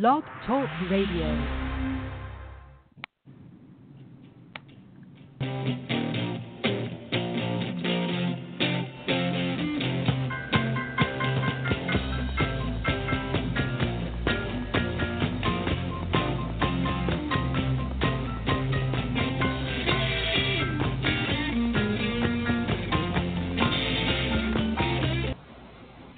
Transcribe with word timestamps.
Blog 0.00 0.24
Talk 0.44 0.68
Radio. 0.90 1.64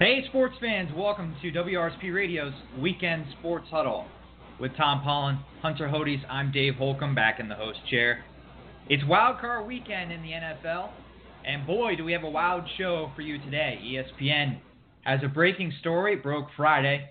Hey, 0.07 0.25
sports 0.29 0.55
fans, 0.61 0.89
welcome 0.95 1.35
to 1.43 1.51
WRSP 1.51 2.15
Radio's 2.15 2.53
Weekend 2.79 3.25
Sports 3.41 3.67
Huddle. 3.73 4.07
With 4.61 4.71
Tom 4.77 5.03
Pollin, 5.03 5.37
Hunter 5.63 5.89
Hodes, 5.89 6.21
I'm 6.31 6.53
Dave 6.53 6.77
Holcomb 6.77 7.13
back 7.13 7.41
in 7.41 7.49
the 7.49 7.57
host 7.57 7.81
chair. 7.91 8.25
It's 8.89 9.03
Wild 9.05 9.41
Card 9.41 9.67
Weekend 9.67 10.13
in 10.13 10.23
the 10.23 10.29
NFL, 10.29 10.91
and 11.45 11.67
boy, 11.67 11.97
do 11.97 12.05
we 12.05 12.13
have 12.13 12.23
a 12.23 12.31
wild 12.31 12.63
show 12.79 13.11
for 13.17 13.23
you 13.23 13.39
today. 13.39 13.81
ESPN 13.83 14.61
has 15.03 15.19
a 15.25 15.29
breaking 15.29 15.73
story, 15.81 16.13
it 16.13 16.23
broke 16.23 16.47
Friday. 16.57 17.11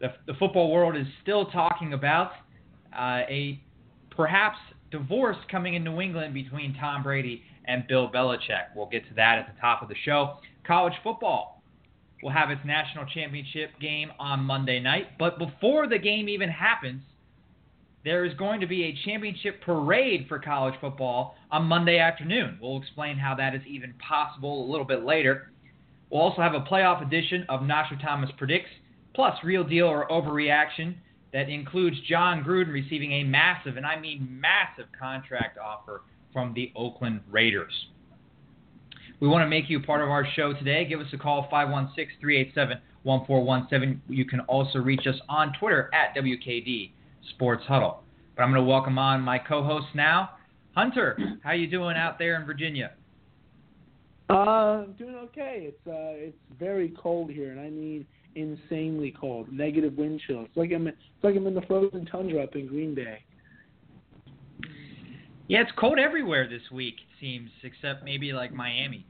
The, 0.00 0.08
the 0.26 0.34
football 0.34 0.72
world 0.72 0.96
is 0.96 1.06
still 1.22 1.46
talking 1.46 1.92
about 1.92 2.32
uh, 2.92 3.20
a 3.30 3.62
perhaps 4.10 4.58
divorce 4.90 5.36
coming 5.48 5.74
in 5.74 5.84
New 5.84 6.00
England 6.00 6.34
between 6.34 6.74
Tom 6.74 7.04
Brady 7.04 7.42
and 7.66 7.86
Bill 7.86 8.10
Belichick. 8.10 8.74
We'll 8.74 8.88
get 8.88 9.06
to 9.10 9.14
that 9.14 9.38
at 9.38 9.54
the 9.54 9.60
top 9.60 9.80
of 9.80 9.88
the 9.88 9.96
show. 10.04 10.38
College 10.66 10.94
football 11.04 11.55
will 12.22 12.30
have 12.30 12.50
its 12.50 12.60
national 12.64 13.04
championship 13.06 13.70
game 13.80 14.10
on 14.18 14.40
Monday 14.40 14.80
night. 14.80 15.18
But 15.18 15.38
before 15.38 15.86
the 15.86 15.98
game 15.98 16.28
even 16.28 16.48
happens, 16.48 17.02
there 18.04 18.24
is 18.24 18.32
going 18.34 18.60
to 18.60 18.66
be 18.66 18.84
a 18.84 18.98
championship 19.04 19.60
parade 19.62 20.26
for 20.28 20.38
college 20.38 20.74
football 20.80 21.34
on 21.50 21.64
Monday 21.64 21.98
afternoon. 21.98 22.58
We'll 22.62 22.80
explain 22.80 23.16
how 23.16 23.34
that 23.34 23.54
is 23.54 23.62
even 23.68 23.94
possible 23.94 24.64
a 24.64 24.70
little 24.70 24.86
bit 24.86 25.04
later. 25.04 25.50
We'll 26.08 26.22
also 26.22 26.40
have 26.40 26.54
a 26.54 26.60
playoff 26.60 27.04
edition 27.04 27.44
of 27.48 27.62
Nostrathomas 27.62 28.36
Predicts, 28.36 28.70
plus 29.14 29.36
Real 29.42 29.64
Deal 29.64 29.86
or 29.86 30.08
Overreaction 30.08 30.94
that 31.32 31.48
includes 31.48 31.96
Jon 32.08 32.44
Gruden 32.44 32.72
receiving 32.72 33.12
a 33.12 33.24
massive, 33.24 33.76
and 33.76 33.84
I 33.84 33.98
mean 33.98 34.28
massive, 34.40 34.86
contract 34.98 35.58
offer 35.58 36.02
from 36.32 36.54
the 36.54 36.72
Oakland 36.76 37.20
Raiders. 37.30 37.72
We 39.20 39.28
want 39.28 39.42
to 39.44 39.48
make 39.48 39.70
you 39.70 39.80
part 39.80 40.02
of 40.02 40.10
our 40.10 40.26
show 40.34 40.52
today. 40.52 40.84
Give 40.84 41.00
us 41.00 41.06
a 41.12 41.18
call, 41.18 41.48
516 41.50 42.20
387 42.20 42.78
1417. 43.02 44.02
You 44.08 44.24
can 44.26 44.40
also 44.40 44.78
reach 44.78 45.06
us 45.06 45.16
on 45.28 45.52
Twitter 45.58 45.90
at 45.94 46.14
WKD 46.14 46.90
Sports 47.30 47.64
Huddle. 47.66 48.02
But 48.36 48.42
I'm 48.42 48.52
going 48.52 48.62
to 48.62 48.68
welcome 48.68 48.98
on 48.98 49.22
my 49.22 49.38
co 49.38 49.62
host 49.62 49.86
now. 49.94 50.30
Hunter, 50.74 51.18
how 51.42 51.52
you 51.52 51.66
doing 51.66 51.96
out 51.96 52.18
there 52.18 52.38
in 52.38 52.44
Virginia? 52.44 52.92
Uh, 54.28 54.84
doing 54.98 55.14
okay. 55.14 55.68
It's 55.72 55.86
uh, 55.86 56.28
it's 56.28 56.36
very 56.58 56.92
cold 57.00 57.30
here, 57.30 57.52
and 57.52 57.60
I 57.60 57.70
mean 57.70 58.04
insanely 58.34 59.14
cold. 59.18 59.50
Negative 59.50 59.96
wind 59.96 60.20
chill. 60.26 60.44
It's 60.44 60.56
like 60.56 60.72
I'm 60.72 60.88
it's 60.88 60.98
like 61.22 61.36
I'm 61.36 61.46
in 61.46 61.54
the 61.54 61.62
frozen 61.62 62.04
tundra 62.06 62.42
up 62.42 62.54
in 62.54 62.66
Green 62.66 62.94
Bay. 62.94 63.22
Yeah, 65.48 65.62
it's 65.62 65.70
cold 65.76 65.98
everywhere 65.98 66.48
this 66.48 66.70
week, 66.72 66.94
it 66.96 67.20
seems, 67.20 67.50
except 67.62 68.04
maybe 68.04 68.32
like 68.32 68.52
Miami. 68.52 69.06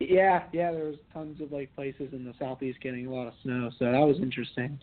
Yeah, 0.00 0.42
yeah, 0.52 0.72
there's 0.72 0.96
tons 1.12 1.40
of 1.40 1.52
like 1.52 1.74
places 1.74 2.08
in 2.12 2.24
the 2.24 2.34
southeast 2.38 2.80
getting 2.80 3.06
a 3.06 3.10
lot 3.10 3.28
of 3.28 3.34
snow, 3.42 3.70
so 3.78 3.86
that 3.86 3.98
was 3.98 4.18
interesting. 4.20 4.78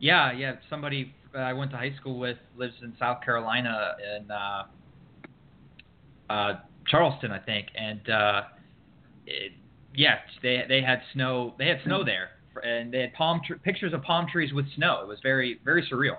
Yeah, 0.00 0.32
yeah. 0.32 0.54
Somebody 0.68 1.14
uh, 1.34 1.38
I 1.38 1.52
went 1.52 1.70
to 1.70 1.76
high 1.76 1.94
school 2.00 2.18
with 2.18 2.38
lives 2.56 2.74
in 2.82 2.94
South 2.98 3.22
Carolina 3.22 3.94
in 4.16 4.30
uh, 4.30 4.62
uh, 6.30 6.52
Charleston, 6.88 7.30
I 7.30 7.38
think, 7.38 7.68
and 7.76 8.10
uh, 8.10 8.42
it, 9.26 9.52
yeah, 9.94 10.16
they 10.42 10.64
they 10.68 10.82
had 10.82 11.02
snow. 11.12 11.54
They 11.58 11.68
had 11.68 11.78
snow 11.84 12.02
there, 12.04 12.30
and 12.64 12.92
they 12.92 13.02
had 13.02 13.12
palm 13.12 13.40
tr- 13.46 13.54
pictures 13.54 13.92
of 13.92 14.02
palm 14.02 14.26
trees 14.30 14.52
with 14.52 14.66
snow. 14.74 15.00
It 15.02 15.06
was 15.06 15.18
very 15.22 15.60
very 15.64 15.86
surreal. 15.88 16.16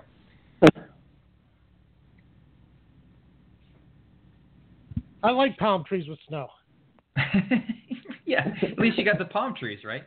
I 5.24 5.30
like 5.30 5.56
palm 5.56 5.84
trees 5.84 6.06
with 6.06 6.18
snow. 6.28 6.48
yeah, 8.26 8.46
at 8.60 8.78
least 8.78 8.98
you 8.98 9.06
got 9.06 9.18
the 9.18 9.24
palm 9.24 9.54
trees, 9.58 9.78
right? 9.82 10.02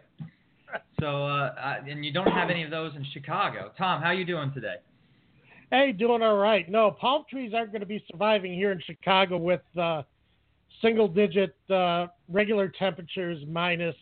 So, 0.99 1.25
uh, 1.25 1.77
and 1.89 2.05
you 2.05 2.13
don't 2.13 2.31
have 2.31 2.51
any 2.51 2.61
of 2.61 2.69
those 2.69 2.95
in 2.95 3.03
Chicago. 3.13 3.71
Tom, 3.79 3.99
how 3.99 4.11
you 4.11 4.25
doing 4.25 4.51
today? 4.53 4.75
Hey, 5.71 5.91
doing 5.91 6.21
all 6.21 6.37
right. 6.37 6.69
No, 6.69 6.91
palm 6.91 7.23
trees 7.27 7.51
aren't 7.55 7.71
going 7.71 7.79
to 7.81 7.87
be 7.87 8.03
surviving 8.11 8.53
here 8.53 8.71
in 8.71 8.79
Chicago 8.85 9.37
with 9.37 9.61
uh, 9.75 10.03
single-digit 10.83 11.55
uh, 11.71 12.07
regular 12.29 12.71
temperatures 12.77 13.43
minus 13.47 13.95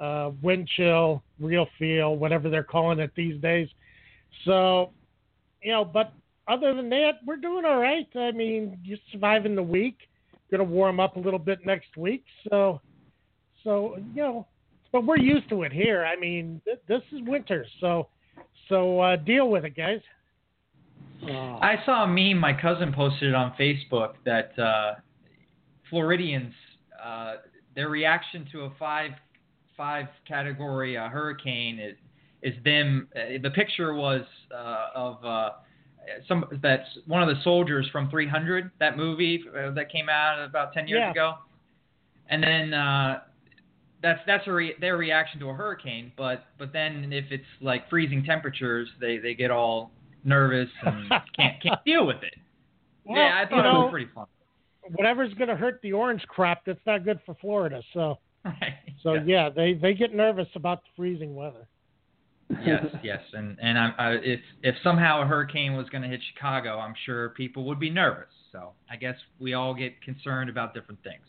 uh, 0.00 0.30
wind 0.40 0.66
chill, 0.76 1.22
real 1.40 1.66
feel, 1.78 2.16
whatever 2.16 2.48
they're 2.48 2.62
calling 2.62 3.00
it 3.00 3.10
these 3.14 3.38
days. 3.42 3.68
So, 4.46 4.92
you 5.62 5.72
know, 5.72 5.84
but 5.84 6.14
other 6.46 6.74
than 6.74 6.88
that, 6.88 7.18
we're 7.26 7.36
doing 7.36 7.66
all 7.66 7.78
right. 7.78 8.08
I 8.16 8.32
mean, 8.32 8.78
you're 8.82 8.98
surviving 9.12 9.54
the 9.54 9.62
week 9.62 9.98
going 10.50 10.58
to 10.58 10.64
warm 10.64 11.00
up 11.00 11.16
a 11.16 11.20
little 11.20 11.38
bit 11.38 11.60
next 11.64 11.96
week. 11.96 12.24
So, 12.48 12.80
so 13.64 13.96
you 14.14 14.22
know, 14.22 14.46
but 14.92 15.04
we're 15.04 15.18
used 15.18 15.48
to 15.50 15.62
it 15.62 15.72
here. 15.72 16.04
I 16.04 16.18
mean, 16.18 16.60
th- 16.64 16.80
this 16.88 17.02
is 17.12 17.20
winter, 17.26 17.66
so 17.80 18.08
so 18.68 19.00
uh, 19.00 19.16
deal 19.16 19.50
with 19.50 19.64
it, 19.64 19.76
guys. 19.76 20.00
Uh, 21.22 21.56
I 21.56 21.76
saw 21.84 22.04
a 22.04 22.06
meme. 22.06 22.38
My 22.38 22.52
cousin 22.52 22.92
posted 22.94 23.34
on 23.34 23.54
Facebook 23.58 24.14
that 24.24 24.58
uh, 24.58 24.94
Floridians, 25.90 26.54
uh, 27.04 27.36
their 27.74 27.88
reaction 27.88 28.46
to 28.52 28.62
a 28.62 28.72
five 28.78 29.10
five 29.76 30.06
category 30.26 30.96
uh, 30.96 31.08
hurricane 31.08 31.78
is 31.78 31.96
is 32.42 32.54
them. 32.64 33.08
The 33.14 33.50
picture 33.50 33.94
was 33.94 34.22
uh 34.54 34.86
of 34.94 35.24
some 36.26 36.44
that's 36.62 36.88
one 37.06 37.22
of 37.22 37.28
the 37.28 37.42
soldiers 37.42 37.88
from 37.90 38.10
300, 38.10 38.70
that 38.80 38.96
movie 38.96 39.44
uh, 39.48 39.70
that 39.72 39.90
came 39.90 40.08
out 40.08 40.44
about 40.44 40.72
10 40.72 40.88
years 40.88 41.00
yeah. 41.00 41.10
ago, 41.10 41.34
and 42.28 42.42
then 42.42 42.74
uh, 42.74 43.20
that's 44.02 44.20
that's 44.26 44.46
re- 44.46 44.74
their 44.80 44.96
reaction 44.96 45.40
to 45.40 45.50
a 45.50 45.54
hurricane. 45.54 46.12
But 46.16 46.44
but 46.58 46.72
then 46.72 47.12
if 47.12 47.26
it's 47.30 47.44
like 47.60 47.88
freezing 47.88 48.24
temperatures, 48.24 48.88
they 49.00 49.18
they 49.18 49.34
get 49.34 49.50
all 49.50 49.90
nervous 50.24 50.68
and 50.82 51.08
can't 51.36 51.62
can't 51.62 51.84
deal 51.84 52.06
with 52.06 52.22
it. 52.22 52.34
Well, 53.04 53.18
yeah, 53.18 53.42
I 53.44 53.48
thought 53.48 53.56
you 53.56 53.62
know, 53.62 53.80
it 53.80 53.84
was 53.84 53.90
pretty 53.90 54.10
fun. 54.14 54.26
Whatever's 54.92 55.34
going 55.34 55.48
to 55.48 55.56
hurt 55.56 55.80
the 55.82 55.92
orange 55.92 56.22
crop, 56.28 56.62
that's 56.64 56.80
not 56.86 57.04
good 57.04 57.20
for 57.26 57.34
Florida. 57.40 57.82
So 57.92 58.18
right. 58.44 58.74
so 59.02 59.14
yeah. 59.14 59.22
yeah, 59.26 59.48
they 59.50 59.74
they 59.74 59.94
get 59.94 60.14
nervous 60.14 60.48
about 60.54 60.82
the 60.82 60.88
freezing 60.96 61.34
weather. 61.34 61.66
Yes, 62.64 62.84
yes, 63.02 63.20
and 63.32 63.56
and 63.60 63.78
I, 63.78 63.92
I, 63.98 64.10
if 64.22 64.40
if 64.62 64.74
somehow 64.82 65.22
a 65.22 65.26
hurricane 65.26 65.74
was 65.74 65.88
going 65.88 66.02
to 66.02 66.08
hit 66.08 66.20
Chicago, 66.34 66.78
I'm 66.78 66.94
sure 67.04 67.30
people 67.30 67.64
would 67.64 67.80
be 67.80 67.90
nervous. 67.90 68.32
So 68.52 68.72
I 68.90 68.96
guess 68.96 69.16
we 69.38 69.54
all 69.54 69.74
get 69.74 70.00
concerned 70.02 70.48
about 70.48 70.74
different 70.74 71.02
things. 71.02 71.24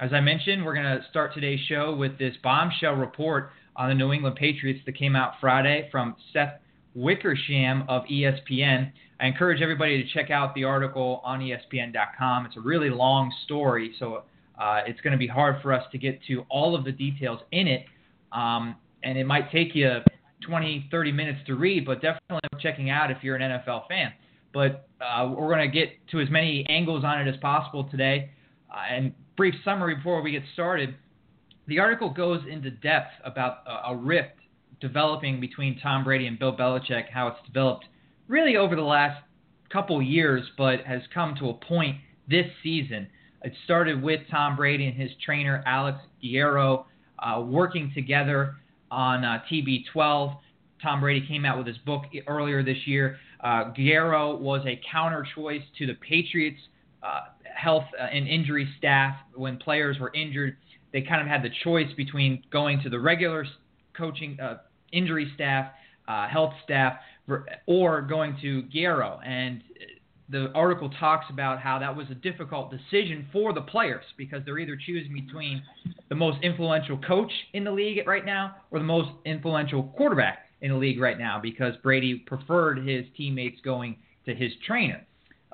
As 0.00 0.12
I 0.12 0.20
mentioned, 0.20 0.64
we're 0.64 0.74
going 0.74 0.98
to 0.98 1.04
start 1.10 1.32
today's 1.34 1.60
show 1.68 1.94
with 1.94 2.18
this 2.18 2.34
bombshell 2.42 2.94
report 2.94 3.50
on 3.76 3.88
the 3.88 3.94
New 3.94 4.12
England 4.12 4.36
Patriots 4.36 4.80
that 4.86 4.98
came 4.98 5.14
out 5.14 5.34
Friday 5.40 5.88
from 5.92 6.16
Seth 6.32 6.54
Wickersham 6.94 7.84
of 7.88 8.02
ESPN. 8.04 8.90
I 9.20 9.26
encourage 9.26 9.62
everybody 9.62 10.02
to 10.02 10.12
check 10.12 10.30
out 10.30 10.54
the 10.54 10.64
article 10.64 11.20
on 11.24 11.40
ESPN.com. 11.40 12.46
It's 12.46 12.56
a 12.56 12.60
really 12.60 12.90
long 12.90 13.32
story, 13.44 13.94
so 13.98 14.22
uh, 14.58 14.80
it's 14.86 15.00
going 15.00 15.12
to 15.12 15.18
be 15.18 15.26
hard 15.26 15.56
for 15.62 15.72
us 15.72 15.84
to 15.92 15.98
get 15.98 16.20
to 16.28 16.44
all 16.48 16.74
of 16.74 16.84
the 16.84 16.92
details 16.92 17.40
in 17.50 17.66
it. 17.66 17.86
Um, 18.32 18.76
and 19.02 19.18
it 19.18 19.26
might 19.26 19.50
take 19.50 19.74
you 19.74 19.98
20, 20.46 20.88
30 20.90 21.12
minutes 21.12 21.40
to 21.46 21.54
read, 21.54 21.84
but 21.84 22.02
definitely 22.02 22.40
checking 22.60 22.90
out 22.90 23.10
if 23.10 23.18
you're 23.22 23.36
an 23.36 23.60
NFL 23.60 23.88
fan. 23.88 24.12
But 24.52 24.88
uh, 25.00 25.32
we're 25.36 25.48
going 25.48 25.70
to 25.70 25.74
get 25.74 25.90
to 26.10 26.20
as 26.20 26.30
many 26.30 26.66
angles 26.68 27.04
on 27.04 27.20
it 27.26 27.32
as 27.32 27.40
possible 27.40 27.84
today. 27.84 28.30
Uh, 28.70 28.94
and 28.94 29.14
brief 29.36 29.54
summary 29.64 29.96
before 29.96 30.22
we 30.22 30.32
get 30.32 30.42
started. 30.52 30.94
The 31.68 31.78
article 31.78 32.10
goes 32.10 32.40
into 32.50 32.70
depth 32.70 33.12
about 33.24 33.58
a, 33.66 33.90
a 33.90 33.96
rift 33.96 34.34
developing 34.80 35.40
between 35.40 35.78
Tom 35.80 36.04
Brady 36.04 36.26
and 36.26 36.38
Bill 36.38 36.54
Belichick, 36.54 37.08
how 37.10 37.28
it's 37.28 37.38
developed 37.46 37.86
really 38.28 38.56
over 38.56 38.76
the 38.76 38.82
last 38.82 39.22
couple 39.72 40.00
years, 40.02 40.42
but 40.58 40.80
has 40.80 41.02
come 41.14 41.34
to 41.38 41.48
a 41.48 41.54
point 41.54 41.96
this 42.28 42.46
season. 42.62 43.08
It 43.44 43.52
started 43.64 44.02
with 44.02 44.20
Tom 44.30 44.56
Brady 44.56 44.86
and 44.86 44.96
his 44.96 45.10
trainer 45.24 45.62
Alex 45.66 45.98
Guerrero 46.22 46.86
uh, 47.18 47.40
working 47.40 47.90
together 47.94 48.56
on 48.90 49.24
uh, 49.24 49.40
TB12. 49.50 50.36
Tom 50.82 51.00
Brady 51.00 51.26
came 51.26 51.44
out 51.44 51.58
with 51.58 51.66
his 51.66 51.78
book 51.78 52.04
earlier 52.26 52.62
this 52.62 52.78
year. 52.86 53.18
Uh, 53.40 53.70
Guerrero 53.70 54.36
was 54.36 54.64
a 54.66 54.80
counter 54.90 55.26
choice 55.34 55.62
to 55.78 55.86
the 55.86 55.94
Patriots' 55.94 56.60
uh, 57.02 57.20
health 57.56 57.84
uh, 58.00 58.04
and 58.04 58.28
injury 58.28 58.68
staff 58.78 59.16
when 59.34 59.56
players 59.56 59.98
were 59.98 60.12
injured. 60.14 60.56
They 60.92 61.02
kind 61.02 61.20
of 61.20 61.26
had 61.26 61.42
the 61.42 61.50
choice 61.64 61.92
between 61.96 62.42
going 62.52 62.80
to 62.82 62.90
the 62.90 63.00
regular 63.00 63.46
coaching 63.96 64.38
uh, 64.40 64.58
injury 64.92 65.32
staff, 65.34 65.72
health 66.06 66.52
staff, 66.64 66.94
or 67.66 68.02
going 68.02 68.36
to 68.42 68.62
Guerrero. 68.62 69.20
And 69.24 69.62
the 70.32 70.50
article 70.54 70.90
talks 70.98 71.26
about 71.28 71.60
how 71.60 71.78
that 71.78 71.94
was 71.94 72.06
a 72.10 72.14
difficult 72.14 72.70
decision 72.70 73.26
for 73.32 73.52
the 73.52 73.60
players 73.60 74.04
because 74.16 74.40
they're 74.44 74.58
either 74.58 74.78
choosing 74.86 75.12
between 75.12 75.62
the 76.08 76.14
most 76.14 76.42
influential 76.42 76.96
coach 77.06 77.30
in 77.52 77.64
the 77.64 77.70
league 77.70 78.04
right 78.06 78.24
now 78.24 78.56
or 78.70 78.78
the 78.78 78.84
most 78.84 79.10
influential 79.26 79.84
quarterback 79.94 80.46
in 80.62 80.70
the 80.70 80.76
league 80.76 80.98
right 80.98 81.18
now 81.18 81.38
because 81.40 81.74
Brady 81.82 82.14
preferred 82.14 82.78
his 82.78 83.04
teammates 83.14 83.60
going 83.62 83.96
to 84.24 84.34
his 84.34 84.52
trainer. 84.66 85.04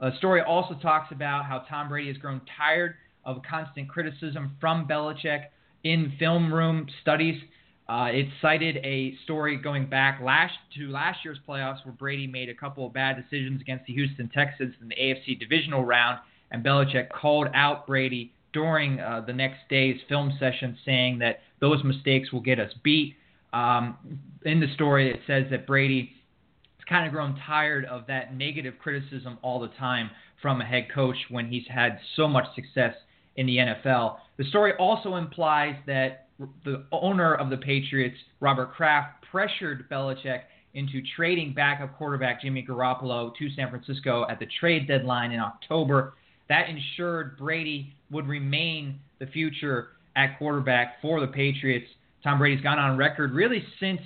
The 0.01 0.17
story 0.19 0.43
also 0.43 0.75
talks 0.81 1.11
about 1.11 1.45
how 1.45 1.65
Tom 1.69 1.89
Brady 1.89 2.09
has 2.09 2.19
grown 2.19 2.41
tired 2.57 2.95
of 3.25 3.43
constant 3.49 3.89
criticism 3.89 4.57
from 4.61 4.87
Belichick 4.87 5.47
in 5.83 6.13
film 6.21 6.55
room 6.55 6.87
studies 7.03 7.41
uh, 7.89 8.09
it 8.11 8.27
cited 8.43 8.77
a 8.85 9.17
story 9.25 9.57
going 9.57 9.87
back 9.87 10.21
last 10.23 10.53
to 10.77 10.89
last 10.89 11.21
year's 11.25 11.39
playoffs 11.49 11.85
where 11.87 11.95
Brady 11.95 12.27
made 12.27 12.51
a 12.51 12.55
couple 12.55 12.87
of 12.87 12.93
bad 12.93 13.17
decisions 13.17 13.63
against 13.63 13.87
the 13.87 13.95
Houston 13.95 14.29
Texans 14.29 14.75
in 14.83 14.89
the 14.89 14.95
AFC 14.95 15.39
divisional 15.39 15.85
round, 15.85 16.19
and 16.51 16.63
Belichick 16.63 17.09
called 17.09 17.49
out 17.55 17.87
Brady 17.87 18.33
during 18.53 19.01
uh, 19.01 19.23
the 19.27 19.33
next 19.33 19.61
day's 19.71 19.99
film 20.07 20.37
session, 20.39 20.77
saying 20.85 21.19
that 21.21 21.41
those 21.61 21.83
mistakes 21.83 22.31
will 22.31 22.41
get 22.41 22.61
us 22.61 22.71
beat. 22.83 23.17
Um, 23.55 23.97
in 24.45 24.61
the 24.61 24.69
story, 24.75 25.11
it 25.11 25.21
says 25.27 25.45
that 25.51 25.67
Brady 25.67 26.13
has 26.79 26.85
kind 26.87 27.07
of 27.07 27.13
grown 27.13 27.41
tired 27.47 27.87
of 27.87 28.07
that 28.09 28.35
negative 28.35 28.75
criticism 28.79 29.39
all 29.41 29.61
the 29.61 29.69
time 29.79 30.11
from 30.43 30.61
a 30.61 30.65
head 30.65 30.89
coach 30.95 31.17
when 31.31 31.47
he's 31.47 31.67
had 31.69 31.99
so 32.17 32.29
much 32.29 32.45
success 32.55 32.95
in 33.37 33.47
the 33.47 33.57
NFL. 33.57 34.17
The 34.37 34.45
story 34.45 34.75
also 34.79 35.17
implies 35.17 35.75
that 35.87 36.28
the 36.65 36.85
owner 36.93 37.35
of 37.35 37.51
the 37.51 37.57
Patriots, 37.57 38.17
Robert 38.41 38.73
Kraft, 38.73 39.25
pressured 39.31 39.89
Belichick 39.91 40.43
into 40.75 41.03
trading 41.17 41.53
backup 41.55 41.97
quarterback 41.97 42.43
Jimmy 42.43 42.65
Garoppolo 42.69 43.35
to 43.37 43.51
San 43.57 43.71
Francisco 43.71 44.27
at 44.29 44.39
the 44.39 44.47
trade 44.61 44.87
deadline 44.87 45.33
in 45.33 45.41
October. 45.41 46.15
That 46.49 46.69
ensured 46.69 47.37
Brady 47.37 47.93
would 48.11 48.29
remain 48.29 49.01
the 49.19 49.27
future 49.27 49.89
at 50.17 50.39
quarterback 50.39 51.01
for 51.03 51.21
the 51.21 51.27
Patriots. 51.27 51.87
Tom 52.23 52.39
Brady's 52.39 52.63
gone 52.63 52.79
on 52.79 52.97
record 52.97 53.33
really 53.33 53.65
since 53.81 54.01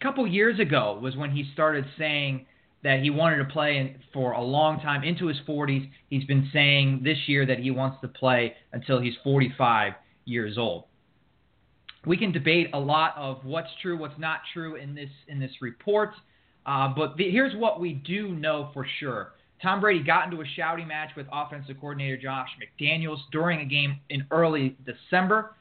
a 0.00 0.04
couple 0.04 0.26
years 0.26 0.58
ago 0.58 0.98
was 1.00 1.16
when 1.16 1.30
he 1.30 1.48
started 1.52 1.84
saying 1.98 2.46
that 2.82 3.00
he 3.00 3.10
wanted 3.10 3.36
to 3.36 3.44
play 3.44 3.96
for 4.12 4.32
a 4.32 4.42
long 4.42 4.80
time 4.80 5.04
into 5.04 5.28
his 5.28 5.38
40s. 5.46 5.88
He's 6.10 6.24
been 6.24 6.50
saying 6.52 7.02
this 7.04 7.18
year 7.26 7.46
that 7.46 7.60
he 7.60 7.70
wants 7.70 8.00
to 8.00 8.08
play 8.08 8.54
until 8.72 9.00
he's 9.00 9.14
45 9.22 9.92
years 10.24 10.58
old 10.58 10.84
we 12.06 12.16
can 12.16 12.32
debate 12.32 12.68
a 12.72 12.78
lot 12.78 13.14
of 13.16 13.44
what's 13.44 13.70
true, 13.80 13.96
what's 13.96 14.18
not 14.18 14.40
true 14.52 14.76
in 14.76 14.94
this 14.94 15.10
in 15.28 15.38
this 15.38 15.52
report. 15.60 16.10
Uh, 16.66 16.92
but 16.94 17.16
the, 17.16 17.30
here's 17.30 17.54
what 17.56 17.80
we 17.80 17.94
do 17.94 18.28
know 18.28 18.70
for 18.72 18.86
sure. 19.00 19.32
Tom 19.60 19.80
Brady 19.80 20.02
got 20.02 20.24
into 20.24 20.42
a 20.42 20.44
shouting 20.56 20.88
match 20.88 21.10
with 21.16 21.26
offensive 21.32 21.76
coordinator 21.80 22.16
Josh 22.16 22.48
McDaniels 22.60 23.18
during 23.30 23.60
a 23.60 23.64
game 23.64 24.00
in 24.10 24.26
early 24.30 24.76
December. 24.84 25.54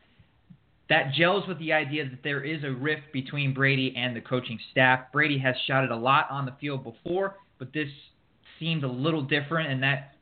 That 0.90 1.14
gels 1.14 1.48
with 1.48 1.58
the 1.60 1.72
idea 1.72 2.10
that 2.10 2.24
there 2.24 2.44
is 2.44 2.64
a 2.64 2.72
rift 2.72 3.14
between 3.14 3.54
Brady 3.54 3.94
and 3.96 4.16
the 4.16 4.22
coaching 4.22 4.60
staff. 4.72 5.12
Brady 5.14 5.38
has 5.38 5.56
shouted 5.68 5.92
a 5.92 5.96
lot 5.96 6.28
on 6.30 6.46
the 6.46 6.54
field 6.60 6.84
before, 6.84 7.36
but 7.60 7.72
this 7.74 7.88
seemed 8.60 8.84
a 8.84 8.92
little 8.92 9.22
different, 9.22 9.72
and 9.72 9.82
that 9.84 10.16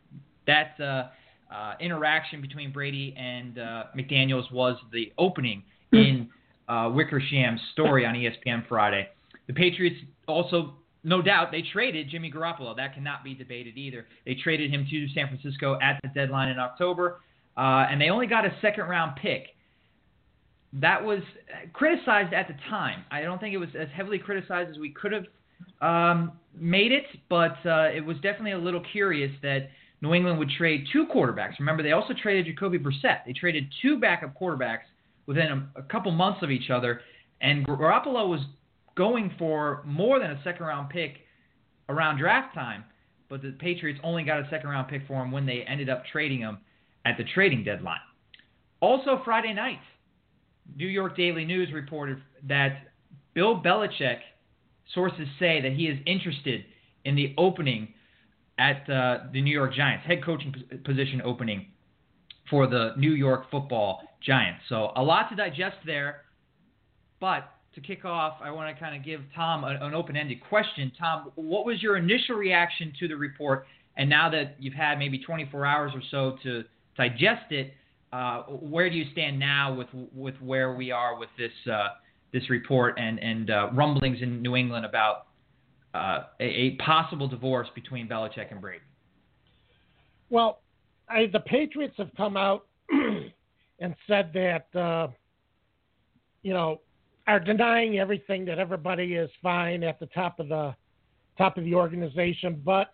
that 0.45 0.79
uh, 0.79 1.07
uh, 1.53 1.73
interaction 1.79 2.41
between 2.41 2.71
Brady 2.71 3.15
and 3.17 3.57
uh, 3.57 3.83
McDaniels 3.97 4.51
was 4.51 4.77
the 4.91 5.11
opening 5.17 5.63
in 5.91 6.29
uh, 6.67 6.89
Wickersham's 6.89 7.61
story 7.73 8.05
on 8.05 8.15
ESPN 8.15 8.67
Friday. 8.67 9.07
The 9.47 9.53
Patriots 9.53 9.97
also, 10.27 10.75
no 11.03 11.21
doubt, 11.21 11.51
they 11.51 11.63
traded 11.73 12.09
Jimmy 12.09 12.31
Garoppolo. 12.31 12.75
That 12.75 12.93
cannot 12.93 13.23
be 13.23 13.33
debated 13.33 13.77
either. 13.77 14.05
They 14.25 14.35
traded 14.35 14.71
him 14.71 14.85
to 14.89 15.07
San 15.09 15.27
Francisco 15.27 15.79
at 15.81 15.99
the 16.03 16.09
deadline 16.09 16.49
in 16.49 16.59
October, 16.59 17.21
uh, 17.57 17.87
and 17.89 17.99
they 17.99 18.09
only 18.09 18.27
got 18.27 18.45
a 18.45 18.53
second 18.61 18.85
round 18.85 19.15
pick. 19.21 19.47
That 20.73 21.03
was 21.03 21.21
criticized 21.73 22.33
at 22.33 22.47
the 22.47 22.53
time. 22.69 23.03
I 23.09 23.21
don't 23.21 23.39
think 23.39 23.55
it 23.55 23.57
was 23.57 23.69
as 23.79 23.87
heavily 23.95 24.19
criticized 24.19 24.69
as 24.69 24.77
we 24.77 24.91
could 24.91 25.11
have 25.11 25.25
um, 25.81 26.33
made 26.55 26.91
it, 26.91 27.05
but 27.27 27.57
uh, 27.65 27.89
it 27.91 28.05
was 28.05 28.17
definitely 28.17 28.51
a 28.51 28.59
little 28.59 28.83
curious 28.91 29.31
that 29.41 29.69
New 30.01 30.13
England 30.13 30.37
would 30.37 30.51
trade 30.51 30.85
two 30.93 31.07
quarterbacks. 31.07 31.57
Remember, 31.59 31.81
they 31.81 31.91
also 31.91 32.13
traded 32.13 32.45
Jacoby 32.45 32.77
Brissett. 32.77 33.25
They 33.25 33.33
traded 33.33 33.65
two 33.81 33.99
backup 33.99 34.39
quarterbacks 34.39 34.85
within 35.29 35.69
a, 35.75 35.79
a 35.79 35.83
couple 35.83 36.11
months 36.11 36.41
of 36.41 36.49
each 36.49 36.71
other. 36.71 37.01
And 37.39 37.65
Garoppolo 37.65 38.27
was 38.27 38.41
going 38.97 39.31
for 39.37 39.83
more 39.85 40.19
than 40.19 40.31
a 40.31 40.41
second 40.43 40.65
round 40.65 40.89
pick 40.89 41.17
around 41.87 42.17
draft 42.17 42.55
time, 42.55 42.83
but 43.29 43.43
the 43.43 43.51
Patriots 43.51 43.99
only 44.03 44.23
got 44.23 44.39
a 44.39 44.47
second 44.49 44.71
round 44.71 44.87
pick 44.87 45.05
for 45.07 45.21
him 45.23 45.31
when 45.31 45.45
they 45.45 45.61
ended 45.67 45.87
up 45.87 46.03
trading 46.11 46.39
him 46.39 46.57
at 47.05 47.15
the 47.15 47.23
trading 47.23 47.63
deadline. 47.63 47.99
Also, 48.81 49.21
Friday 49.23 49.53
night, 49.53 49.79
New 50.75 50.87
York 50.87 51.15
Daily 51.15 51.45
News 51.45 51.71
reported 51.71 52.17
that 52.47 52.87
Bill 53.35 53.61
Belichick, 53.61 54.17
sources 54.95 55.27
say 55.37 55.61
that 55.61 55.73
he 55.73 55.83
is 55.83 55.99
interested 56.07 56.65
in 57.05 57.15
the 57.15 57.35
opening 57.37 57.93
at 58.57 58.89
uh, 58.89 59.19
the 59.31 59.41
New 59.41 59.53
York 59.53 59.75
Giants, 59.75 60.07
head 60.07 60.25
coaching 60.25 60.55
position 60.83 61.21
opening 61.23 61.67
for 62.49 62.67
the 62.67 62.93
New 62.97 63.13
York 63.13 63.49
football 63.51 64.01
Giants. 64.25 64.61
So 64.69 64.91
a 64.95 65.03
lot 65.03 65.29
to 65.29 65.35
digest 65.35 65.77
there. 65.85 66.23
But 67.19 67.51
to 67.75 67.81
kick 67.81 68.05
off, 68.05 68.37
I 68.41 68.51
want 68.51 68.75
to 68.75 68.79
kind 68.79 68.95
of 68.95 69.03
give 69.03 69.21
Tom 69.35 69.63
a, 69.63 69.77
an 69.81 69.93
open 69.93 70.15
ended 70.15 70.39
question. 70.47 70.91
Tom, 70.97 71.31
what 71.35 71.65
was 71.65 71.81
your 71.81 71.97
initial 71.97 72.35
reaction 72.35 72.93
to 72.99 73.07
the 73.07 73.15
report? 73.15 73.65
And 73.97 74.09
now 74.09 74.29
that 74.29 74.55
you've 74.59 74.73
had 74.73 74.97
maybe 74.97 75.19
24 75.19 75.65
hours 75.65 75.91
or 75.93 76.01
so 76.09 76.37
to 76.43 76.63
digest 76.95 77.51
it, 77.51 77.73
uh, 78.11 78.43
where 78.43 78.89
do 78.89 78.95
you 78.95 79.05
stand 79.11 79.39
now 79.39 79.73
with 79.73 79.87
with 80.13 80.35
where 80.41 80.73
we 80.73 80.89
are 80.91 81.17
with 81.19 81.29
this 81.37 81.51
uh, 81.71 81.89
this 82.33 82.49
report 82.49 82.97
and 82.97 83.19
and 83.19 83.51
uh, 83.51 83.69
rumblings 83.73 84.21
in 84.21 84.41
New 84.41 84.55
England 84.55 84.85
about 84.85 85.27
uh, 85.93 86.23
a, 86.39 86.43
a, 86.43 86.71
possible 86.77 87.27
divorce 87.27 87.67
between 87.75 88.07
Belichick 88.07 88.51
and 88.51 88.61
Brady? 88.61 88.83
Well, 90.29 90.59
I, 91.09 91.27
the 91.31 91.39
Patriots 91.39 91.95
have 91.97 92.11
come 92.15 92.37
out 92.37 92.67
and 93.79 93.95
said 94.07 94.31
that 94.33 94.79
uh, 94.79 95.07
you 96.43 96.53
know 96.53 96.81
are 97.27 97.39
denying 97.39 97.99
everything 97.99 98.45
that 98.45 98.57
everybody 98.57 99.13
is 99.13 99.29
fine 99.41 99.83
at 99.83 99.99
the 99.99 100.07
top 100.07 100.39
of 100.39 100.49
the 100.49 100.75
top 101.37 101.57
of 101.57 101.63
the 101.63 101.75
organization, 101.75 102.61
but 102.65 102.91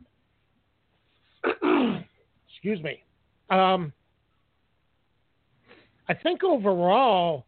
excuse 2.49 2.81
me. 2.83 3.01
Um, 3.49 3.93
I 6.07 6.13
think 6.13 6.43
overall, 6.43 7.45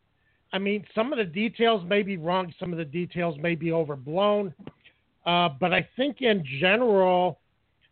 I 0.54 0.60
mean, 0.60 0.86
some 0.96 1.12
of 1.12 1.18
the 1.18 1.26
details 1.26 1.84
may 1.88 2.02
be 2.02 2.18
wrong, 2.18 2.54
some 2.60 2.72
of 2.72 2.78
the 2.78 2.86
details 2.86 3.38
may 3.40 3.54
be 3.54 3.72
overblown, 3.72 4.54
uh, 5.26 5.50
but 5.60 5.74
I 5.74 5.88
think 5.96 6.22
in 6.22 6.44
general, 6.60 7.40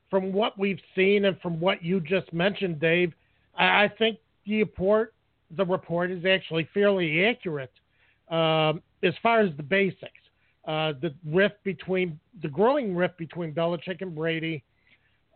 from 0.09 0.31
what 0.31 0.57
we've 0.57 0.79
seen 0.95 1.25
and 1.25 1.39
from 1.41 1.59
what 1.59 1.83
you 1.83 1.99
just 1.99 2.31
mentioned, 2.31 2.79
Dave, 2.79 3.13
I, 3.57 3.89
think 3.97 4.17
the 4.45 4.59
report 4.59 5.13
the 5.55 5.65
report 5.65 6.11
is 6.11 6.25
actually 6.25 6.67
fairly 6.73 7.25
accurate 7.25 7.71
um, 8.29 8.81
as 9.03 9.13
far 9.21 9.41
as 9.41 9.55
the 9.57 9.63
basics. 9.63 10.11
Uh, 10.67 10.93
the 10.99 11.13
rift 11.27 11.63
between 11.63 12.19
the 12.41 12.47
growing 12.47 12.95
rift 12.95 13.17
between 13.19 13.53
Belichick 13.53 14.01
and 14.01 14.15
Brady, 14.15 14.63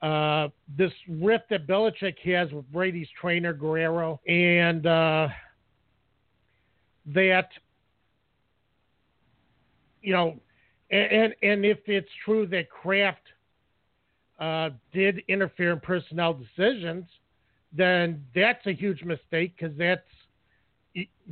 uh, 0.02 0.48
this 0.76 0.92
rift 1.08 1.50
that 1.52 1.68
Belichick 1.68 2.18
has 2.24 2.52
with 2.52 2.70
Brady's 2.72 3.08
trainer 3.20 3.54
Guerrero, 3.54 4.20
and 4.28 4.88
uh, 4.88 5.28
that 7.14 7.50
you 10.02 10.14
know, 10.14 10.40
and 10.90 11.36
and 11.44 11.64
if 11.64 11.78
it's 11.86 12.10
true 12.26 12.48
that 12.48 12.70
Kraft 12.72 13.22
uh, 14.40 14.70
did 14.94 15.22
interfere 15.28 15.74
in 15.74 15.80
personnel 15.80 16.34
decisions, 16.34 17.06
then 17.74 18.24
that's 18.34 18.66
a 18.66 18.74
huge 18.74 19.04
mistake 19.04 19.54
because 19.58 19.78
that's 19.78 20.02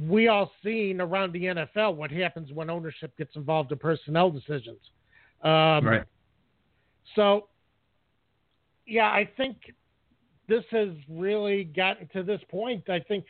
we 0.07 0.27
all 0.27 0.51
seen 0.63 1.01
around 1.01 1.33
the 1.33 1.43
NFL 1.43 1.95
what 1.95 2.11
happens 2.11 2.51
when 2.51 2.69
ownership 2.69 3.17
gets 3.17 3.35
involved 3.35 3.71
in 3.71 3.77
personnel 3.79 4.29
decisions. 4.29 4.79
Um, 5.41 5.85
right. 5.85 6.03
So, 7.15 7.47
yeah, 8.85 9.07
I 9.07 9.27
think 9.37 9.57
this 10.47 10.63
has 10.71 10.89
really 11.09 11.63
gotten 11.63 12.07
to 12.09 12.23
this 12.23 12.41
point. 12.49 12.89
I 12.89 12.99
think 12.99 13.25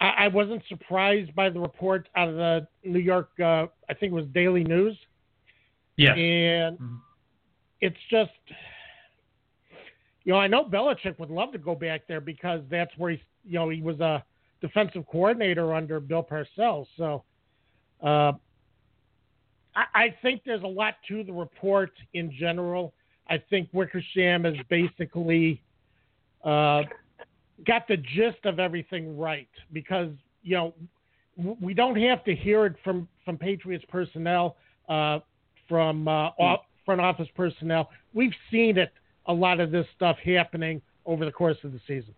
I, 0.00 0.06
I 0.06 0.28
wasn't 0.28 0.62
surprised 0.68 1.34
by 1.34 1.50
the 1.50 1.60
report 1.60 2.08
out 2.16 2.28
of 2.28 2.36
the 2.36 2.66
New 2.84 2.98
York, 2.98 3.30
uh, 3.38 3.66
I 3.88 3.94
think 3.94 4.12
it 4.12 4.14
was 4.14 4.26
Daily 4.32 4.64
News. 4.64 4.96
Yeah. 5.96 6.14
And 6.14 6.78
mm-hmm. 6.78 6.96
it's 7.80 7.96
just, 8.10 8.30
you 10.26 10.32
know, 10.32 10.40
I 10.40 10.48
know 10.48 10.64
Belichick 10.64 11.20
would 11.20 11.30
love 11.30 11.52
to 11.52 11.58
go 11.58 11.76
back 11.76 12.02
there 12.08 12.20
because 12.20 12.60
that's 12.68 12.90
where 12.98 13.12
he, 13.12 13.22
you 13.44 13.54
know, 13.54 13.68
he 13.68 13.80
was 13.80 14.00
a 14.00 14.24
defensive 14.60 15.06
coordinator 15.06 15.72
under 15.72 16.00
Bill 16.00 16.26
Parcells. 16.28 16.88
So 16.96 17.22
uh, 18.02 18.32
I, 19.76 19.84
I, 19.94 20.14
think 20.22 20.42
there's 20.44 20.64
a 20.64 20.66
lot 20.66 20.94
to 21.06 21.22
the 21.22 21.32
report 21.32 21.92
in 22.12 22.32
general. 22.36 22.92
I 23.28 23.40
think 23.48 23.68
Wickersham 23.72 24.42
has 24.42 24.56
basically 24.68 25.62
uh, 26.44 26.82
got 27.64 27.86
the 27.86 27.96
gist 27.96 28.44
of 28.44 28.58
everything 28.58 29.16
right 29.16 29.48
because 29.72 30.10
you 30.42 30.56
know 30.56 30.74
we 31.60 31.72
don't 31.72 32.00
have 32.00 32.24
to 32.24 32.34
hear 32.34 32.66
it 32.66 32.74
from 32.82 33.06
from 33.24 33.38
Patriots 33.38 33.84
personnel, 33.88 34.56
uh, 34.88 35.20
from 35.68 36.08
uh, 36.08 36.30
front 36.84 37.00
office 37.00 37.28
personnel. 37.36 37.90
We've 38.12 38.34
seen 38.50 38.76
it 38.76 38.92
a 39.26 39.32
lot 39.32 39.60
of 39.60 39.70
this 39.70 39.86
stuff 39.94 40.16
happening 40.24 40.80
over 41.04 41.24
the 41.24 41.32
course 41.32 41.56
of 41.64 41.72
the 41.72 41.80
season. 41.86 42.14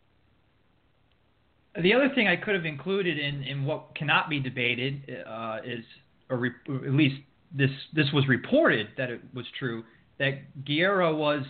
The 1.81 1.95
other 1.95 2.11
thing 2.15 2.27
I 2.27 2.37
could 2.37 2.55
have 2.55 2.65
included 2.65 3.19
in, 3.19 3.43
in 3.45 3.65
what 3.65 3.95
cannot 3.95 4.29
be 4.29 4.41
debated 4.41 5.03
uh, 5.27 5.59
is, 5.65 5.85
or 6.29 6.39
re- 6.39 6.51
at 6.69 6.93
least 6.93 7.17
this 7.55 7.71
this 7.95 8.07
was 8.13 8.27
reported 8.29 8.89
that 8.97 9.11
it 9.11 9.21
was 9.35 9.47
true, 9.59 9.85
that 10.19 10.65
Guerra 10.65 11.15
was 11.15 11.45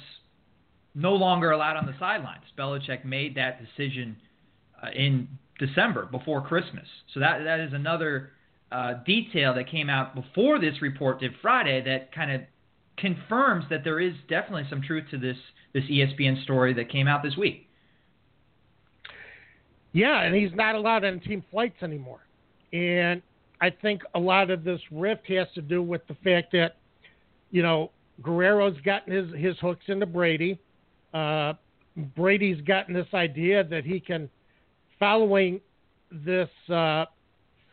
no 0.95 1.15
longer 1.15 1.53
allowed 1.53 1.77
on 1.77 1.87
the 1.87 1.95
sidelines. 1.99 2.45
Belichick 2.59 3.05
made 3.05 3.37
that 3.37 3.61
decision 3.65 4.17
uh, 4.83 4.89
in 4.95 5.29
December 5.59 6.07
before 6.07 6.43
Christmas. 6.43 6.87
So 7.15 7.21
that 7.21 7.45
that 7.45 7.61
is 7.61 7.73
another 7.73 8.33
uh, 8.71 8.95
detail 9.07 9.55
that 9.55 9.71
came 9.71 9.89
out 9.89 10.15
before 10.15 10.61
this 10.61 10.83
report 10.83 11.21
did 11.21 11.33
Friday 11.41 11.83
that 11.85 12.13
kind 12.13 12.31
of 12.31 12.43
confirms 12.99 13.65
that 13.71 13.85
there 13.85 14.01
is 14.01 14.15
definitely 14.29 14.67
some 14.69 14.83
truth 14.83 15.05
to 15.11 15.19
this 15.19 15.37
this 15.75 15.85
ESPN 15.85 16.43
story 16.45 16.73
that 16.75 16.91
came 16.91 17.07
out 17.07 17.23
this 17.23 17.37
week. 17.37 17.69
Yeah, 19.93 20.23
and 20.23 20.35
he's 20.35 20.55
not 20.55 20.75
allowed 20.75 21.05
on 21.05 21.21
team 21.21 21.43
flights 21.51 21.83
anymore. 21.83 22.21
And 22.73 23.23
I 23.61 23.71
think 23.71 24.03
a 24.15 24.19
lot 24.19 24.51
of 24.51 24.65
this 24.65 24.81
rift 24.91 25.27
has 25.29 25.49
to 25.55 25.63
do 25.63 25.83
with 25.83 26.07
the 26.07 26.15
fact 26.23 26.53
that, 26.53 26.77
you 27.51 27.63
know, 27.63 27.91
Guerrero's 28.23 28.81
gotten 28.83 29.13
his, 29.13 29.35
his 29.41 29.59
hooks 29.61 29.85
into 29.89 30.07
Brady. 30.07 30.59
Uh, 31.15 31.55
Brady's 32.17 32.61
gotten 32.63 32.95
this 32.95 33.07
idea 33.15 33.65
that 33.65 33.85
he 33.85 33.99
can, 33.99 34.29
following 34.99 35.61
this 36.11 36.49
uh, 36.73 37.07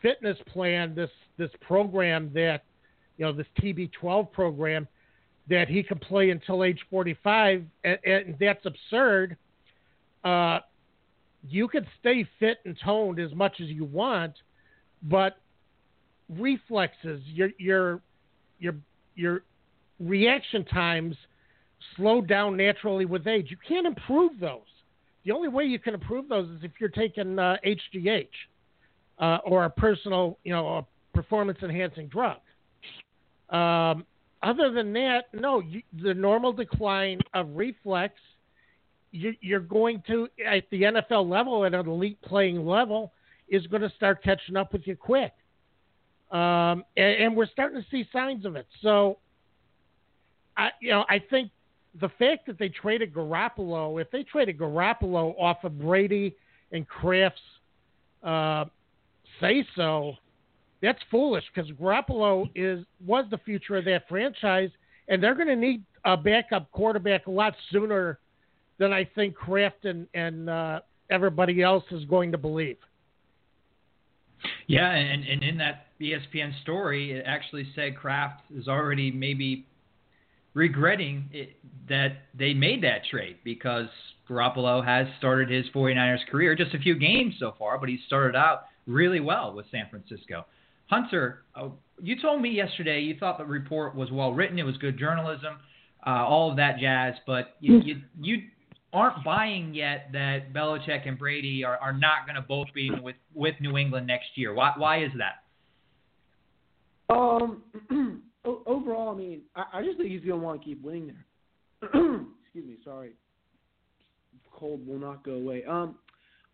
fitness 0.02 0.36
plan, 0.52 0.94
this 0.94 1.10
this 1.38 1.50
program 1.60 2.30
that, 2.32 2.64
you 3.18 3.26
know, 3.26 3.32
this 3.32 3.46
TB12 3.60 4.32
program, 4.32 4.88
that 5.48 5.68
he 5.68 5.82
can 5.82 5.98
play 5.98 6.30
until 6.30 6.64
age 6.64 6.80
45, 6.90 7.64
and, 7.84 7.98
and 8.04 8.36
that's 8.40 8.64
absurd. 8.66 9.36
Uh, 10.24 10.58
you 11.48 11.68
could 11.68 11.86
stay 12.00 12.28
fit 12.40 12.58
and 12.64 12.76
toned 12.84 13.20
as 13.20 13.32
much 13.34 13.60
as 13.60 13.68
you 13.68 13.84
want, 13.84 14.32
but 15.02 15.38
reflexes, 16.28 17.22
your 17.26 17.50
your 17.58 18.00
your 18.58 18.74
your 19.14 19.42
reaction 20.00 20.64
times 20.64 21.16
slow 21.94 22.20
down 22.20 22.56
naturally 22.56 23.04
with 23.04 23.26
age. 23.26 23.48
You 23.50 23.56
can't 23.68 23.86
improve 23.86 24.32
those. 24.40 24.60
The 25.24 25.32
only 25.32 25.48
way 25.48 25.64
you 25.64 25.78
can 25.78 25.94
improve 25.94 26.28
those 26.28 26.48
is 26.48 26.62
if 26.62 26.72
you're 26.80 26.88
taking 26.88 27.38
uh, 27.38 27.56
HGH 27.64 28.28
uh, 29.18 29.38
or 29.44 29.64
a 29.64 29.70
personal, 29.70 30.38
you 30.44 30.52
know, 30.52 30.78
a 30.78 30.86
performance 31.14 31.58
enhancing 31.62 32.08
drug. 32.08 32.38
Um, 33.50 34.04
other 34.46 34.70
than 34.70 34.92
that, 34.92 35.24
no, 35.32 35.60
you, 35.60 35.82
the 36.02 36.14
normal 36.14 36.52
decline 36.52 37.20
of 37.34 37.48
reflex 37.54 38.14
you're 39.10 39.60
going 39.60 40.02
to 40.06 40.28
at 40.46 40.68
the 40.70 40.82
NFL 40.82 41.28
level 41.28 41.64
at 41.64 41.72
an 41.72 41.88
elite 41.88 42.20
playing 42.22 42.66
level 42.66 43.12
is 43.48 43.66
going 43.68 43.82
to 43.82 43.90
start 43.96 44.22
catching 44.22 44.56
up 44.56 44.72
with 44.72 44.86
you 44.86 44.94
quick, 44.94 45.32
um, 46.30 46.84
and, 46.96 47.22
and, 47.22 47.36
we're 47.36 47.46
starting 47.46 47.80
to 47.80 47.86
see 47.90 48.06
signs 48.12 48.44
of 48.44 48.56
it. 48.56 48.66
So, 48.82 49.18
I 50.56 50.70
you 50.80 50.90
know 50.90 51.04
I 51.08 51.18
think 51.30 51.50
the 52.00 52.10
fact 52.18 52.46
that 52.46 52.58
they 52.58 52.68
traded 52.68 53.14
Garoppolo, 53.14 54.00
if 54.00 54.10
they 54.10 54.22
traded 54.22 54.58
Garoppolo 54.58 55.34
off 55.40 55.64
of 55.64 55.78
Brady 55.78 56.36
and 56.72 56.86
Kraft's 56.86 57.40
uh, 58.22 58.66
say 59.40 59.64
so, 59.76 60.14
that's 60.82 60.98
foolish 61.10 61.44
because 61.54 61.70
Garoppolo 61.72 62.50
is 62.54 62.84
was 63.06 63.24
the 63.30 63.38
future 63.38 63.76
of 63.76 63.84
that 63.86 64.08
franchise, 64.08 64.70
and 65.08 65.22
they're 65.22 65.34
going 65.34 65.48
to 65.48 65.56
need 65.56 65.82
a 66.04 66.16
backup 66.16 66.70
quarterback 66.72 67.26
a 67.26 67.30
lot 67.30 67.54
sooner 67.70 68.18
than 68.78 68.92
I 68.92 69.08
think 69.14 69.34
Kraft 69.34 69.84
and, 69.84 70.06
and 70.14 70.50
uh, 70.50 70.80
everybody 71.10 71.62
else 71.62 71.84
is 71.90 72.04
going 72.04 72.32
to 72.32 72.38
believe. 72.38 72.76
Yeah, 74.66 74.90
and, 74.90 75.24
and 75.24 75.42
in 75.42 75.56
that 75.58 75.86
ESPN 76.00 76.60
story, 76.62 77.12
it 77.12 77.24
actually 77.26 77.66
said 77.74 77.96
Kraft 77.96 78.42
is 78.54 78.68
already 78.68 79.10
maybe 79.10 79.66
regretting 80.54 81.28
it, 81.32 81.56
that 81.88 82.18
they 82.38 82.52
made 82.52 82.82
that 82.82 83.04
trade 83.10 83.36
because 83.44 83.86
Garoppolo 84.28 84.84
has 84.84 85.06
started 85.18 85.50
his 85.50 85.66
49ers 85.74 86.26
career 86.30 86.54
just 86.54 86.74
a 86.74 86.78
few 86.78 86.98
games 86.98 87.34
so 87.38 87.54
far, 87.58 87.78
but 87.78 87.88
he 87.88 87.98
started 88.06 88.36
out 88.36 88.64
really 88.86 89.20
well 89.20 89.52
with 89.54 89.66
San 89.70 89.86
Francisco. 89.90 90.44
Hunter, 90.86 91.42
uh, 91.54 91.68
you 92.00 92.20
told 92.20 92.40
me 92.40 92.50
yesterday 92.50 93.00
you 93.00 93.16
thought 93.18 93.38
the 93.38 93.44
report 93.44 93.94
was 93.94 94.10
well 94.10 94.32
written, 94.32 94.58
it 94.58 94.64
was 94.64 94.76
good 94.76 94.98
journalism, 94.98 95.58
uh, 96.06 96.10
all 96.10 96.50
of 96.50 96.56
that 96.56 96.78
jazz, 96.78 97.14
but 97.26 97.56
you, 97.60 97.80
you, 97.80 97.96
you 98.20 98.42
aren't 98.92 99.24
buying 99.24 99.74
yet 99.74 100.08
that 100.12 100.52
Belichick 100.52 101.08
and 101.08 101.18
Brady 101.18 101.64
are, 101.64 101.76
are 101.78 101.92
not 101.92 102.26
going 102.26 102.36
to 102.36 102.42
both 102.42 102.68
be 102.74 102.90
with, 103.02 103.16
with 103.34 103.54
New 103.60 103.76
England 103.76 104.06
next 104.06 104.28
year. 104.36 104.54
Why, 104.54 104.72
why 104.76 105.02
is 105.02 105.10
that? 105.18 105.42
Um, 107.14 107.62
overall, 108.44 109.14
I 109.14 109.18
mean, 109.18 109.40
I, 109.54 109.64
I 109.74 109.82
just 109.82 109.98
think 109.98 110.10
he's 110.10 110.20
going 110.20 110.40
to 110.40 110.44
want 110.44 110.60
to 110.60 110.64
keep 110.64 110.82
winning 110.82 111.08
there. 111.08 111.90
Excuse 112.44 112.66
me, 112.66 112.76
sorry. 112.84 113.10
Cold 114.52 114.86
will 114.86 114.98
not 114.98 115.24
go 115.24 115.32
away. 115.32 115.64
Um, 115.64 115.96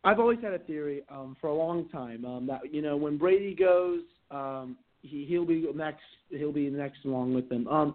I've 0.04 0.18
always 0.18 0.40
had 0.42 0.52
a 0.52 0.58
theory 0.58 1.02
um, 1.08 1.36
for 1.40 1.46
a 1.46 1.54
long 1.54 1.88
time 1.90 2.24
um, 2.24 2.46
that 2.48 2.60
you 2.72 2.82
know 2.82 2.96
when 2.96 3.16
Brady 3.16 3.54
goes, 3.54 4.00
um, 4.32 4.76
he 5.02 5.26
he'll 5.28 5.44
be 5.44 5.66
next. 5.74 6.02
He'll 6.30 6.52
be 6.52 6.70
next 6.70 7.04
along 7.04 7.34
with 7.34 7.48
them. 7.48 7.68
Um, 7.68 7.94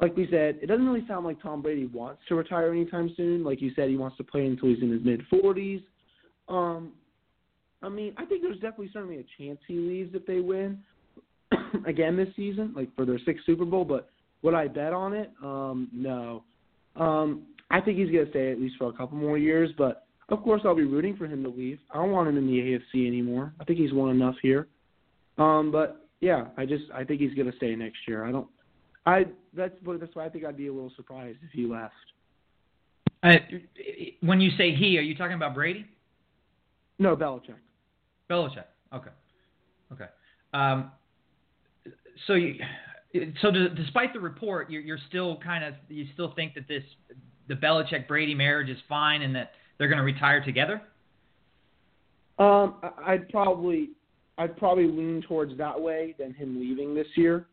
like 0.00 0.16
we 0.16 0.26
said, 0.30 0.58
it 0.60 0.66
doesn't 0.66 0.86
really 0.86 1.06
sound 1.06 1.24
like 1.24 1.40
Tom 1.40 1.62
Brady 1.62 1.86
wants 1.86 2.22
to 2.28 2.34
retire 2.34 2.70
anytime 2.72 3.12
soon. 3.16 3.44
Like 3.44 3.62
you 3.62 3.70
said, 3.76 3.88
he 3.88 3.96
wants 3.96 4.16
to 4.16 4.24
play 4.24 4.44
until 4.44 4.68
he's 4.68 4.82
in 4.82 4.90
his 4.90 5.04
mid 5.04 5.22
40s. 5.32 5.82
Um, 6.48 6.92
I 7.82 7.88
mean, 7.88 8.12
I 8.16 8.24
think 8.24 8.42
there's 8.42 8.56
definitely 8.56 8.90
certainly 8.92 9.18
a 9.18 9.42
chance 9.42 9.58
he 9.66 9.76
leaves 9.76 10.14
if 10.14 10.26
they 10.26 10.40
win 10.40 10.80
again 11.86 12.16
this 12.16 12.28
season, 12.34 12.72
like 12.74 12.94
for 12.96 13.04
their 13.04 13.18
sixth 13.24 13.46
Super 13.46 13.64
Bowl. 13.64 13.84
But 13.84 14.10
would 14.42 14.54
I 14.54 14.68
bet 14.68 14.92
on 14.92 15.12
it? 15.12 15.30
Um, 15.42 15.88
no. 15.92 16.42
Um, 16.96 17.42
I 17.70 17.80
think 17.80 17.98
he's 17.98 18.10
gonna 18.10 18.30
stay 18.30 18.50
at 18.52 18.60
least 18.60 18.76
for 18.78 18.88
a 18.88 18.92
couple 18.92 19.16
more 19.16 19.38
years. 19.38 19.70
But 19.78 20.06
of 20.28 20.42
course, 20.42 20.62
I'll 20.64 20.74
be 20.74 20.84
rooting 20.84 21.16
for 21.16 21.26
him 21.26 21.42
to 21.44 21.48
leave. 21.48 21.78
I 21.92 21.96
don't 21.96 22.10
want 22.10 22.28
him 22.28 22.36
in 22.36 22.46
the 22.46 22.58
AFC 22.58 23.06
anymore. 23.06 23.52
I 23.60 23.64
think 23.64 23.78
he's 23.78 23.92
won 23.92 24.10
enough 24.10 24.36
here. 24.42 24.68
Um, 25.38 25.70
but 25.70 26.06
yeah, 26.20 26.46
I 26.56 26.66
just 26.66 26.84
I 26.94 27.04
think 27.04 27.20
he's 27.20 27.34
gonna 27.34 27.56
stay 27.56 27.74
next 27.74 27.98
year. 28.06 28.24
I 28.24 28.32
don't 28.32 28.48
I 29.06 29.26
that's 29.54 29.74
that's 30.00 30.14
why 30.14 30.26
I 30.26 30.28
think 30.28 30.44
I'd 30.44 30.56
be 30.56 30.68
a 30.68 30.72
little 30.72 30.92
surprised 30.96 31.38
if 31.42 31.50
he 31.52 31.66
left. 31.66 31.94
Uh, 33.22 33.36
when 34.20 34.40
you 34.40 34.50
say 34.56 34.74
he, 34.74 34.98
are 34.98 35.02
you 35.02 35.14
talking 35.14 35.34
about 35.34 35.54
Brady? 35.54 35.86
No, 36.98 37.16
Belichick. 37.16 37.54
Belichick. 38.30 38.64
Okay. 38.92 39.10
Okay. 39.92 40.06
Um, 40.52 40.90
so 42.26 42.34
you, 42.34 42.56
so 43.40 43.50
d- 43.50 43.68
despite 43.76 44.12
the 44.12 44.20
report, 44.20 44.70
you're, 44.70 44.82
you're 44.82 44.98
still 45.08 45.38
kind 45.38 45.64
of 45.64 45.74
you 45.88 46.06
still 46.14 46.32
think 46.34 46.54
that 46.54 46.68
this 46.68 46.82
the 47.48 47.54
Belichick 47.54 48.08
Brady 48.08 48.34
marriage 48.34 48.70
is 48.70 48.78
fine 48.88 49.22
and 49.22 49.34
that 49.34 49.52
they're 49.78 49.88
going 49.88 49.98
to 49.98 50.04
retire 50.04 50.42
together. 50.42 50.80
Um, 52.38 52.76
I'd 53.04 53.28
probably 53.28 53.90
I'd 54.38 54.56
probably 54.56 54.86
lean 54.86 55.22
towards 55.26 55.56
that 55.58 55.80
way 55.80 56.14
than 56.18 56.34
him 56.34 56.58
leaving 56.60 56.94
this 56.94 57.06
year. 57.16 57.46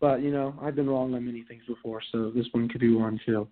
But 0.00 0.22
you 0.22 0.32
know, 0.32 0.54
I've 0.60 0.74
been 0.74 0.88
wrong 0.88 1.14
on 1.14 1.24
many 1.24 1.42
things 1.42 1.62
before, 1.68 2.00
so 2.10 2.30
this 2.30 2.46
one 2.52 2.68
could 2.68 2.80
be 2.80 2.94
one 2.94 3.20
too. 3.24 3.46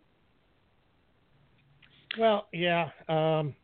Well, 2.18 2.48
yeah. 2.52 2.90
Um, 3.08 3.54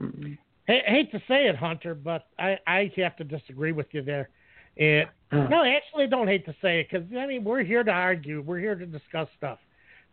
Mm-mm. 0.00 0.36
I 0.68 0.80
hate 0.86 1.10
to 1.12 1.18
say 1.26 1.46
it, 1.46 1.56
Hunter, 1.56 1.94
but 1.94 2.26
I, 2.38 2.58
I 2.66 2.92
have 2.96 3.16
to 3.16 3.24
disagree 3.24 3.72
with 3.72 3.86
you 3.92 4.02
there. 4.02 4.28
And 4.76 5.06
no, 5.32 5.62
I 5.62 5.70
actually, 5.70 6.04
I 6.04 6.06
don't 6.06 6.28
hate 6.28 6.44
to 6.46 6.54
say 6.62 6.80
it 6.80 6.88
because 6.90 7.06
I 7.16 7.26
mean 7.26 7.44
we're 7.44 7.62
here 7.62 7.82
to 7.82 7.90
argue, 7.90 8.42
we're 8.42 8.58
here 8.58 8.74
to 8.74 8.86
discuss 8.86 9.28
stuff. 9.36 9.58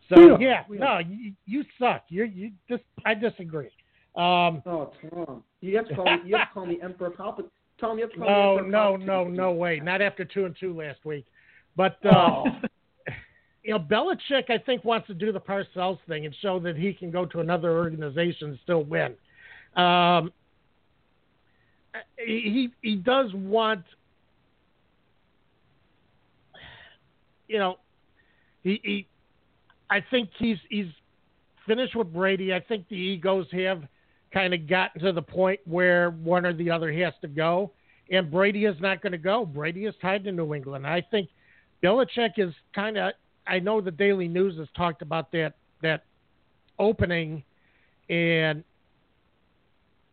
So 0.08 0.34
are, 0.34 0.40
yeah, 0.40 0.64
no, 0.68 0.98
you, 0.98 1.32
you 1.46 1.64
suck. 1.78 2.04
You 2.08 2.24
you 2.24 2.50
just 2.68 2.82
I 3.04 3.14
disagree. 3.14 3.70
Um, 4.16 4.62
Oh, 4.66 4.92
Tom, 5.10 5.44
you 5.60 5.76
have 5.76 5.88
to 5.88 5.94
call 5.94 6.04
me. 6.04 6.18
You 6.24 6.36
have 6.36 6.48
to 6.48 6.54
call 6.54 6.66
me 6.66 6.78
Emperor 6.82 7.10
Palpatine. 7.10 7.50
Tom, 7.80 7.98
you 7.98 8.04
have 8.04 8.12
to 8.12 8.18
call 8.18 8.62
no, 8.62 8.96
no, 8.96 8.96
no, 8.96 9.24
no 9.24 9.52
way. 9.52 9.80
Not 9.80 10.02
after 10.02 10.24
two 10.24 10.44
and 10.44 10.54
two 10.58 10.76
last 10.76 11.04
week. 11.04 11.26
But 11.76 11.98
uh, 12.04 12.10
Oh. 12.12 12.44
you 13.64 13.72
know, 13.72 13.78
Belichick, 13.78 14.50
I 14.50 14.58
think, 14.58 14.84
wants 14.84 15.06
to 15.08 15.14
do 15.14 15.32
the 15.32 15.40
Parcells 15.40 15.98
thing 16.08 16.26
and 16.26 16.34
show 16.40 16.58
that 16.60 16.76
he 16.76 16.92
can 16.92 17.10
go 17.10 17.24
to 17.26 17.40
another 17.40 17.76
organization 17.76 18.50
and 18.50 18.58
still 18.62 18.84
win. 18.84 19.14
Um, 19.76 20.32
he 22.16 22.70
he 22.82 22.96
does 22.96 23.32
want, 23.34 23.84
you 27.48 27.58
know, 27.58 27.78
he, 28.62 28.80
he 28.82 29.06
I 29.88 30.04
think 30.10 30.30
he's 30.38 30.58
he's 30.68 30.86
finished 31.66 31.94
with 31.94 32.12
Brady. 32.12 32.54
I 32.54 32.60
think 32.60 32.88
the 32.88 32.96
egos 32.96 33.46
have 33.52 33.82
kind 34.32 34.54
of 34.54 34.68
gotten 34.68 35.02
to 35.02 35.12
the 35.12 35.22
point 35.22 35.60
where 35.64 36.10
one 36.10 36.46
or 36.46 36.52
the 36.52 36.70
other 36.70 36.92
has 36.92 37.12
to 37.22 37.28
go, 37.28 37.72
and 38.10 38.30
Brady 38.30 38.64
is 38.64 38.76
not 38.80 39.02
going 39.02 39.12
to 39.12 39.18
go. 39.18 39.44
Brady 39.44 39.86
is 39.86 39.94
tied 40.00 40.24
to 40.24 40.32
New 40.32 40.54
England. 40.54 40.86
I 40.86 41.02
think 41.10 41.28
Belichick 41.82 42.32
is 42.38 42.52
kind 42.74 42.96
of. 42.96 43.12
I 43.46 43.58
know 43.58 43.80
the 43.80 43.90
Daily 43.90 44.28
News 44.28 44.58
has 44.58 44.68
talked 44.76 45.02
about 45.02 45.32
that 45.32 45.54
that 45.82 46.04
opening, 46.78 47.42
and 48.08 48.62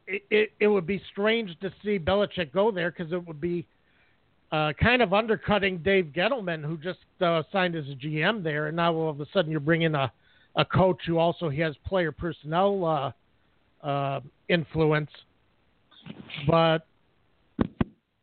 it, 0.08 0.24
it, 0.30 0.52
it 0.60 0.68
would 0.68 0.88
be 0.88 1.02
strange 1.12 1.58
to 1.60 1.72
see 1.84 2.00
Belichick 2.00 2.54
go 2.54 2.72
there 2.72 2.92
because 2.92 3.12
it 3.12 3.28
would 3.28 3.42
be 3.42 3.68
uh, 4.52 4.72
kind 4.82 5.02
of 5.02 5.14
undercutting 5.14 5.80
Dave 5.80 6.12
Gettleman, 6.16 6.64
who 6.64 6.78
just 6.78 7.00
uh, 7.22 7.44
signed 7.52 7.76
as 7.76 7.86
a 7.90 7.96
GM 7.96 8.44
there, 8.44 8.68
and 8.68 8.78
now 8.78 8.94
all 8.94 9.10
of 9.10 9.20
a 9.20 9.26
sudden 9.34 9.52
you're 9.52 9.60
bringing 9.60 9.94
a, 9.94 10.12
a 10.56 10.64
coach 10.64 11.02
who 11.06 11.18
also 11.18 11.50
has 11.50 11.76
player 11.86 12.12
personnel 12.12 12.86
uh, 12.86 13.12
uh, 13.84 14.20
influence. 14.50 15.10
But 16.48 16.86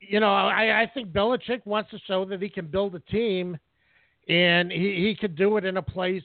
you 0.01 0.21
know, 0.21 0.33
I, 0.33 0.83
I 0.83 0.91
think 0.93 1.09
Belichick 1.13 1.65
wants 1.65 1.91
to 1.91 1.99
show 2.07 2.25
that 2.27 2.41
he 2.43 2.49
can 2.49 2.67
build 2.67 2.95
a 2.95 3.01
team, 3.01 3.59
and 4.29 4.71
he, 4.71 5.07
he 5.07 5.17
could 5.19 5.37
do 5.37 5.57
it 5.57 5.65
in 5.65 5.77
a 5.77 5.83
place 5.83 6.23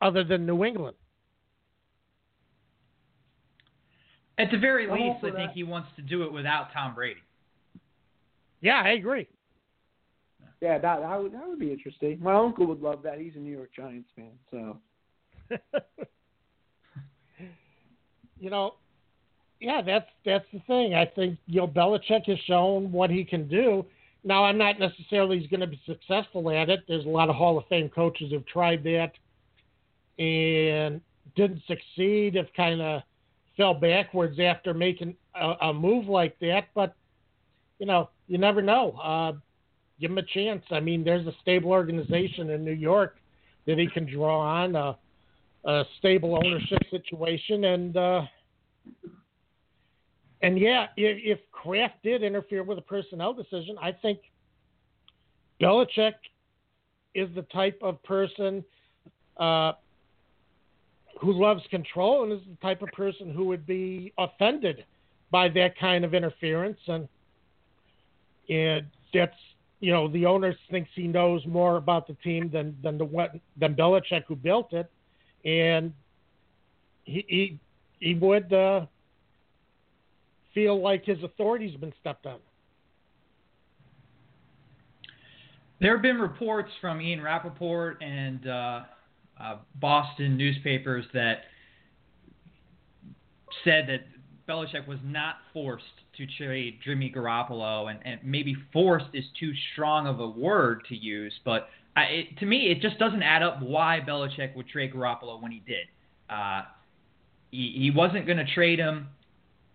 other 0.00 0.24
than 0.24 0.46
New 0.46 0.64
England. 0.64 0.96
At 4.38 4.50
the 4.50 4.58
very 4.58 4.84
I'm 4.84 4.92
least, 4.92 5.18
I 5.18 5.36
think 5.36 5.50
that. 5.50 5.54
he 5.54 5.62
wants 5.62 5.88
to 5.96 6.02
do 6.02 6.22
it 6.22 6.32
without 6.32 6.72
Tom 6.72 6.94
Brady. 6.94 7.20
Yeah, 8.60 8.82
I 8.84 8.90
agree. 8.90 9.28
Yeah, 10.60 10.78
that 10.78 11.00
that 11.00 11.22
would 11.22 11.32
that 11.32 11.46
would 11.46 11.58
be 11.58 11.70
interesting. 11.70 12.18
My 12.20 12.34
uncle 12.34 12.66
would 12.66 12.80
love 12.80 13.02
that. 13.02 13.18
He's 13.18 13.36
a 13.36 13.38
New 13.38 13.54
York 13.54 13.70
Giants 13.76 14.08
fan, 14.16 14.32
so 14.50 14.78
you 18.38 18.50
know, 18.50 18.74
yeah, 19.60 19.80
that's 19.82 20.08
that's 20.24 20.44
the 20.52 20.60
thing. 20.66 20.94
I 20.94 21.06
think 21.06 21.38
you 21.46 21.60
know 21.60 21.68
Belichick 21.68 22.26
has 22.26 22.38
shown 22.46 22.92
what 22.92 23.10
he 23.10 23.24
can 23.24 23.48
do. 23.48 23.84
Now, 24.24 24.44
I'm 24.44 24.58
not 24.58 24.80
necessarily 24.80 25.38
he's 25.38 25.48
going 25.48 25.60
to 25.60 25.68
be 25.68 25.80
successful 25.86 26.50
at 26.50 26.68
it. 26.68 26.80
There's 26.88 27.06
a 27.06 27.08
lot 27.08 27.28
of 27.30 27.36
Hall 27.36 27.58
of 27.58 27.66
Fame 27.68 27.88
coaches 27.88 28.32
who've 28.32 28.46
tried 28.46 28.82
that 28.82 29.12
and 30.22 31.00
didn't 31.36 31.62
succeed. 31.66 32.34
Have 32.34 32.48
kind 32.56 32.82
of 32.82 33.02
fell 33.56 33.74
backwards 33.74 34.38
after 34.40 34.74
making 34.74 35.16
a, 35.34 35.54
a 35.62 35.72
move 35.72 36.08
like 36.08 36.38
that. 36.40 36.68
But 36.74 36.94
you 37.78 37.86
know, 37.86 38.10
you 38.26 38.38
never 38.38 38.62
know. 38.62 38.92
Uh, 38.92 39.32
give 40.00 40.10
him 40.10 40.18
a 40.18 40.22
chance. 40.22 40.64
I 40.70 40.80
mean, 40.80 41.04
there's 41.04 41.26
a 41.26 41.34
stable 41.40 41.70
organization 41.70 42.50
in 42.50 42.64
New 42.64 42.72
York 42.72 43.16
that 43.66 43.78
he 43.78 43.86
can 43.86 44.06
draw 44.06 44.40
on. 44.40 44.76
Uh, 44.76 44.94
a 45.66 45.84
stable 45.98 46.36
ownership 46.36 46.78
situation, 46.90 47.64
and 47.64 47.96
uh, 47.96 48.22
and 50.42 50.58
yeah, 50.58 50.86
if, 50.96 51.38
if 51.38 51.50
Kraft 51.50 51.96
did 52.04 52.22
interfere 52.22 52.62
with 52.62 52.78
a 52.78 52.82
personnel 52.82 53.34
decision, 53.34 53.76
I 53.82 53.90
think 53.90 54.20
Belichick 55.60 56.14
is 57.14 57.28
the 57.34 57.42
type 57.42 57.78
of 57.82 58.00
person 58.04 58.64
uh, 59.38 59.72
who 61.20 61.32
loves 61.32 61.62
control 61.70 62.22
and 62.22 62.32
is 62.32 62.46
the 62.48 62.56
type 62.62 62.82
of 62.82 62.88
person 62.90 63.32
who 63.34 63.46
would 63.46 63.66
be 63.66 64.12
offended 64.18 64.84
by 65.32 65.48
that 65.48 65.76
kind 65.78 66.04
of 66.04 66.14
interference, 66.14 66.78
and 66.86 67.08
and 68.48 68.86
that's 69.12 69.34
you 69.80 69.92
know 69.92 70.06
the 70.06 70.26
owner 70.26 70.54
thinks 70.70 70.90
he 70.94 71.08
knows 71.08 71.44
more 71.44 71.76
about 71.76 72.06
the 72.06 72.14
team 72.22 72.50
than 72.52 72.76
than 72.84 72.98
the 72.98 73.40
than 73.56 73.74
Belichick 73.74 74.22
who 74.28 74.36
built 74.36 74.72
it 74.72 74.88
and 75.46 75.92
he 77.04 77.24
he, 77.28 77.58
he 78.00 78.14
would 78.14 78.52
uh, 78.52 78.84
feel 80.52 80.82
like 80.82 81.04
his 81.04 81.22
authority's 81.22 81.76
been 81.76 81.94
stepped 82.00 82.26
on. 82.26 82.38
There 85.80 85.92
have 85.92 86.02
been 86.02 86.18
reports 86.18 86.70
from 86.80 87.00
Ian 87.00 87.22
Rapoport 87.22 88.02
and 88.02 88.46
uh, 88.48 88.80
uh, 89.40 89.56
Boston 89.76 90.36
newspapers 90.36 91.04
that 91.14 91.42
said 93.62 93.86
that 93.88 94.00
Belichick 94.48 94.86
was 94.88 94.98
not 95.04 95.36
forced 95.52 95.84
to 96.16 96.26
trade 96.38 96.78
Jimmy 96.82 97.12
Garoppolo, 97.14 97.90
and, 97.90 97.98
and 98.04 98.20
maybe 98.24 98.56
forced 98.72 99.06
is 99.12 99.24
too 99.38 99.52
strong 99.72 100.06
of 100.06 100.20
a 100.20 100.26
word 100.26 100.82
to 100.88 100.96
use, 100.96 101.34
but 101.44 101.68
I, 101.96 102.02
it, 102.02 102.38
to 102.38 102.46
me, 102.46 102.70
it 102.70 102.80
just 102.80 102.98
doesn't 102.98 103.22
add 103.22 103.42
up 103.42 103.62
why 103.62 104.00
Belichick 104.06 104.54
would 104.54 104.68
trade 104.68 104.92
Garoppolo 104.92 105.40
when 105.40 105.50
he 105.50 105.62
did. 105.66 105.86
Uh, 106.28 106.62
he, 107.50 107.74
he 107.78 107.90
wasn't 107.90 108.26
going 108.26 108.38
to 108.38 108.54
trade 108.54 108.78
him 108.78 109.08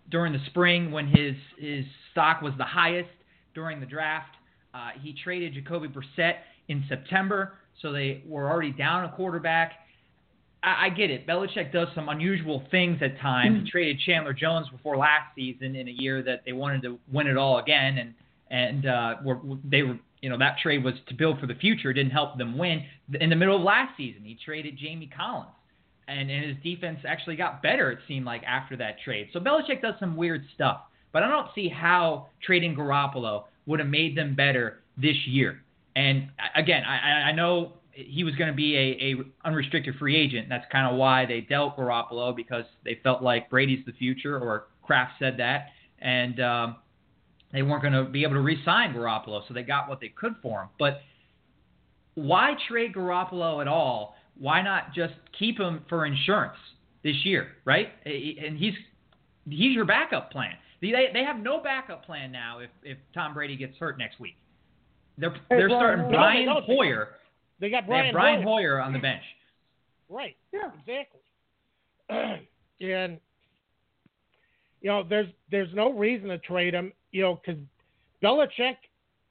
during 0.10 0.34
the 0.34 0.42
spring 0.48 0.92
when 0.92 1.08
his 1.08 1.36
his 1.58 1.86
stock 2.12 2.42
was 2.42 2.54
the 2.58 2.66
highest 2.66 3.10
during 3.56 3.80
the 3.80 3.86
draft. 3.86 4.36
Uh, 4.74 4.90
he 5.02 5.16
traded 5.24 5.54
Jacoby 5.54 5.88
Brissett 5.88 6.36
in 6.68 6.84
September, 6.88 7.54
so 7.82 7.92
they 7.92 8.24
were 8.28 8.50
already 8.50 8.72
down 8.72 9.06
a 9.06 9.10
quarterback. 9.10 9.74
I, 10.64 10.86
I 10.86 10.90
get 10.90 11.10
it. 11.10 11.26
Belichick 11.26 11.74
does 11.74 11.88
some 11.96 12.10
unusual 12.10 12.64
things 12.72 13.00
at 13.02 13.20
times. 13.20 13.64
He 13.66 13.72
traded 13.72 14.00
Chandler 14.06 14.34
Jones 14.34 14.68
before 14.70 14.96
last 14.98 15.34
season 15.36 15.76
in 15.76 15.88
a 15.88 15.92
year 15.92 16.22
that 16.24 16.44
they 16.46 16.54
wanted 16.54 16.84
to 16.84 17.00
win 17.12 17.28
it 17.28 17.38
all 17.38 17.58
again, 17.58 17.98
and 17.98 18.14
and 18.52 18.86
uh, 18.86 19.16
were, 19.24 19.40
they 19.64 19.82
were 19.82 19.98
you 20.22 20.30
know 20.30 20.38
that 20.38 20.58
trade 20.62 20.84
was 20.84 20.94
to 21.08 21.14
build 21.14 21.40
for 21.40 21.48
the 21.48 21.56
future. 21.56 21.92
It 21.92 21.96
didn't 21.96 22.12
help 22.12 22.38
them 22.38 22.58
win. 22.58 22.84
In 23.20 23.30
the 23.30 23.36
middle 23.36 23.56
of 23.56 23.62
last 23.62 23.98
season, 23.98 24.24
he 24.24 24.38
traded 24.44 24.78
Jamie 24.78 25.10
Collins, 25.16 25.50
and 26.08 26.30
and 26.30 26.46
his 26.46 26.58
defense 26.64 27.00
actually 27.08 27.36
got 27.36 27.62
better. 27.62 27.92
It 27.92 28.00
seemed 28.08 28.26
like 28.26 28.44
after 28.44 28.78
that 28.78 28.98
trade. 29.04 29.30
So 29.34 29.40
Belichick 29.40 29.82
does 29.82 29.96
some 30.00 30.16
weird 30.16 30.46
stuff, 30.54 30.82
but 31.12 31.24
I 31.24 31.30
don't 31.30 31.48
see 31.56 31.68
how 31.68 32.28
trading 32.44 32.76
Garoppolo 32.76 33.46
would 33.66 33.80
have 33.80 33.90
made 33.90 34.16
them 34.18 34.36
better 34.36 34.82
this 34.98 35.16
year. 35.26 35.62
And 35.96 36.30
again, 36.56 36.84
I, 36.84 37.30
I 37.30 37.32
know 37.32 37.74
he 37.94 38.24
was 38.24 38.36
going 38.36 38.50
to 38.50 38.56
be 38.56 38.76
a, 38.76 38.80
a 38.80 39.48
unrestricted 39.48 39.96
free 39.96 40.16
agent. 40.16 40.48
That's 40.50 40.66
kind 40.72 40.92
of 40.92 40.98
why 40.98 41.26
they 41.26 41.42
dealt 41.42 41.78
Garoppolo 41.78 42.36
because 42.36 42.64
they 42.86 43.00
felt 43.04 43.22
like 43.22 43.50
Brady's 43.50 43.86
the 43.86 43.92
future, 43.94 44.40
or 44.40 44.68
Kraft 44.84 45.14
said 45.20 45.38
that, 45.38 45.68
and 46.00 46.40
um, 46.40 46.76
they 47.54 47.62
weren't 47.62 47.82
going 47.82 47.94
to 47.94 48.06
be 48.06 48.24
able 48.24 48.36
to 48.36 48.42
re-sign 48.42 48.94
Garoppolo, 48.94 49.48
so 49.48 49.54
they 49.54 49.64
got 49.64 49.90
what 49.90 50.00
they 50.00 50.10
could 50.10 50.36
for 50.42 50.62
him. 50.62 50.70
But 50.80 51.02
why 52.16 52.54
trade 52.68 52.94
Garoppolo 52.94 53.62
at 53.62 53.68
all? 53.68 54.16
Why 54.38 54.62
not 54.62 54.94
just 54.94 55.14
keep 55.38 55.60
him 55.60 55.84
for 55.90 56.06
insurance 56.06 56.58
this 57.04 57.16
year, 57.24 57.50
right? 57.66 57.90
And 58.06 58.58
he's 58.58 58.74
he's 59.50 59.76
your 59.76 59.86
backup 59.86 60.32
plan. 60.32 60.54
They 60.82 60.92
they 61.14 61.24
have 61.24 61.38
no 61.38 61.62
backup 61.62 62.06
plan 62.06 62.32
now 62.32 62.60
if 62.60 62.70
if 62.84 62.98
Tom 63.14 63.34
Brady 63.34 63.56
gets 63.56 63.78
hurt 63.78 63.98
next 63.98 64.20
week. 64.20 64.38
They're 65.18 65.36
they're 65.50 65.68
Brian 65.68 65.80
starting 65.80 66.06
Hoyer. 66.06 66.12
Brian 66.12 66.46
No. 66.46 66.62
Hoyer. 66.62 67.10
They 67.60 67.70
got 67.70 67.86
Brian, 67.86 68.06
have 68.06 68.14
Brian 68.14 68.42
Hoyer. 68.42 68.78
Hoyer 68.78 68.82
on 68.82 68.94
the 68.94 69.00
bench. 69.00 69.24
Right. 70.10 70.36
Yeah. 70.52 70.72
Exactly. 70.78 71.22
and 72.82 73.18
you 74.82 74.90
know, 74.90 75.04
there's 75.08 75.30
there's 75.50 75.74
no 75.74 75.94
reason 75.94 76.28
to 76.28 76.38
trade 76.40 76.74
him, 76.74 76.92
you 77.12 77.22
know, 77.22 77.40
because 77.44 77.62
Belichick 78.24 78.78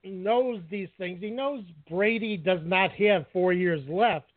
knows 0.04 0.60
these 0.70 0.88
things. 0.98 1.20
He 1.20 1.30
knows 1.30 1.62
Brady 1.88 2.36
does 2.36 2.60
not 2.64 2.90
have 2.92 3.26
four 3.32 3.52
years 3.52 3.82
left. 3.88 4.30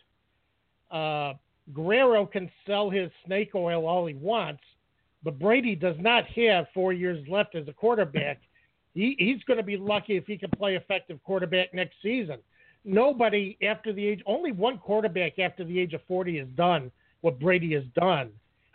Uh, 0.91 1.33
Guerrero 1.73 2.25
can 2.25 2.49
sell 2.67 2.89
his 2.89 3.09
snake 3.25 3.51
oil 3.55 3.87
all 3.87 4.05
he 4.05 4.15
wants, 4.15 4.61
but 5.23 5.39
Brady 5.39 5.75
does 5.75 5.95
not 5.99 6.25
have 6.27 6.65
four 6.73 6.93
years 6.93 7.25
left 7.27 7.55
as 7.55 7.67
a 7.67 7.73
quarterback. 7.73 8.39
He, 8.95 9.15
he's 9.17 9.43
going 9.45 9.57
to 9.57 9.63
be 9.63 9.75
lucky 9.75 10.17
if 10.17 10.27
he 10.27 10.37
can 10.37 10.51
play 10.51 10.75
effective 10.75 11.17
quarterback 11.23 11.73
next 11.73 11.95
season. 12.03 12.37
Nobody 12.85 13.57
after 13.63 13.91
the 13.91 14.05
age, 14.05 14.21
only 14.27 14.51
one 14.51 14.77
quarterback 14.77 15.39
after 15.39 15.63
the 15.63 15.79
age 15.79 15.93
of 15.93 16.01
40 16.07 16.37
has 16.37 16.47
done 16.49 16.91
what 17.21 17.39
Brady 17.39 17.73
has 17.73 17.85
done, 17.95 18.29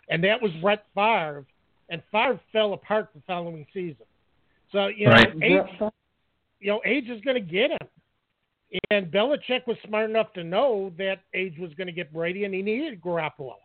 and 0.09 0.21
that 0.25 0.41
was 0.41 0.51
Brett 0.61 0.83
Favre. 0.93 1.45
And 1.87 2.03
Favre 2.11 2.37
fell 2.51 2.73
apart 2.73 3.07
the 3.15 3.21
following 3.25 3.65
season. 3.73 4.05
So 4.71 4.87
you 4.87 5.05
know, 5.05 5.11
Right. 5.11 5.33
age, 5.41 5.91
you 6.59 6.71
know, 6.71 6.81
age 6.85 7.09
is 7.09 7.21
going 7.21 7.35
to 7.35 7.51
get 7.51 7.71
him. 7.71 7.87
And 8.91 9.07
Belichick 9.07 9.65
was 9.65 9.77
smart 9.87 10.09
enough 10.09 10.31
to 10.33 10.43
know 10.43 10.93
that 10.97 11.21
age 11.33 11.57
was 11.57 11.73
going 11.73 11.87
to 11.87 11.93
get 11.93 12.13
Brady, 12.13 12.43
and 12.43 12.53
he 12.53 12.61
needed 12.61 13.01
Garoppolo. 13.01 13.55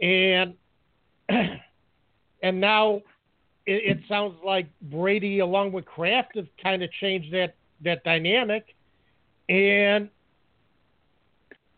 And 0.00 0.54
and 1.28 2.60
now 2.60 3.02
it, 3.66 3.98
it 3.98 3.98
sounds 4.08 4.34
like 4.44 4.66
Brady, 4.82 5.38
along 5.40 5.72
with 5.72 5.84
Kraft, 5.84 6.36
have 6.36 6.48
kind 6.62 6.82
of 6.82 6.90
changed 6.92 7.32
that 7.32 7.54
that 7.84 8.02
dynamic. 8.02 8.74
And 9.48 10.08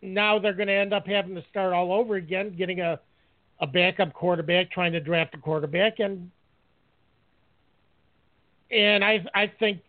now 0.01 0.39
they're 0.39 0.55
going 0.55 0.69
to 0.69 0.75
end 0.75 0.95
up 0.95 1.07
having 1.07 1.35
to 1.35 1.45
start 1.51 1.75
all 1.75 1.93
over 1.93 2.17
again, 2.17 2.55
getting 2.57 2.81
a 2.81 2.99
a 3.61 3.67
backup 3.67 4.13
quarterback, 4.15 4.71
trying 4.71 4.93
to 4.93 5.01
draft 5.01 5.35
a 5.35 5.39
quarterback, 5.39 5.99
and 5.99 6.31
and 8.71 9.05
I 9.05 9.25
I 9.35 9.53
think 9.59 9.81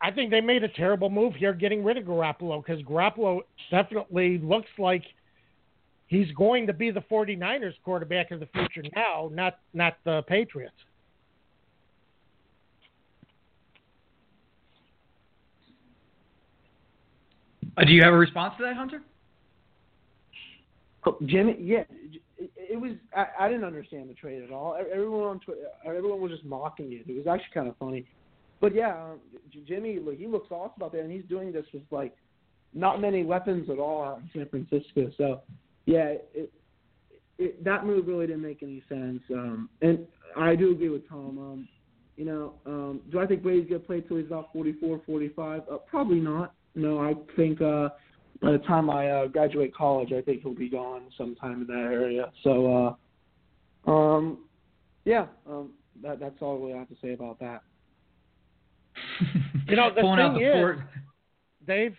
I 0.00 0.10
think 0.10 0.30
they 0.30 0.40
made 0.40 0.62
a 0.62 0.68
terrible 0.68 1.10
move 1.10 1.34
here 1.34 1.52
getting 1.52 1.82
rid 1.82 1.96
of 1.96 2.04
Garoppolo 2.04 2.64
because 2.64 2.82
Garoppolo 2.82 3.40
definitely 3.70 4.38
looks 4.38 4.68
like 4.78 5.04
he's 6.06 6.30
going 6.32 6.66
to 6.66 6.72
be 6.72 6.90
the 6.90 7.02
49ers 7.10 7.74
quarterback 7.84 8.30
of 8.30 8.40
the 8.40 8.46
future 8.46 8.88
now, 8.94 9.30
not 9.32 9.58
not 9.72 9.96
the 10.04 10.22
Patriots. 10.26 10.74
Uh, 17.76 17.84
do 17.84 17.92
you 17.92 18.02
have 18.02 18.12
a 18.12 18.16
response 18.16 18.54
to 18.58 18.64
that, 18.64 18.76
Hunter? 18.76 19.02
Oh, 21.06 21.16
Jimmy, 21.26 21.56
yeah, 21.60 21.84
it, 22.38 22.80
was. 22.80 22.92
I, 23.14 23.26
I 23.40 23.48
didn't 23.48 23.64
understand 23.64 24.08
the 24.08 24.14
trade 24.14 24.42
at 24.42 24.50
all. 24.50 24.76
Everyone 24.78 25.24
on 25.24 25.40
Twitter, 25.40 25.62
everyone 25.84 26.20
was 26.20 26.32
just 26.32 26.44
mocking 26.44 26.92
it. 26.92 27.10
It 27.10 27.16
was 27.16 27.26
actually 27.26 27.52
kind 27.54 27.68
of 27.68 27.76
funny. 27.78 28.06
But 28.60 28.74
yeah, 28.74 28.94
um, 28.94 29.18
Jimmy, 29.66 29.98
he 30.16 30.26
looks 30.26 30.50
awesome 30.50 30.82
out 30.82 30.92
there, 30.92 31.02
and 31.02 31.12
he's 31.12 31.24
doing 31.28 31.52
this 31.52 31.66
with 31.72 31.82
like 31.90 32.16
not 32.74 33.00
many 33.00 33.24
weapons 33.24 33.70
at 33.70 33.78
all 33.78 34.04
out 34.04 34.20
in 34.20 34.30
San 34.32 34.48
Francisco. 34.48 35.10
So 35.16 35.42
yeah, 35.86 36.14
it, 36.34 36.52
it, 37.38 37.64
that 37.64 37.86
move 37.86 38.06
really 38.06 38.26
didn't 38.26 38.42
make 38.42 38.62
any 38.62 38.82
sense. 38.88 39.22
Um, 39.32 39.68
and 39.80 40.06
I 40.36 40.54
do 40.54 40.72
agree 40.72 40.88
with 40.88 41.08
Tom. 41.08 41.38
Um, 41.38 41.68
you 42.16 42.24
know, 42.24 42.54
um, 42.66 43.00
do 43.10 43.20
I 43.20 43.26
think 43.26 43.42
Brady's 43.42 43.68
gonna 43.68 43.80
play 43.80 44.00
till 44.00 44.16
he's 44.16 44.26
about 44.26 44.52
44, 44.52 45.00
45? 45.06 45.62
Uh, 45.70 45.76
probably 45.88 46.20
not. 46.20 46.52
No, 46.74 47.00
I 47.00 47.14
think 47.36 47.60
uh, 47.60 47.90
by 48.40 48.52
the 48.52 48.58
time 48.58 48.88
I 48.90 49.10
uh, 49.10 49.26
graduate 49.26 49.74
college, 49.74 50.12
I 50.12 50.20
think 50.20 50.42
he'll 50.42 50.54
be 50.54 50.68
gone 50.68 51.02
sometime 51.16 51.62
in 51.62 51.66
that 51.66 51.90
area. 51.92 52.30
So, 52.44 52.96
uh, 53.86 53.90
um, 53.90 54.38
yeah, 55.04 55.26
um, 55.48 55.70
that, 56.02 56.20
that's 56.20 56.36
all 56.40 56.56
I 56.56 56.66
really 56.66 56.78
have 56.78 56.88
to 56.88 56.96
say 57.02 57.12
about 57.12 57.40
that. 57.40 57.62
You 59.68 59.76
know, 59.76 59.92
the 59.94 60.00
Pulling 60.00 60.20
out 60.20 60.34
thing 60.34 60.42
the 60.42 60.48
is- 60.48 60.54
port. 60.54 60.78
Dave, 61.66 61.96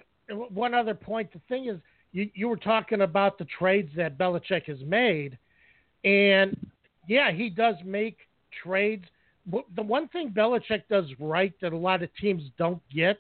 one 0.52 0.74
other 0.74 0.96
point. 0.96 1.32
The 1.32 1.42
thing 1.48 1.68
is, 1.68 1.78
you, 2.12 2.30
you 2.34 2.48
were 2.48 2.58
talking 2.58 3.02
about 3.02 3.38
the 3.38 3.46
trades 3.46 3.92
that 3.96 4.18
Belichick 4.18 4.64
has 4.66 4.80
made, 4.86 5.38
and 6.04 6.58
yeah, 7.08 7.32
he 7.32 7.50
does 7.50 7.76
make 7.86 8.18
trades. 8.64 9.06
The 9.76 9.82
one 9.82 10.08
thing 10.08 10.32
Belichick 10.32 10.84
does 10.90 11.06
right 11.20 11.54
that 11.62 11.74
a 11.74 11.78
lot 11.78 12.02
of 12.02 12.10
teams 12.16 12.44
don't 12.58 12.82
get 12.94 13.20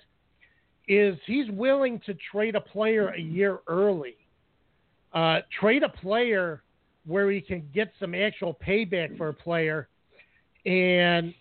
is 0.89 1.15
he's 1.27 1.49
willing 1.51 2.01
to 2.07 2.15
trade 2.31 2.55
a 2.55 2.61
player 2.61 3.09
a 3.09 3.21
year 3.21 3.59
early. 3.67 4.15
Uh, 5.13 5.39
trade 5.59 5.83
a 5.83 5.89
player 5.89 6.63
where 7.05 7.31
he 7.31 7.39
can 7.39 7.67
get 7.73 7.93
some 7.99 8.13
actual 8.13 8.57
payback 8.65 9.15
for 9.17 9.29
a 9.29 9.33
player, 9.33 9.87
and 10.65 11.33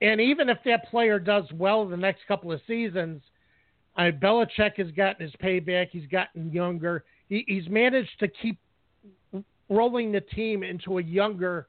and 0.00 0.20
even 0.20 0.48
if 0.48 0.58
that 0.64 0.88
player 0.90 1.18
does 1.18 1.44
well 1.54 1.86
the 1.88 1.96
next 1.96 2.20
couple 2.28 2.52
of 2.52 2.60
seasons, 2.66 3.22
I 3.96 4.10
Belichick 4.10 4.76
has 4.76 4.90
gotten 4.92 5.26
his 5.26 5.34
payback. 5.42 5.88
He's 5.90 6.06
gotten 6.06 6.50
younger. 6.52 7.04
He, 7.28 7.44
he's 7.46 7.68
managed 7.68 8.18
to 8.20 8.28
keep 8.28 8.58
rolling 9.68 10.12
the 10.12 10.20
team 10.20 10.62
into 10.62 10.98
a 10.98 11.02
younger 11.02 11.66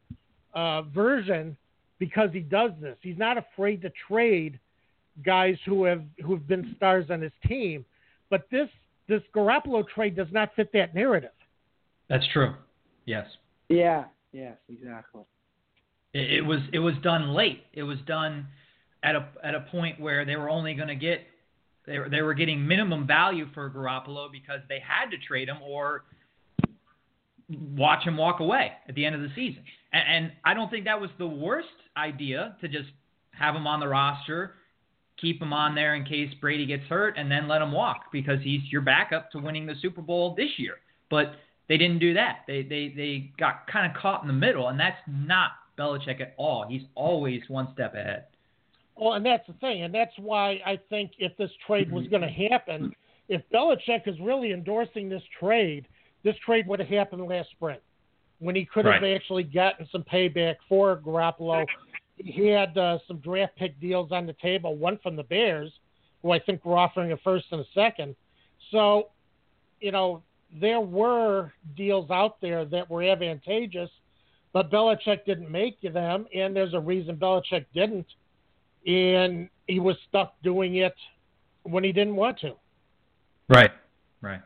uh, 0.53 0.83
version 0.83 1.55
because 1.99 2.29
he 2.33 2.41
does 2.41 2.71
this. 2.81 2.97
He's 3.01 3.17
not 3.17 3.37
afraid 3.37 3.81
to 3.81 3.91
trade 4.07 4.59
guys 5.25 5.57
who 5.65 5.83
have 5.85 6.03
who 6.23 6.33
have 6.33 6.47
been 6.47 6.73
stars 6.77 7.05
on 7.09 7.21
his 7.21 7.31
team. 7.47 7.85
But 8.29 8.47
this 8.51 8.69
this 9.07 9.21
Garoppolo 9.35 9.87
trade 9.87 10.15
does 10.15 10.27
not 10.31 10.49
fit 10.55 10.71
that 10.73 10.95
narrative. 10.95 11.31
That's 12.09 12.25
true. 12.33 12.53
Yes. 13.05 13.27
Yeah, 13.69 14.05
yes, 14.31 14.57
exactly. 14.69 15.23
It, 16.13 16.31
it 16.31 16.41
was 16.41 16.59
it 16.71 16.79
was 16.79 16.95
done 17.03 17.33
late. 17.33 17.63
It 17.73 17.83
was 17.83 17.97
done 18.07 18.47
at 19.03 19.15
a 19.15 19.27
at 19.43 19.55
a 19.55 19.61
point 19.71 19.99
where 19.99 20.25
they 20.25 20.35
were 20.35 20.49
only 20.49 20.73
going 20.73 20.87
to 20.87 20.95
get 20.95 21.21
they 21.85 21.99
were, 21.99 22.09
they 22.09 22.21
were 22.21 22.33
getting 22.33 22.65
minimum 22.65 23.05
value 23.05 23.47
for 23.53 23.69
Garoppolo 23.69 24.31
because 24.31 24.61
they 24.69 24.79
had 24.79 25.11
to 25.11 25.17
trade 25.17 25.49
him 25.49 25.57
or 25.61 26.05
watch 27.49 28.03
him 28.03 28.17
walk 28.17 28.39
away 28.39 28.71
at 28.87 28.95
the 28.95 29.05
end 29.05 29.15
of 29.15 29.21
the 29.21 29.29
season. 29.35 29.63
And, 29.91 30.03
and 30.07 30.31
I 30.45 30.53
don't 30.53 30.69
think 30.69 30.85
that 30.85 30.99
was 30.99 31.09
the 31.17 31.27
worst 31.27 31.67
idea 31.97 32.55
to 32.61 32.67
just 32.67 32.89
have 33.31 33.55
him 33.55 33.67
on 33.67 33.79
the 33.79 33.87
roster, 33.87 34.55
keep 35.23 35.41
him 35.41 35.53
on 35.53 35.73
there 35.73 35.95
in 35.95 36.03
case 36.03 36.31
Brady 36.39 36.67
gets 36.67 36.83
hurt, 36.83 37.17
and 37.17 37.31
then 37.31 37.47
let 37.47 37.61
him 37.61 37.71
walk 37.71 38.11
because 38.11 38.37
he's 38.43 38.61
your 38.71 38.81
backup 38.81 39.31
to 39.31 39.39
winning 39.39 39.65
the 39.65 39.75
Super 39.81 40.01
Bowl 40.01 40.35
this 40.35 40.51
year. 40.57 40.75
But 41.09 41.33
they 41.67 41.77
didn't 41.77 41.99
do 41.99 42.13
that. 42.13 42.39
They 42.45 42.61
they 42.61 42.93
they 42.95 43.31
got 43.39 43.65
kind 43.67 43.89
of 43.89 43.99
caught 43.99 44.21
in 44.21 44.27
the 44.27 44.33
middle, 44.33 44.67
and 44.67 44.79
that's 44.79 44.99
not 45.07 45.51
Belichick 45.79 46.21
at 46.21 46.35
all. 46.37 46.67
He's 46.69 46.83
always 46.93 47.41
one 47.47 47.69
step 47.73 47.95
ahead. 47.95 48.25
Well, 48.95 49.13
and 49.13 49.25
that's 49.25 49.47
the 49.47 49.53
thing, 49.53 49.83
and 49.83 49.93
that's 49.93 50.13
why 50.17 50.61
I 50.65 50.77
think 50.89 51.13
if 51.17 51.35
this 51.37 51.49
trade 51.65 51.91
was 51.91 52.05
going 52.07 52.21
to 52.21 52.27
mm-hmm. 52.27 52.53
happen, 52.53 52.95
if 53.27 53.41
Belichick 53.51 54.07
is 54.07 54.15
really 54.21 54.51
endorsing 54.51 55.09
this 55.09 55.23
trade, 55.39 55.87
this 56.23 56.35
trade 56.45 56.67
would 56.67 56.79
have 56.79 56.89
happened 56.89 57.25
last 57.25 57.49
spring, 57.51 57.79
when 58.39 58.55
he 58.55 58.65
could 58.65 58.85
have 58.85 59.01
Right. 59.01 59.15
actually 59.15 59.43
gotten 59.43 59.87
some 59.91 60.03
payback 60.03 60.57
for 60.69 60.97
Garoppolo. 60.97 61.65
He 62.15 62.47
had 62.47 62.77
uh, 62.77 62.99
some 63.07 63.17
draft 63.17 63.55
pick 63.55 63.79
deals 63.79 64.11
on 64.11 64.25
the 64.25 64.35
table, 64.41 64.75
one 64.75 64.99
from 65.01 65.15
the 65.15 65.23
Bears, 65.23 65.71
who 66.21 66.31
I 66.31 66.39
think 66.39 66.63
were 66.63 66.77
offering 66.77 67.11
a 67.11 67.17
first 67.17 67.45
and 67.51 67.61
a 67.61 67.65
second. 67.73 68.15
So, 68.71 69.09
you 69.79 69.91
know, 69.91 70.23
there 70.59 70.79
were 70.79 71.51
deals 71.75 72.11
out 72.11 72.39
there 72.41 72.65
that 72.65 72.89
were 72.89 73.03
advantageous, 73.03 73.89
but 74.53 74.71
Belichick 74.71 75.25
didn't 75.25 75.51
make 75.51 75.81
them, 75.81 76.27
and 76.33 76.55
there's 76.55 76.73
a 76.73 76.79
reason 76.79 77.17
Belichick 77.17 77.65
didn't 77.73 78.05
and 78.85 79.49
he 79.67 79.79
was 79.79 79.95
stuck 80.09 80.41
doing 80.41 80.75
it 80.75 80.95
when 81.63 81.83
he 81.83 81.91
didn't 81.91 82.15
want 82.15 82.39
to. 82.39 82.53
Right. 83.49 83.71
Right. 84.21 84.41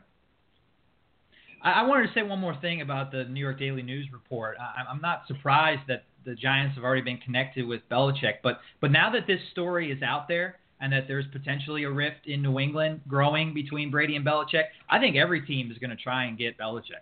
I, 1.61 1.83
wanted 1.83 2.07
to 2.07 2.13
say 2.13 2.23
one 2.23 2.39
more 2.39 2.55
thing 2.61 2.81
about 2.81 3.11
the 3.11 3.25
New 3.25 3.39
York 3.39 3.59
Daily 3.59 3.81
News 3.81 4.07
report. 4.13 4.57
I'm 4.59 5.01
not 5.01 5.23
surprised 5.27 5.81
that 5.87 6.05
the 6.27 6.35
Giants 6.35 6.75
have 6.75 6.83
already 6.83 7.01
been 7.01 7.17
connected 7.17 7.65
with 7.65 7.81
Belichick, 7.89 8.35
but 8.43 8.59
but 8.81 8.91
now 8.91 9.09
that 9.11 9.25
this 9.25 9.39
story 9.51 9.91
is 9.91 10.03
out 10.03 10.27
there 10.27 10.59
and 10.81 10.91
that 10.91 11.07
there's 11.07 11.25
potentially 11.31 11.85
a 11.85 11.89
rift 11.89 12.27
in 12.27 12.41
New 12.41 12.59
England 12.59 13.01
growing 13.07 13.53
between 13.53 13.89
Brady 13.89 14.15
and 14.15 14.25
Belichick, 14.25 14.65
I 14.89 14.99
think 14.99 15.15
every 15.15 15.41
team 15.41 15.71
is 15.71 15.77
going 15.79 15.89
to 15.89 15.95
try 15.95 16.25
and 16.25 16.37
get 16.37 16.57
Belichick. 16.57 17.01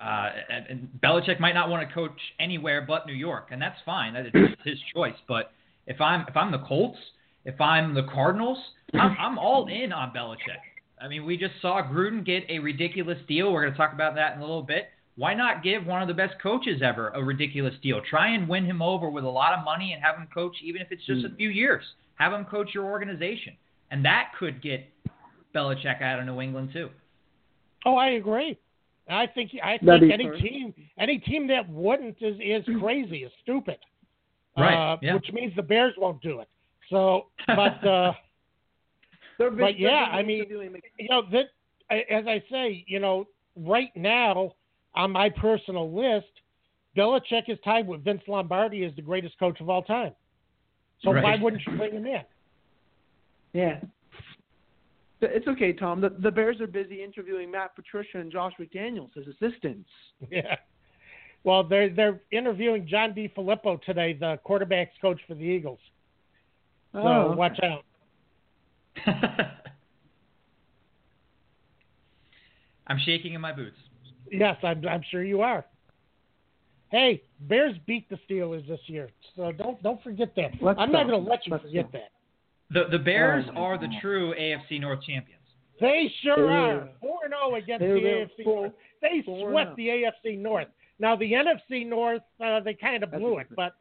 Uh, 0.00 0.30
and, 0.50 0.66
and 0.66 0.88
Belichick 1.02 1.40
might 1.40 1.54
not 1.54 1.70
want 1.70 1.88
to 1.88 1.92
coach 1.92 2.20
anywhere 2.38 2.84
but 2.86 3.06
New 3.06 3.14
York, 3.14 3.48
and 3.50 3.60
that's 3.60 3.78
fine. 3.86 4.12
That 4.12 4.26
is 4.26 4.32
his 4.62 4.78
choice. 4.94 5.16
But 5.26 5.52
if 5.86 6.00
I'm 6.00 6.26
if 6.28 6.36
I'm 6.36 6.52
the 6.52 6.60
Colts, 6.60 6.98
if 7.46 7.60
I'm 7.60 7.94
the 7.94 8.04
Cardinals, 8.04 8.58
I'm, 8.92 9.16
I'm 9.18 9.38
all 9.38 9.66
in 9.68 9.92
on 9.92 10.12
Belichick. 10.14 10.60
I 11.00 11.08
mean, 11.08 11.24
we 11.24 11.36
just 11.36 11.54
saw 11.60 11.82
Gruden 11.82 12.24
get 12.24 12.44
a 12.48 12.58
ridiculous 12.58 13.18
deal. 13.28 13.52
We're 13.52 13.62
going 13.62 13.72
to 13.72 13.78
talk 13.78 13.92
about 13.92 14.14
that 14.16 14.34
in 14.34 14.38
a 14.38 14.42
little 14.42 14.62
bit. 14.62 14.88
Why 15.16 15.32
not 15.32 15.62
give 15.62 15.86
one 15.86 16.02
of 16.02 16.08
the 16.08 16.14
best 16.14 16.34
coaches 16.42 16.82
ever 16.82 17.08
a 17.10 17.24
ridiculous 17.24 17.74
deal? 17.82 18.02
Try 18.08 18.34
and 18.34 18.48
win 18.48 18.64
him 18.64 18.82
over 18.82 19.08
with 19.08 19.24
a 19.24 19.28
lot 19.28 19.54
of 19.58 19.64
money 19.64 19.92
and 19.94 20.02
have 20.02 20.16
him 20.16 20.28
coach, 20.32 20.54
even 20.62 20.82
if 20.82 20.88
it's 20.90 21.04
just 21.06 21.24
a 21.24 21.34
few 21.36 21.48
years. 21.48 21.82
Have 22.16 22.32
him 22.32 22.44
coach 22.44 22.70
your 22.74 22.84
organization, 22.84 23.54
and 23.90 24.04
that 24.04 24.32
could 24.38 24.62
get 24.62 24.86
Belichick 25.54 26.02
out 26.02 26.18
of 26.18 26.26
New 26.26 26.40
England 26.40 26.70
too. 26.72 26.90
Oh, 27.86 27.96
I 27.96 28.10
agree. 28.10 28.58
I 29.08 29.26
think 29.26 29.52
I 29.62 29.78
That'd 29.82 30.02
think 30.02 30.12
any 30.12 30.26
perfect. 30.26 30.44
team 30.44 30.74
any 30.98 31.18
team 31.18 31.46
that 31.48 31.68
wouldn't 31.68 32.16
is 32.20 32.36
is 32.40 32.64
crazy, 32.80 33.18
is 33.18 33.32
stupid. 33.42 33.78
Right, 34.58 34.92
uh, 34.92 34.96
yeah. 35.02 35.14
which 35.14 35.30
means 35.32 35.54
the 35.54 35.62
Bears 35.62 35.94
won't 35.96 36.20
do 36.22 36.40
it. 36.40 36.48
So, 36.90 37.26
but 37.46 37.86
uh, 37.86 38.12
They're 39.38 39.50
But 39.50 39.78
yeah, 39.78 40.08
I 40.12 40.22
mean, 40.22 40.46
you 40.98 41.08
know 41.08 41.22
that 41.32 41.46
as 41.90 42.26
I 42.26 42.42
say, 42.50 42.84
you 42.86 42.98
know, 43.00 43.26
right 43.56 43.90
now 43.94 44.52
on 44.96 45.12
my 45.12 45.28
personal 45.28 45.92
list, 45.92 46.26
Belichick 46.96 47.48
is 47.48 47.58
tied 47.64 47.86
with 47.86 48.02
Vince 48.02 48.22
Lombardi 48.26 48.84
as 48.84 48.94
the 48.96 49.02
greatest 49.02 49.38
coach 49.38 49.60
of 49.60 49.68
all 49.68 49.82
time. 49.82 50.12
So 51.02 51.10
why 51.12 51.36
wouldn't 51.40 51.62
you 51.66 51.76
bring 51.76 51.92
him 51.92 52.06
in? 52.06 52.22
Yeah. 53.52 53.80
It's 55.20 55.46
okay, 55.46 55.72
Tom. 55.72 56.00
The, 56.00 56.10
the 56.10 56.30
Bears 56.30 56.60
are 56.60 56.66
busy 56.66 57.02
interviewing 57.02 57.50
Matt 57.50 57.74
Patricia 57.76 58.18
and 58.18 58.30
Josh 58.32 58.52
McDaniels 58.60 59.10
as 59.16 59.24
assistants. 59.26 59.88
Yeah. 60.30 60.56
Well, 61.44 61.62
they're 61.62 61.88
they're 61.90 62.20
interviewing 62.32 62.88
John 62.88 63.12
DeFilippo 63.14 63.80
today, 63.82 64.14
the 64.14 64.38
quarterbacks 64.44 64.88
coach 65.00 65.20
for 65.28 65.34
the 65.34 65.44
Eagles. 65.44 65.78
Oh, 66.92 67.02
so 67.02 67.08
Oh, 67.08 67.20
okay. 67.28 67.36
watch 67.38 67.60
out. 67.62 67.84
I'm 72.88 72.98
shaking 73.04 73.34
in 73.34 73.40
my 73.40 73.52
boots. 73.52 73.76
Yes, 74.30 74.56
I'm 74.62 74.86
I'm 74.86 75.02
sure 75.10 75.22
you 75.24 75.40
are. 75.42 75.64
Hey, 76.90 77.22
Bears 77.40 77.74
beat 77.86 78.08
the 78.08 78.18
Steelers 78.28 78.66
this 78.68 78.80
year, 78.86 79.10
so 79.34 79.52
don't 79.52 79.82
don't 79.82 80.02
forget 80.02 80.34
that. 80.36 80.52
Let's 80.60 80.78
I'm 80.78 80.92
not 80.92 81.06
going 81.06 81.22
to 81.24 81.30
let 81.30 81.46
you 81.46 81.52
Let's 81.52 81.64
forget 81.64 81.90
go. 81.92 81.98
that. 81.98 82.10
The 82.70 82.96
the 82.98 83.02
Bears 83.02 83.44
Oh, 83.54 83.62
are 83.62 83.78
the 83.78 83.88
true 84.00 84.34
AFC 84.38 84.80
North 84.80 85.00
champions. 85.02 85.42
They 85.80 86.10
sure 86.22 86.36
They 86.36 86.52
are. 86.54 86.74
were- 86.76 86.88
Four 87.00 87.18
and 87.24 87.34
zero 87.34 87.54
against 87.56 87.80
they 87.80 87.88
the 87.88 88.00
AFC 88.00 88.44
four- 88.44 88.60
North. 88.62 88.72
They 89.02 89.22
swept 89.24 89.70
oh. 89.72 89.74
the 89.76 89.88
AFC 89.88 90.38
North. 90.38 90.68
Now 90.98 91.14
the 91.16 91.30
NFC 91.32 91.86
North, 91.86 92.22
uh, 92.42 92.60
they 92.60 92.72
kind 92.74 93.02
of 93.02 93.10
blew 93.10 93.38
it, 93.38 93.48
but 93.54 93.74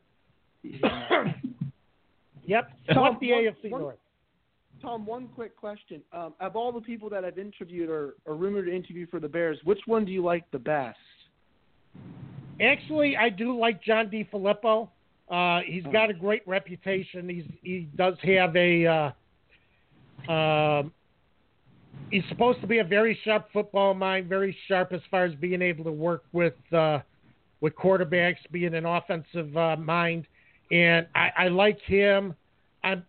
yep, 2.46 2.70
Tom, 2.94 3.18
swept 3.18 3.20
the 3.22 3.32
one- 3.32 3.44
AFC 3.44 3.70
one- 3.72 3.82
North. 3.82 3.98
Tom, 4.86 5.06
one 5.06 5.28
quick 5.34 5.56
question. 5.58 6.02
Um, 6.14 6.36
of 6.40 6.56
all 6.56 6.72
the 6.72 6.80
people 6.80 7.10
that 7.10 7.26
I've 7.26 7.40
interviewed 7.40 7.90
or, 7.90 8.14
or 8.26 8.36
rumored 8.36 8.68
to 8.68 8.76
interview 8.76 9.08
for 9.08 9.20
the 9.20 9.28
Bears, 9.28 9.58
which 9.64 9.80
one 9.88 10.06
do 10.06 10.12
you 10.12 10.24
like 10.24 10.50
the 10.52 10.60
best? 10.60 10.98
Actually, 12.62 13.18
I 13.18 13.30
do 13.30 13.58
like 13.58 13.84
John 13.84 14.10
DeFilippo. 14.10 14.90
Uh, 15.30 15.62
he's 15.66 15.84
got 15.92 16.12
a 16.12 16.14
great 16.14 16.48
reputation. 16.48 17.28
He's 17.28 17.46
he 17.64 17.90
does 17.96 18.16
have 18.22 18.56
a. 18.56 19.14
Uh, 20.28 20.32
um 20.32 20.92
he's 22.12 22.24
supposed 22.30 22.62
to 22.62 22.68
be 22.68 22.80
a 22.80 22.84
very 22.84 23.18
sharp 23.24 23.48
football 23.52 23.94
mind, 23.94 24.28
very 24.28 24.56
sharp 24.68 24.94
as 24.94 25.02
far 25.10 25.26
as 25.26 25.34
being 25.36 25.62
able 25.62 25.84
to 25.84 25.92
work 25.92 26.24
with 26.32 26.54
uh, 26.72 27.00
with 27.62 27.76
quarterbacks, 27.76 28.38
being 28.52 28.76
an 28.76 28.86
offensive 28.86 29.56
uh, 29.58 29.76
mind, 29.78 30.28
and 30.72 31.08
I, 31.16 31.32
I 31.38 31.48
like 31.48 31.80
him. 31.82 32.36
I'm, 32.84 33.04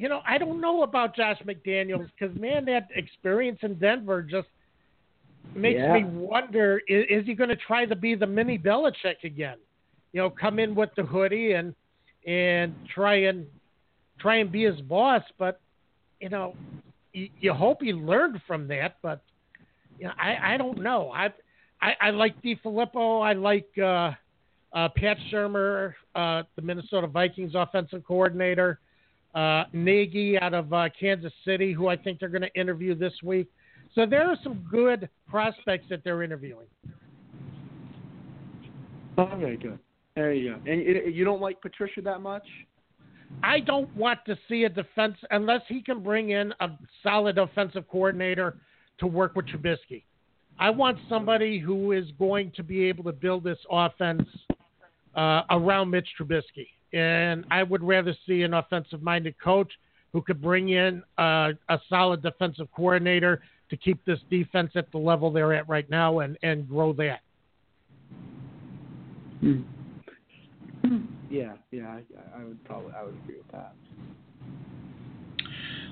you 0.00 0.08
know, 0.08 0.22
I 0.26 0.38
don't 0.38 0.62
know 0.62 0.82
about 0.82 1.14
Josh 1.14 1.36
McDaniels 1.46 2.08
because 2.18 2.34
man, 2.40 2.64
that 2.64 2.88
experience 2.96 3.58
in 3.62 3.78
Denver 3.78 4.22
just 4.22 4.48
makes 5.54 5.78
Yeah. 5.78 5.92
me 5.92 6.04
wonder: 6.04 6.80
is, 6.88 7.04
is 7.10 7.26
he 7.26 7.34
going 7.34 7.50
to 7.50 7.56
try 7.56 7.84
to 7.84 7.94
be 7.94 8.14
the 8.14 8.26
mini 8.26 8.58
Belichick 8.58 9.22
again? 9.24 9.58
You 10.14 10.22
know, 10.22 10.30
come 10.30 10.58
in 10.58 10.74
with 10.74 10.88
the 10.96 11.02
hoodie 11.02 11.52
and 11.52 11.74
and 12.26 12.74
try 12.94 13.16
and 13.26 13.46
try 14.18 14.36
and 14.36 14.50
be 14.50 14.64
his 14.64 14.80
boss, 14.80 15.22
but 15.38 15.60
you 16.18 16.30
know, 16.30 16.56
you, 17.12 17.28
you 17.38 17.52
hope 17.52 17.82
he 17.82 17.92
learned 17.92 18.40
from 18.46 18.66
that. 18.68 18.96
But 19.02 19.20
you 19.98 20.06
know, 20.06 20.14
I 20.18 20.54
I 20.54 20.56
don't 20.56 20.82
know. 20.82 21.10
I 21.12 21.28
I, 21.82 21.94
I 22.00 22.10
like 22.10 22.40
DeFilippo. 22.42 23.22
I 23.22 23.34
like 23.34 23.68
uh, 23.78 24.12
uh, 24.74 24.88
Pat 24.96 25.18
Shurmur, 25.30 25.92
uh, 26.14 26.42
the 26.56 26.62
Minnesota 26.62 27.06
Vikings 27.06 27.52
offensive 27.54 28.02
coordinator. 28.04 28.80
Uh, 29.34 29.64
Nagy 29.72 30.38
out 30.38 30.54
of 30.54 30.72
uh, 30.72 30.88
Kansas 30.98 31.32
City, 31.44 31.72
who 31.72 31.88
I 31.88 31.96
think 31.96 32.18
they're 32.18 32.28
going 32.28 32.42
to 32.42 32.60
interview 32.60 32.94
this 32.94 33.12
week. 33.22 33.48
So 33.94 34.06
there 34.06 34.28
are 34.28 34.36
some 34.42 34.64
good 34.70 35.08
prospects 35.28 35.86
that 35.90 36.02
they're 36.04 36.22
interviewing. 36.22 36.66
Oh, 39.18 39.30
very 39.38 39.56
good. 39.56 39.78
There 40.16 40.32
you 40.32 40.54
go. 40.54 40.70
And 40.70 40.80
you, 40.82 41.02
you 41.12 41.24
don't 41.24 41.40
like 41.40 41.60
Patricia 41.60 42.00
that 42.02 42.20
much? 42.20 42.44
I 43.42 43.60
don't 43.60 43.94
want 43.96 44.20
to 44.26 44.36
see 44.48 44.64
a 44.64 44.68
defense 44.68 45.16
unless 45.30 45.62
he 45.68 45.82
can 45.82 46.02
bring 46.02 46.30
in 46.30 46.52
a 46.60 46.70
solid 47.02 47.38
offensive 47.38 47.88
coordinator 47.88 48.56
to 48.98 49.06
work 49.06 49.36
with 49.36 49.46
Trubisky. 49.46 50.02
I 50.58 50.70
want 50.70 50.98
somebody 51.08 51.58
who 51.58 51.92
is 51.92 52.06
going 52.18 52.52
to 52.56 52.62
be 52.62 52.84
able 52.84 53.04
to 53.04 53.12
build 53.12 53.44
this 53.44 53.58
offense 53.70 54.28
uh, 55.14 55.42
around 55.50 55.90
Mitch 55.90 56.08
Trubisky. 56.20 56.68
And 56.92 57.44
I 57.50 57.62
would 57.62 57.82
rather 57.82 58.14
see 58.26 58.42
an 58.42 58.54
offensive 58.54 59.02
minded 59.02 59.34
coach 59.42 59.70
who 60.12 60.22
could 60.22 60.42
bring 60.42 60.70
in 60.70 61.02
uh, 61.18 61.52
a 61.68 61.78
solid 61.88 62.22
defensive 62.22 62.68
coordinator 62.74 63.42
to 63.70 63.76
keep 63.76 64.04
this 64.04 64.18
defense 64.28 64.72
at 64.74 64.90
the 64.90 64.98
level 64.98 65.30
they're 65.30 65.54
at 65.54 65.68
right 65.68 65.88
now 65.88 66.18
and, 66.20 66.36
and 66.42 66.68
grow 66.68 66.92
that. 66.94 67.20
Yeah, 71.30 71.52
yeah, 71.70 71.86
I, 71.86 72.40
I 72.40 72.44
would 72.44 72.62
probably 72.64 72.92
I 72.92 73.04
would 73.04 73.14
agree 73.22 73.36
with 73.36 73.52
that. 73.52 73.74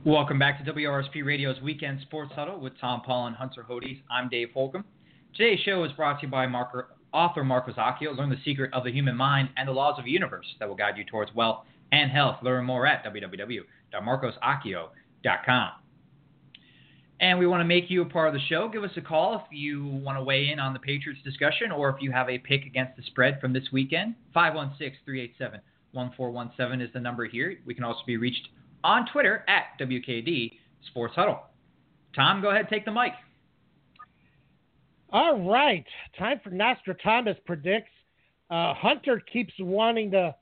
Welcome 0.06 0.38
back 0.38 0.64
to 0.64 0.72
WRSP 0.72 1.26
Radio's 1.26 1.60
Weekend 1.62 2.02
Sports 2.02 2.34
Huddle 2.36 2.60
with 2.60 2.74
Tom 2.80 3.02
Paul 3.06 3.26
and 3.28 3.36
Hunter 3.36 3.66
Hodes. 3.68 4.04
I'm 4.12 4.30
Dave 4.30 4.50
Holcomb. 4.54 4.86
Today's 5.34 5.60
show 5.62 5.84
is 5.84 5.92
brought 5.94 6.20
to 6.20 6.28
you 6.28 6.32
by 6.32 6.46
Marco, 6.46 6.84
author 7.12 7.44
Marco 7.44 7.72
Zacchio. 7.72 8.16
Learn 8.16 8.30
the 8.30 8.38
secret 8.46 8.72
of 8.74 8.84
the 8.84 8.92
human 8.92 9.16
mind 9.16 9.50
and 9.58 9.68
the 9.68 9.72
laws 9.72 9.98
of 9.98 10.06
the 10.06 10.12
universe 10.12 10.46
that 10.60 10.70
will 10.70 10.76
guide 10.76 10.96
you 10.98 11.06
towards 11.06 11.34
wealth 11.34 11.66
and 11.92 12.12
health. 12.12 12.38
Learn 12.44 12.66
more 12.66 12.86
at 12.86 13.04
www.marcosacchio.com. 13.04 15.70
And 17.20 17.40
we 17.40 17.48
want 17.48 17.62
to 17.62 17.66
make 17.66 17.90
you 17.90 18.02
a 18.02 18.06
part 18.06 18.28
of 18.28 18.34
the 18.34 18.40
show. 18.50 18.68
Give 18.68 18.84
us 18.84 18.92
a 18.98 19.02
call 19.02 19.36
if 19.36 19.42
you 19.52 19.86
want 19.86 20.18
to 20.18 20.24
weigh 20.24 20.50
in 20.50 20.60
on 20.60 20.74
the 20.74 20.80
Patriots 20.80 21.22
discussion 21.24 21.72
or 21.72 21.90
if 21.90 21.98
you 22.02 22.12
have 22.12 22.30
a 22.30 22.38
pick 22.38 22.66
against 22.66 22.98
the 22.98 23.04
spread 23.04 23.40
from 23.40 23.54
this 23.54 23.64
weekend. 23.72 24.16
516 24.34 25.00
387 25.06 25.62
1417 25.94 26.86
is 26.86 26.92
the 26.94 27.00
number 27.00 27.26
here. 27.26 27.58
We 27.66 27.74
can 27.74 27.84
also 27.84 28.02
be 28.06 28.18
reached 28.18 28.50
on 28.84 29.08
Twitter 29.12 29.46
at 29.48 29.80
WKD 29.80 30.52
Sports 30.90 31.14
Huddle. 31.16 31.40
Tom, 32.16 32.42
go 32.42 32.50
ahead, 32.50 32.68
take 32.70 32.86
the 32.86 32.92
mic. 32.92 33.14
All 35.12 35.40
right, 35.48 35.86
time 36.18 36.42
for 36.44 36.50
Nostrathomas 36.50 37.38
predicts. 37.46 37.92
Uh, 38.50 38.74
Hunter 38.74 39.22
keeps 39.32 39.54
wanting 39.60 40.12
to 40.12 40.36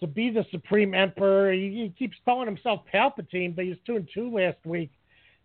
to 0.00 0.06
be 0.06 0.30
the 0.30 0.44
supreme 0.52 0.94
emperor. 0.94 1.52
He, 1.52 1.70
he 1.82 1.94
keeps 1.98 2.16
calling 2.24 2.46
himself 2.46 2.82
Palpatine, 2.92 3.56
but 3.56 3.64
he 3.64 3.70
was 3.70 3.78
two 3.84 3.96
and 3.96 4.08
two 4.12 4.30
last 4.32 4.58
week. 4.64 4.90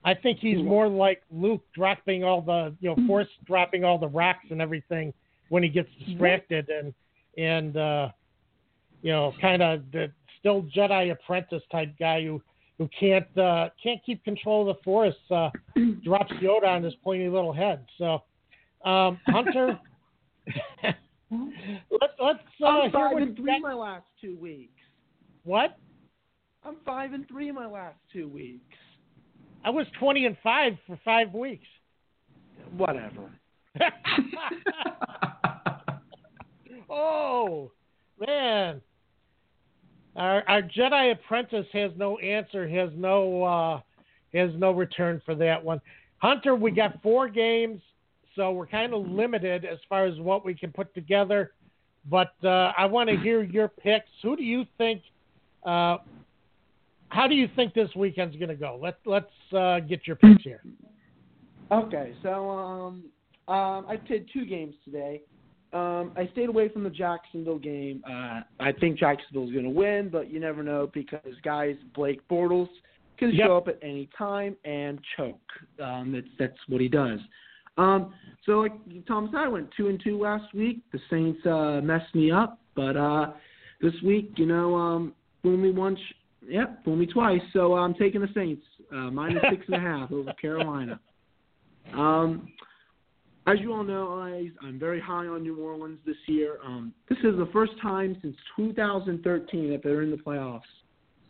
I 0.05 0.13
think 0.13 0.39
he's 0.39 0.57
more 0.63 0.87
like 0.87 1.21
Luke 1.31 1.61
dropping 1.73 2.23
all 2.23 2.41
the 2.41 2.75
you 2.81 2.89
know 2.89 3.07
force 3.07 3.27
dropping 3.45 3.83
all 3.83 3.97
the 3.97 4.07
rocks 4.07 4.45
and 4.49 4.61
everything 4.61 5.13
when 5.49 5.63
he 5.63 5.69
gets 5.69 5.89
distracted 6.05 6.69
and 6.69 6.93
and 7.37 7.77
uh, 7.77 8.09
you 9.01 9.11
know 9.11 9.33
kind 9.39 9.61
of 9.61 9.83
the 9.91 10.11
still 10.39 10.63
Jedi 10.75 11.11
apprentice 11.11 11.63
type 11.71 11.93
guy 11.99 12.23
who 12.23 12.41
who 12.77 12.89
can't 12.99 13.37
uh, 13.37 13.69
can't 13.81 14.01
keep 14.05 14.23
control 14.23 14.69
of 14.69 14.75
the 14.75 14.83
force 14.83 15.15
uh, 15.31 15.49
drops 16.03 16.33
Yoda 16.41 16.67
on 16.67 16.83
his 16.83 16.95
pointy 17.03 17.29
little 17.29 17.53
head. 17.53 17.85
So 17.97 18.23
um, 18.83 19.19
Hunter, 19.27 19.79
let's 20.83 22.13
let's 22.19 22.39
uh, 22.61 22.65
I'm 22.65 22.81
hear 22.81 22.91
five 22.91 23.13
what 23.13 23.21
and 23.21 23.37
you 23.37 23.43
three 23.43 23.51
got- 23.53 23.61
my 23.61 23.73
last 23.73 24.05
two 24.19 24.35
weeks. 24.35 24.73
What? 25.43 25.77
I'm 26.65 26.77
five 26.85 27.11
and 27.13 27.27
three 27.27 27.51
my 27.51 27.67
last 27.67 27.97
two 28.11 28.27
weeks. 28.29 28.63
I 29.63 29.69
was 29.69 29.85
twenty 29.99 30.25
and 30.25 30.37
five 30.43 30.73
for 30.85 30.99
five 31.05 31.33
weeks. 31.33 31.67
Whatever. 32.75 33.31
oh 36.89 37.71
man, 38.19 38.81
Our, 40.15 40.43
our 40.47 40.61
Jedi 40.61 41.11
apprentice 41.11 41.65
has 41.73 41.91
no 41.97 42.17
answer, 42.19 42.67
has 42.67 42.89
no 42.95 43.43
uh, 43.43 43.79
has 44.37 44.51
no 44.57 44.71
return 44.71 45.21
for 45.25 45.35
that 45.35 45.63
one. 45.63 45.81
Hunter, 46.19 46.55
we 46.55 46.71
got 46.71 47.01
four 47.01 47.27
games, 47.27 47.81
so 48.35 48.51
we're 48.51 48.67
kind 48.67 48.93
of 48.93 49.07
limited 49.07 49.65
as 49.65 49.79
far 49.89 50.05
as 50.05 50.19
what 50.19 50.45
we 50.45 50.53
can 50.53 50.71
put 50.71 50.93
together. 50.93 51.51
But 52.09 52.33
uh, 52.43 52.73
I 52.77 52.85
want 52.85 53.09
to 53.09 53.17
hear 53.17 53.43
your 53.43 53.67
picks. 53.67 54.09
Who 54.21 54.35
do 54.35 54.43
you 54.43 54.65
think? 54.77 55.01
Uh, 55.65 55.97
how 57.13 57.27
do 57.27 57.35
you 57.35 57.47
think 57.55 57.73
this 57.73 57.89
weekend's 57.95 58.35
going 58.37 58.49
to 58.49 58.55
go? 58.55 58.79
Let 58.81 58.97
Let's 59.05 59.53
uh, 59.55 59.79
get 59.81 60.07
your 60.07 60.15
picks 60.15 60.43
here. 60.43 60.63
Okay, 61.71 62.13
so 62.21 62.49
um, 62.49 63.03
um, 63.47 63.85
I 63.87 63.97
played 64.05 64.27
two 64.33 64.45
games 64.45 64.75
today. 64.83 65.21
Um, 65.73 66.11
I 66.15 66.29
stayed 66.33 66.49
away 66.49 66.69
from 66.69 66.83
the 66.83 66.89
Jacksonville 66.89 67.57
game. 67.57 68.03
Uh, 68.07 68.41
I 68.59 68.71
think 68.79 68.99
Jacksonville's 68.99 69.51
going 69.51 69.63
to 69.63 69.71
win, 69.71 70.09
but 70.09 70.31
you 70.31 70.39
never 70.39 70.61
know 70.61 70.89
because 70.93 71.19
guys 71.43 71.75
Blake 71.95 72.27
Bortles 72.27 72.69
can 73.17 73.31
Yep. 73.31 73.47
show 73.47 73.57
up 73.57 73.67
at 73.67 73.79
any 73.81 74.09
time 74.17 74.55
and 74.65 74.99
choke. 75.17 75.39
Um, 75.81 76.11
that's 76.11 76.27
that's 76.37 76.59
what 76.67 76.81
he 76.81 76.87
does. 76.87 77.19
Um, 77.77 78.13
so 78.45 78.59
like 78.59 78.73
Tom 79.07 79.29
said, 79.31 79.39
I 79.39 79.47
went 79.47 79.69
two 79.75 79.87
and 79.87 79.99
two 80.03 80.19
last 80.19 80.53
week. 80.53 80.81
The 80.91 80.99
Saints 81.09 81.43
uh, 81.45 81.81
messed 81.83 82.13
me 82.13 82.31
up, 82.31 82.59
but 82.75 82.95
uh, 82.95 83.31
this 83.81 83.93
week, 84.03 84.31
you 84.35 84.45
know, 84.45 84.75
um, 84.75 85.13
fool 85.41 85.57
me 85.57 85.71
once, 85.71 85.99
yep, 86.47 86.83
fool 86.83 86.95
me 86.95 87.05
twice. 87.05 87.41
So 87.51 87.75
I'm 87.75 87.93
taking 87.93 88.21
the 88.21 88.29
Saints 88.33 88.63
uh, 88.91 89.11
minus 89.11 89.43
six 89.49 89.63
and 89.67 89.75
a 89.75 89.79
half 89.79 90.11
over 90.11 90.33
Carolina. 90.33 90.99
Um, 91.93 92.47
as 93.45 93.59
you 93.59 93.73
all 93.73 93.83
know, 93.83 94.19
I, 94.19 94.49
I'm 94.65 94.79
very 94.79 95.01
high 95.01 95.27
on 95.27 95.43
New 95.43 95.57
Orleans 95.57 95.99
this 96.05 96.15
year. 96.27 96.59
Um, 96.65 96.93
this 97.09 97.17
is 97.19 97.37
the 97.37 97.49
first 97.51 97.73
time 97.81 98.17
since 98.21 98.35
2013 98.55 99.69
that 99.71 99.83
they're 99.83 100.01
in 100.01 100.11
the 100.11 100.17
playoffs, 100.17 100.61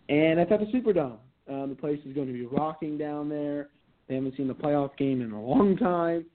and 0.10 0.40
it's 0.40 0.52
at 0.52 0.60
the 0.60 0.68
Superdome. 0.68 1.18
Um, 1.50 1.70
the 1.70 1.76
place 1.76 2.00
is 2.06 2.14
going 2.14 2.28
to 2.28 2.34
be 2.34 2.46
rocking 2.46 2.98
down 2.98 3.30
there. 3.30 3.70
They 4.08 4.16
haven't 4.16 4.38
seen 4.38 4.48
the 4.48 4.54
playoff 4.54 4.96
game 4.98 5.22
in 5.22 5.32
a 5.32 5.42
long 5.42 5.76
time. 5.76 6.26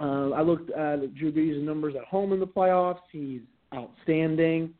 Uh, 0.00 0.30
I 0.30 0.40
looked 0.40 0.70
at 0.70 1.14
Drew 1.14 1.32
Brees' 1.32 1.62
numbers 1.62 1.94
at 1.96 2.04
home 2.04 2.32
in 2.32 2.40
the 2.40 2.46
playoffs. 2.46 3.00
He's 3.12 3.42
outstanding. 3.74 4.74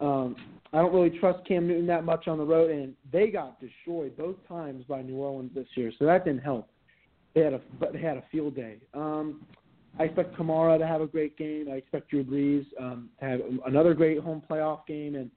Um, 0.00 0.36
I 0.72 0.78
don't 0.78 0.92
really 0.92 1.18
trust 1.18 1.46
Cam 1.46 1.66
Newton 1.66 1.86
that 1.86 2.04
much 2.04 2.28
on 2.28 2.38
the 2.38 2.44
road, 2.44 2.70
and 2.70 2.94
they 3.10 3.28
got 3.28 3.58
destroyed 3.60 4.16
both 4.16 4.36
times 4.46 4.84
by 4.88 5.02
New 5.02 5.16
Orleans 5.16 5.50
this 5.54 5.66
year, 5.74 5.92
so 5.98 6.04
that 6.04 6.24
didn't 6.24 6.42
help. 6.42 6.68
They 7.34 7.42
had 7.42 7.54
a 7.54 7.60
but 7.78 7.92
they 7.92 8.00
had 8.00 8.16
a 8.16 8.24
field 8.30 8.54
day. 8.56 8.76
Um, 8.94 9.46
I 9.98 10.04
expect 10.04 10.36
Kamara 10.36 10.78
to 10.78 10.86
have 10.86 11.00
a 11.00 11.06
great 11.06 11.36
game. 11.36 11.68
I 11.70 11.76
expect 11.76 12.10
Drew 12.10 12.24
Brees 12.24 12.66
um, 12.80 13.08
to 13.18 13.24
have 13.24 13.40
another 13.66 13.94
great 13.94 14.20
home 14.20 14.42
playoff 14.48 14.86
game, 14.86 15.14
and 15.14 15.30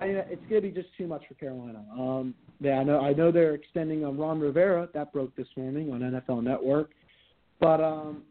I, 0.00 0.06
it's 0.06 0.42
going 0.48 0.62
to 0.62 0.68
be 0.68 0.70
just 0.70 0.88
too 0.98 1.06
much 1.06 1.22
for 1.28 1.34
Carolina. 1.34 1.84
Um, 1.92 2.34
yeah, 2.60 2.78
I 2.78 2.84
know 2.84 3.00
I 3.00 3.12
know 3.12 3.30
they're 3.30 3.54
extending 3.54 4.04
on 4.04 4.18
Ron 4.18 4.40
Rivera. 4.40 4.88
That 4.94 5.12
broke 5.12 5.34
this 5.36 5.48
morning 5.56 5.92
on 5.92 6.00
NFL 6.00 6.42
Network, 6.42 6.90
but 7.60 7.80
um, 7.80 8.22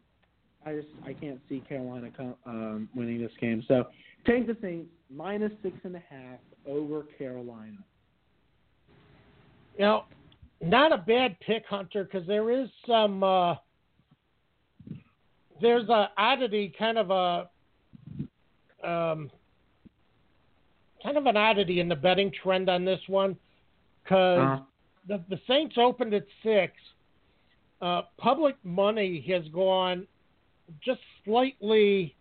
I 0.66 0.74
just 0.74 0.88
I 1.04 1.12
can't 1.12 1.40
see 1.48 1.60
Carolina 1.60 2.10
com- 2.14 2.36
um, 2.46 2.88
winning 2.94 3.20
this 3.20 3.32
game. 3.40 3.62
So 3.66 3.86
take 4.26 4.46
the 4.46 4.56
Saints 4.60 4.90
minus 5.14 5.52
six 5.62 5.76
and 5.84 5.96
a 5.96 6.02
half 6.10 6.38
over 6.66 7.04
Carolina. 7.18 7.78
You 9.78 9.84
know, 9.84 10.04
not 10.62 10.92
a 10.92 10.98
bad 10.98 11.38
pick, 11.40 11.64
Hunter, 11.68 12.04
because 12.04 12.26
there 12.26 12.50
is 12.50 12.68
some. 12.86 13.22
Uh, 13.22 13.54
there's 15.60 15.88
a 15.88 16.10
oddity, 16.16 16.72
kind 16.78 16.98
of 16.98 17.10
a, 17.10 17.48
um, 18.88 19.30
kind 21.02 21.16
of 21.16 21.26
an 21.26 21.36
oddity 21.36 21.80
in 21.80 21.88
the 21.88 21.96
betting 21.96 22.32
trend 22.42 22.68
on 22.68 22.84
this 22.84 23.00
one, 23.06 23.36
because 24.02 24.40
Uh-huh. 24.40 24.64
the 25.06 25.24
the 25.28 25.40
Saints 25.46 25.76
opened 25.78 26.14
at 26.14 26.26
six. 26.42 26.72
Uh, 27.80 28.02
public 28.16 28.56
money 28.64 29.20
has 29.28 29.46
gone 29.48 30.06
just 30.80 31.00
slightly. 31.24 32.14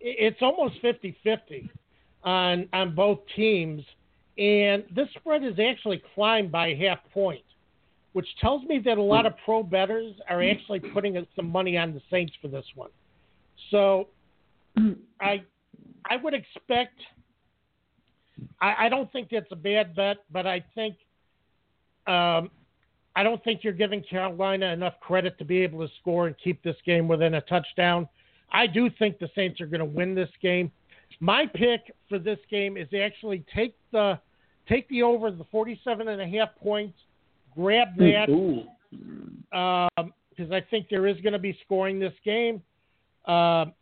It's 0.00 0.38
almost 0.40 0.82
50-50 0.82 1.68
on 2.24 2.68
on 2.72 2.94
both 2.94 3.20
teams, 3.34 3.82
and 4.38 4.84
this 4.94 5.08
spread 5.18 5.42
has 5.42 5.54
actually 5.58 6.02
climbed 6.14 6.52
by 6.52 6.74
half 6.74 6.98
point, 7.12 7.44
which 8.12 8.26
tells 8.40 8.62
me 8.64 8.78
that 8.84 8.98
a 8.98 9.02
lot 9.02 9.26
of 9.26 9.34
pro 9.44 9.62
bettors 9.62 10.14
are 10.28 10.42
actually 10.42 10.80
putting 10.80 11.24
some 11.34 11.48
money 11.48 11.76
on 11.76 11.94
the 11.94 12.02
Saints 12.10 12.32
for 12.42 12.48
this 12.48 12.66
one. 12.74 12.90
So, 13.70 14.08
I 15.20 15.42
I 16.08 16.16
would 16.22 16.34
expect. 16.34 17.00
I, 18.60 18.86
I 18.86 18.88
don't 18.90 19.10
think 19.12 19.28
that's 19.30 19.50
a 19.50 19.56
bad 19.56 19.94
bet, 19.94 20.18
but 20.30 20.46
I 20.46 20.62
think 20.74 20.96
um, 22.06 22.50
I 23.16 23.22
don't 23.22 23.42
think 23.42 23.64
you're 23.64 23.72
giving 23.72 24.02
Carolina 24.02 24.66
enough 24.66 24.94
credit 25.00 25.38
to 25.38 25.44
be 25.44 25.62
able 25.62 25.86
to 25.86 25.92
score 26.00 26.26
and 26.26 26.36
keep 26.42 26.62
this 26.62 26.76
game 26.84 27.08
within 27.08 27.34
a 27.34 27.40
touchdown. 27.42 28.06
I 28.52 28.66
do 28.66 28.90
think 28.98 29.18
the 29.18 29.28
Saints 29.34 29.60
are 29.60 29.66
going 29.66 29.80
to 29.80 29.84
win 29.84 30.14
this 30.14 30.30
game. 30.40 30.70
My 31.20 31.46
pick 31.46 31.94
for 32.08 32.18
this 32.18 32.38
game 32.50 32.76
is 32.76 32.88
actually 32.94 33.44
take 33.54 33.74
the 33.92 34.18
take 34.68 34.88
the 34.88 35.02
over 35.02 35.30
the 35.30 35.44
47 35.44 36.08
and 36.08 36.20
a 36.20 36.26
half 36.26 36.48
points, 36.56 36.98
grab 37.54 37.88
that 37.98 38.26
because 40.30 40.52
I 40.52 40.60
think 40.70 40.88
there 40.90 41.06
is 41.06 41.20
going 41.20 41.32
to 41.32 41.38
be 41.38 41.56
scoring 41.64 41.98
this 41.98 42.14
game. 42.24 42.62
Um 43.26 43.72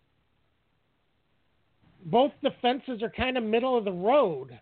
both 2.07 2.33
defenses 2.43 3.03
are 3.03 3.09
kind 3.09 3.39
of 3.39 3.45
middle 3.45 3.79
of 3.79 3.85
the 3.85 3.93
road, 3.93 4.59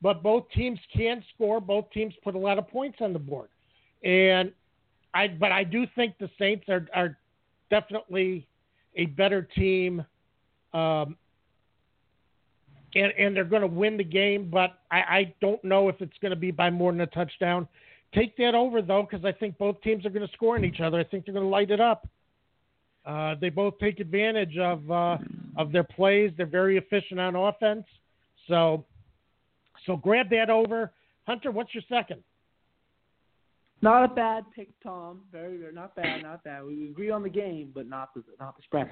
but 0.00 0.22
both 0.22 0.44
teams 0.54 0.78
can 0.94 1.22
score. 1.34 1.60
Both 1.60 1.90
teams 1.90 2.14
put 2.24 2.34
a 2.34 2.38
lot 2.38 2.58
of 2.58 2.68
points 2.68 2.98
on 3.00 3.12
the 3.12 3.18
board, 3.18 3.50
and 4.02 4.50
I 5.12 5.28
but 5.28 5.52
I 5.52 5.64
do 5.64 5.86
think 5.94 6.14
the 6.18 6.30
Saints 6.38 6.64
are 6.68 6.86
are 6.94 7.18
definitely 7.70 8.46
a 8.96 9.06
better 9.06 9.42
team, 9.42 10.04
um, 10.72 11.16
and 12.94 13.12
and 13.18 13.36
they're 13.36 13.44
going 13.44 13.62
to 13.62 13.68
win 13.68 13.96
the 13.96 14.04
game. 14.04 14.50
But 14.50 14.78
I, 14.90 14.98
I 14.98 15.34
don't 15.40 15.62
know 15.64 15.88
if 15.88 16.00
it's 16.00 16.16
going 16.20 16.30
to 16.30 16.36
be 16.36 16.50
by 16.50 16.70
more 16.70 16.92
than 16.92 17.00
a 17.00 17.06
touchdown. 17.06 17.68
Take 18.14 18.36
that 18.38 18.54
over 18.54 18.82
though, 18.82 19.06
because 19.08 19.24
I 19.24 19.32
think 19.32 19.56
both 19.58 19.80
teams 19.82 20.04
are 20.04 20.10
going 20.10 20.26
to 20.26 20.32
score 20.32 20.56
on 20.56 20.64
each 20.64 20.80
other. 20.80 20.98
I 20.98 21.04
think 21.04 21.24
they're 21.24 21.34
going 21.34 21.46
to 21.46 21.50
light 21.50 21.70
it 21.70 21.80
up. 21.80 22.08
Uh, 23.06 23.34
they 23.40 23.48
both 23.48 23.78
take 23.78 24.00
advantage 24.00 24.58
of 24.58 24.90
uh, 24.90 25.16
of 25.56 25.72
their 25.72 25.84
plays. 25.84 26.32
They're 26.36 26.46
very 26.46 26.76
efficient 26.76 27.18
on 27.20 27.36
offense. 27.36 27.84
So, 28.48 28.84
so 29.86 29.96
grab 29.96 30.28
that 30.30 30.50
over. 30.50 30.92
Hunter, 31.26 31.50
what's 31.50 31.72
your 31.74 31.84
second? 31.88 32.22
Not 33.82 34.04
a 34.04 34.08
bad 34.08 34.44
pick, 34.54 34.68
Tom. 34.82 35.20
Very, 35.32 35.56
very 35.56 35.72
not 35.72 35.94
bad, 35.96 36.22
not 36.22 36.44
bad. 36.44 36.64
We 36.64 36.90
agree 36.90 37.10
on 37.10 37.22
the 37.22 37.30
game, 37.30 37.70
but 37.74 37.88
not 37.88 38.12
the 38.14 38.22
not 38.38 38.56
the 38.56 38.62
spread. 38.62 38.88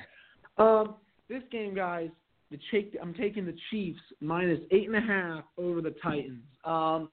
Um, 0.57 0.95
this 1.29 1.43
game, 1.53 1.75
guys, 1.75 2.09
the 2.51 2.59
Chief, 2.71 2.87
I'm 3.01 3.15
taking 3.15 3.45
the 3.45 3.57
Chiefs 3.71 4.01
minus 4.21 4.61
eight 4.71 4.87
and 4.87 4.97
a 4.97 5.01
half 5.01 5.45
over 5.59 5.81
the 5.81 5.95
Titans. 6.03 6.43
Um, 6.65 7.11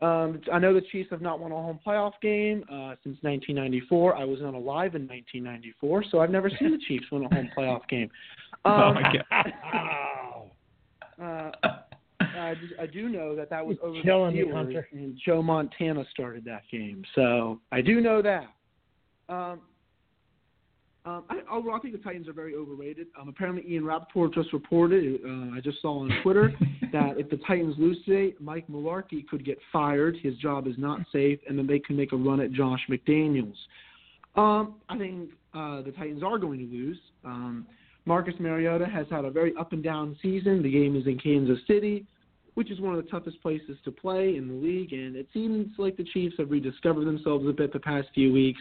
um, 0.00 0.40
I 0.52 0.58
know 0.58 0.74
the 0.74 0.82
Chiefs 0.92 1.08
have 1.10 1.22
not 1.22 1.38
won 1.38 1.52
a 1.52 1.54
home 1.54 1.78
playoff 1.86 2.12
game 2.20 2.64
uh, 2.64 2.98
since 3.04 3.16
1994. 3.22 4.16
I 4.16 4.24
was 4.24 4.40
not 4.40 4.54
alive 4.54 4.96
in 4.96 5.06
1994, 5.06 6.04
so 6.10 6.20
I've 6.20 6.30
never 6.30 6.50
seen 6.50 6.72
the 6.72 6.80
Chiefs 6.88 7.06
win 7.12 7.24
a 7.24 7.34
home 7.34 7.48
playoff 7.56 7.86
game. 7.88 8.10
Um, 8.64 8.74
Oh 8.76 8.94
my 8.94 9.02
uh, 9.30 9.42
I, 12.44 12.54
just, 12.54 12.72
I 12.80 12.86
do 12.86 13.08
know 13.08 13.34
that 13.36 13.50
that 13.50 13.64
was 13.64 13.76
over 13.82 13.96
the 13.96 14.02
killing 14.02 14.34
me, 14.34 14.50
Hunter. 14.50 14.88
and 14.92 15.18
Joe 15.24 15.42
Montana 15.42 16.04
started 16.10 16.44
that 16.44 16.62
game, 16.70 17.04
so 17.14 17.60
I 17.72 17.80
do 17.80 18.00
know 18.00 18.22
that. 18.22 18.46
Um, 19.28 19.60
um, 21.06 21.24
I, 21.28 21.40
overall, 21.52 21.76
I 21.76 21.80
think 21.80 21.92
the 21.92 22.02
Titans 22.02 22.28
are 22.28 22.32
very 22.32 22.54
overrated. 22.54 23.08
Um, 23.20 23.28
apparently, 23.28 23.70
Ian 23.70 23.84
Rapoport 23.84 24.32
just 24.32 24.52
reported, 24.54 25.20
uh, 25.22 25.54
I 25.54 25.60
just 25.62 25.82
saw 25.82 26.00
on 26.00 26.10
Twitter, 26.22 26.54
that 26.92 27.18
if 27.18 27.28
the 27.28 27.36
Titans 27.46 27.74
lose 27.78 27.98
today, 28.06 28.34
Mike 28.40 28.66
Mularkey 28.68 29.26
could 29.28 29.44
get 29.44 29.58
fired. 29.70 30.16
His 30.22 30.34
job 30.36 30.66
is 30.66 30.76
not 30.78 31.00
safe, 31.12 31.38
and 31.46 31.58
then 31.58 31.66
they 31.66 31.78
can 31.78 31.96
make 31.96 32.12
a 32.12 32.16
run 32.16 32.40
at 32.40 32.52
Josh 32.52 32.80
McDaniels. 32.90 33.56
Um, 34.34 34.76
I 34.88 34.96
think 34.96 35.30
uh, 35.52 35.82
the 35.82 35.92
Titans 35.92 36.22
are 36.22 36.38
going 36.38 36.58
to 36.60 36.74
lose. 36.74 36.98
Um, 37.24 37.66
Marcus 38.06 38.34
Mariota 38.38 38.86
has 38.86 39.06
had 39.10 39.24
a 39.24 39.30
very 39.30 39.54
up 39.58 39.72
and 39.72 39.82
down 39.82 40.16
season. 40.22 40.62
The 40.62 40.70
game 40.70 40.96
is 40.96 41.06
in 41.06 41.18
Kansas 41.18 41.58
City, 41.66 42.06
which 42.54 42.70
is 42.70 42.80
one 42.80 42.94
of 42.94 43.04
the 43.04 43.10
toughest 43.10 43.40
places 43.42 43.76
to 43.84 43.90
play 43.90 44.36
in 44.36 44.48
the 44.48 44.54
league, 44.54 44.92
and 44.92 45.16
it 45.16 45.28
seems 45.32 45.68
like 45.78 45.96
the 45.96 46.04
Chiefs 46.04 46.36
have 46.38 46.50
rediscovered 46.50 47.06
themselves 47.06 47.46
a 47.48 47.52
bit 47.52 47.72
the 47.72 47.80
past 47.80 48.08
few 48.14 48.32
weeks. 48.32 48.60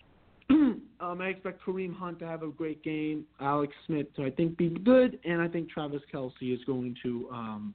um, 0.50 0.80
I 1.00 1.28
expect 1.28 1.62
Kareem 1.62 1.94
Hunt 1.94 2.18
to 2.20 2.26
have 2.26 2.42
a 2.42 2.48
great 2.48 2.82
game, 2.82 3.24
Alex 3.40 3.74
Smith 3.86 4.06
to 4.16 4.24
I 4.24 4.30
think 4.30 4.56
be 4.56 4.70
good, 4.70 5.18
and 5.24 5.42
I 5.42 5.48
think 5.48 5.70
Travis 5.70 6.02
Kelce 6.12 6.32
is 6.42 6.64
going 6.64 6.96
to 7.02 7.28
um, 7.30 7.74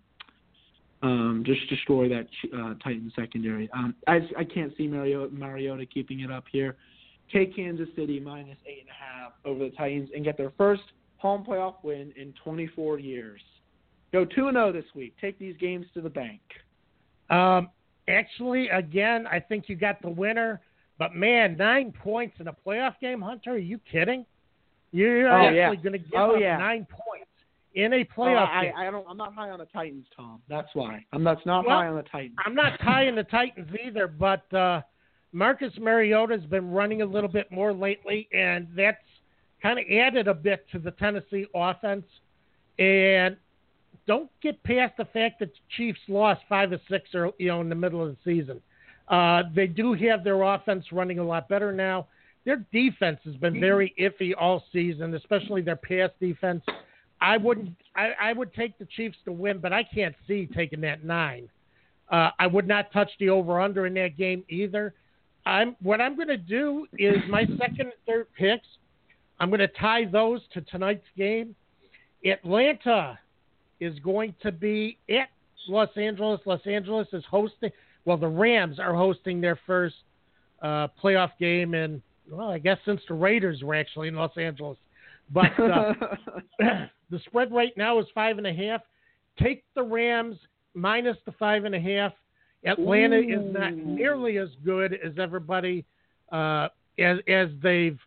um, 1.03 1.43
just 1.45 1.69
destroy 1.69 2.09
that 2.09 2.27
uh, 2.55 2.73
Titan 2.83 3.11
secondary. 3.15 3.69
Um, 3.73 3.93
I, 4.07 4.21
I 4.37 4.43
can't 4.43 4.73
see 4.75 4.87
Mariota, 4.87 5.33
Mariota 5.33 5.85
keeping 5.85 6.21
it 6.21 6.31
up 6.31 6.45
here. 6.51 6.77
Take 7.31 7.55
Kansas 7.55 7.89
City 7.95 8.19
minus 8.19 8.57
eight 8.65 8.81
and 8.81 8.89
a 8.89 9.23
half 9.23 9.33
over 9.45 9.65
the 9.65 9.75
Titans 9.75 10.09
and 10.15 10.23
get 10.23 10.37
their 10.37 10.51
first 10.57 10.83
home 11.17 11.45
playoff 11.47 11.75
win 11.83 12.11
in 12.15 12.33
24 12.43 12.99
years. 12.99 13.41
Go 14.13 14.23
two 14.25 14.47
and 14.47 14.55
zero 14.55 14.71
this 14.71 14.85
week. 14.95 15.15
Take 15.19 15.37
these 15.39 15.57
games 15.57 15.87
to 15.95 16.01
the 16.01 16.09
bank. 16.09 16.39
Um, 17.29 17.69
actually, 18.07 18.69
again, 18.69 19.25
I 19.27 19.39
think 19.39 19.67
you 19.67 19.75
got 19.75 20.01
the 20.01 20.09
winner. 20.09 20.61
But 20.99 21.15
man, 21.15 21.57
nine 21.57 21.91
points 21.91 22.35
in 22.39 22.47
a 22.47 22.53
playoff 22.53 22.93
game, 23.01 23.19
Hunter? 23.21 23.53
Are 23.53 23.57
you 23.57 23.79
kidding? 23.91 24.25
You're 24.91 25.27
Oh, 25.27 25.47
actually 25.47 25.57
yeah. 25.57 25.75
going 25.75 25.93
to 25.93 25.97
give 25.97 26.11
Oh, 26.15 26.35
up 26.35 26.39
yeah. 26.39 26.57
nine 26.57 26.85
points 26.89 27.31
in 27.73 27.91
a 27.93 28.01
Oh, 28.01 28.21
playoff 28.21 28.47
I, 28.49 28.63
game. 28.65 28.73
I 28.77 28.91
don't. 28.91 29.05
I'm 29.09 29.17
not 29.17 29.33
high 29.33 29.49
on 29.49 29.57
the 29.57 29.65
Titans, 29.65 30.05
Tom. 30.15 30.39
That's 30.47 30.69
why. 30.75 31.03
I'm 31.11 31.23
that's 31.23 31.43
not 31.47 31.65
Well, 31.65 31.75
high 31.79 31.87
on 31.87 31.95
the 31.95 32.03
Titans. 32.03 32.35
I'm 32.45 32.53
not 32.53 32.79
tying 32.81 33.15
the 33.15 33.23
Titans 33.23 33.69
either, 33.83 34.07
but 34.07 34.53
uh, 34.53 34.81
Marcus 35.31 35.73
Mariota's 35.79 36.45
been 36.45 36.69
running 36.69 37.01
a 37.01 37.05
little 37.05 37.29
bit 37.29 37.51
more 37.51 37.73
lately, 37.73 38.29
and 38.31 38.67
that's 38.75 39.01
kind 39.63 39.79
of 39.79 39.85
added 39.91 40.27
a 40.27 40.33
bit 40.35 40.67
to 40.73 40.77
the 40.77 40.91
Tennessee 40.91 41.47
offense. 41.55 42.05
And 42.77 43.35
don't 44.07 44.29
get 44.41 44.61
past 44.63 44.93
the 44.97 45.05
fact 45.05 45.39
that 45.39 45.49
the 45.53 45.75
Chiefs 45.77 45.99
lost 46.07 46.41
five 46.49 46.71
or 46.71 46.79
six, 46.89 47.09
or 47.13 47.31
you 47.37 47.47
know, 47.47 47.61
in 47.61 47.69
the 47.69 47.75
middle 47.75 48.03
of 48.03 48.09
the 48.09 48.17
season. 48.23 48.61
Uh, 49.07 49.43
they 49.53 49.67
do 49.67 49.93
have 49.93 50.23
their 50.23 50.41
offense 50.41 50.85
running 50.91 51.19
a 51.19 51.23
lot 51.23 51.49
better 51.49 51.71
now. 51.71 52.07
Their 52.45 52.65
defense 52.73 53.19
has 53.25 53.35
been 53.35 53.59
very 53.59 53.93
iffy 53.99 54.31
all 54.37 54.63
season, 54.71 55.13
especially 55.13 55.61
their 55.61 55.77
pass 55.77 56.09
defense. 56.19 56.63
I 57.21 57.37
wouldn't. 57.37 57.75
I, 57.95 58.11
I 58.21 58.33
would 58.33 58.53
take 58.53 58.77
the 58.77 58.85
Chiefs 58.85 59.17
to 59.25 59.31
win, 59.31 59.59
but 59.59 59.71
I 59.71 59.83
can't 59.83 60.15
see 60.27 60.47
taking 60.53 60.81
that 60.81 61.05
nine. 61.05 61.49
Uh, 62.11 62.31
I 62.37 62.47
would 62.47 62.67
not 62.67 62.91
touch 62.91 63.09
the 63.19 63.29
over 63.29 63.61
under 63.61 63.85
in 63.85 63.93
that 63.95 64.17
game 64.17 64.43
either. 64.49 64.93
I'm 65.45 65.75
what 65.81 66.01
I'm 66.01 66.15
going 66.15 66.27
to 66.27 66.37
do 66.37 66.85
is 66.97 67.17
my 67.29 67.45
second 67.57 67.81
and 67.81 67.93
third 68.07 68.27
picks. 68.37 68.67
I'm 69.39 69.49
going 69.49 69.59
to 69.59 69.67
tie 69.67 70.05
those 70.05 70.41
to 70.53 70.61
tonight's 70.61 71.07
game. 71.17 71.55
Atlanta 72.25 73.19
is 73.79 73.97
going 73.99 74.33
to 74.41 74.51
be 74.51 74.97
at 75.09 75.29
Los 75.67 75.89
Angeles. 75.95 76.39
Los 76.45 76.65
Angeles 76.65 77.07
is 77.13 77.23
hosting. 77.29 77.71
Well, 78.05 78.17
the 78.17 78.27
Rams 78.27 78.79
are 78.79 78.93
hosting 78.93 79.41
their 79.41 79.59
first 79.65 79.95
uh, 80.61 80.87
playoff 81.01 81.31
game 81.39 81.73
and 81.73 82.01
well, 82.31 82.49
I 82.49 82.57
guess 82.57 82.77
since 82.85 83.01
the 83.07 83.13
Raiders 83.13 83.61
were 83.63 83.75
actually 83.75 84.07
in 84.07 84.15
Los 84.15 84.37
Angeles. 84.37 84.77
But 85.31 85.59
uh, 85.59 85.93
the 87.09 87.19
spread 87.25 87.51
right 87.51 87.75
now 87.77 87.99
is 87.99 88.05
five 88.13 88.37
and 88.37 88.47
a 88.47 88.53
half. 88.53 88.81
Take 89.41 89.63
the 89.75 89.83
Rams 89.83 90.37
minus 90.73 91.17
the 91.25 91.31
five 91.33 91.65
and 91.65 91.75
a 91.75 91.79
half. 91.79 92.13
Atlanta 92.65 93.17
is 93.17 93.53
not 93.53 93.73
nearly 93.73 94.37
as 94.37 94.49
good 94.63 94.93
as 94.93 95.13
everybody 95.19 95.85
uh, 96.31 96.69
as 96.97 97.17
as 97.27 97.49
they've 97.61 97.99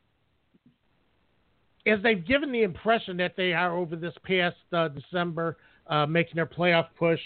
as 1.86 2.02
they've 2.02 2.26
given 2.26 2.52
the 2.52 2.62
impression 2.62 3.16
that 3.18 3.34
they 3.36 3.52
are 3.52 3.76
over 3.76 3.96
this 3.96 4.14
past 4.24 4.56
uh, 4.72 4.88
December, 4.88 5.56
uh, 5.86 6.06
making 6.06 6.34
their 6.36 6.46
playoff 6.46 6.86
push. 6.98 7.20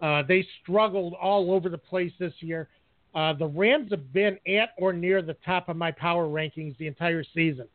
Uh, 0.00 0.22
they 0.26 0.46
struggled 0.62 1.14
all 1.14 1.52
over 1.52 1.68
the 1.68 1.78
place 1.78 2.12
this 2.18 2.32
year. 2.40 2.68
Uh, 3.14 3.32
the 3.32 3.46
Rams 3.46 3.90
have 3.90 4.12
been 4.12 4.38
at 4.46 4.70
or 4.76 4.92
near 4.92 5.22
the 5.22 5.36
top 5.44 5.68
of 5.68 5.76
my 5.76 5.90
power 5.90 6.26
rankings 6.26 6.76
the 6.78 6.86
entire 6.86 7.24
season. 7.34 7.66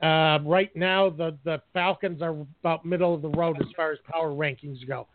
Right 0.00 0.70
now, 0.74 1.10
the, 1.10 1.36
the 1.44 1.62
Falcons 1.72 2.22
are 2.22 2.36
about 2.60 2.84
middle 2.84 3.14
of 3.14 3.22
the 3.22 3.30
road 3.30 3.56
as 3.60 3.66
far 3.76 3.92
as 3.92 3.98
power 4.10 4.30
rankings 4.30 4.86
go. 4.86 5.06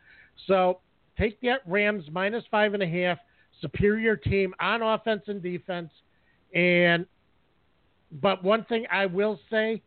So 0.48 0.80
take 1.18 1.40
that 1.42 1.62
Rams 1.66 2.06
minus 2.12 2.44
five 2.50 2.74
and 2.74 2.84
a 2.84 2.88
half, 2.88 3.18
superior 3.62 4.16
team 4.16 4.54
on 4.60 4.82
offense 4.82 5.24
and 5.28 5.42
defense. 5.42 5.92
And 6.54 7.06
but 8.22 8.44
one 8.44 8.66
thing 8.66 8.86
I 8.92 9.06
will 9.06 9.40
say, 9.52 9.82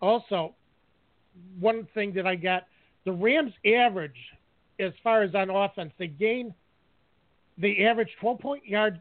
also, 0.00 0.54
one 1.58 1.86
thing 1.94 2.12
that 2.14 2.26
I 2.26 2.34
got, 2.34 2.64
the 3.04 3.12
Rams 3.12 3.52
average 3.64 4.16
as 4.80 4.92
far 5.02 5.22
as 5.22 5.34
on 5.34 5.50
offense, 5.50 5.92
they 5.98 6.06
gain 6.06 6.54
they 7.56 7.84
average 7.84 8.10
12 8.20 8.38
point 8.38 8.66
yard 8.66 9.00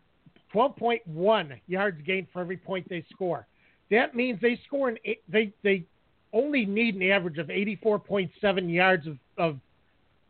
12.1 0.53 1.59
yards 1.67 2.01
gained 2.05 2.27
for 2.31 2.41
every 2.41 2.57
point 2.57 2.87
they 2.89 3.05
score. 3.11 3.45
That 3.91 4.15
means 4.15 4.39
they 4.41 4.59
score 4.65 4.89
an 4.89 4.97
they 5.29 5.53
they 5.63 5.85
only 6.33 6.65
need 6.65 6.95
an 6.95 7.03
average 7.03 7.37
of 7.37 7.47
84.7 7.47 8.73
yards 8.73 9.07
of 9.07 9.17
of, 9.37 9.59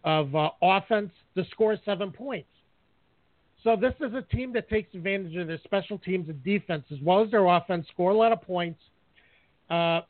of 0.03 0.35
uh, 0.35 0.49
offense 0.61 1.11
to 1.35 1.45
score 1.51 1.77
seven 1.85 2.11
points. 2.11 2.49
So 3.63 3.75
this 3.75 3.93
is 3.99 4.13
a 4.13 4.21
team 4.21 4.53
that 4.53 4.69
takes 4.69 4.93
advantage 4.93 5.35
of 5.35 5.47
their 5.47 5.59
special 5.63 5.97
teams 5.97 6.29
and 6.29 6.43
defense 6.43 6.85
as 6.91 6.99
well 7.01 7.23
as 7.23 7.31
their 7.31 7.45
offense. 7.45 7.87
Score 7.93 8.11
a 8.11 8.15
lot 8.15 8.31
of 8.31 8.41
points. 8.41 8.79
Uh, 9.69 10.01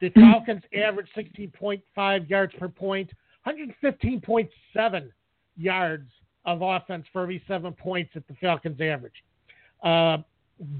the 0.00 0.10
Falcons 0.10 0.62
average 0.74 1.08
16.5 1.16 2.30
yards 2.30 2.54
per 2.58 2.68
point, 2.68 3.10
115.7 3.46 5.10
yards 5.56 6.10
of 6.44 6.62
offense 6.62 7.04
for 7.12 7.22
every 7.22 7.42
seven 7.48 7.72
points 7.72 8.10
that 8.14 8.26
the 8.28 8.34
Falcons 8.34 8.80
average. 8.80 9.24
Uh, 9.82 10.18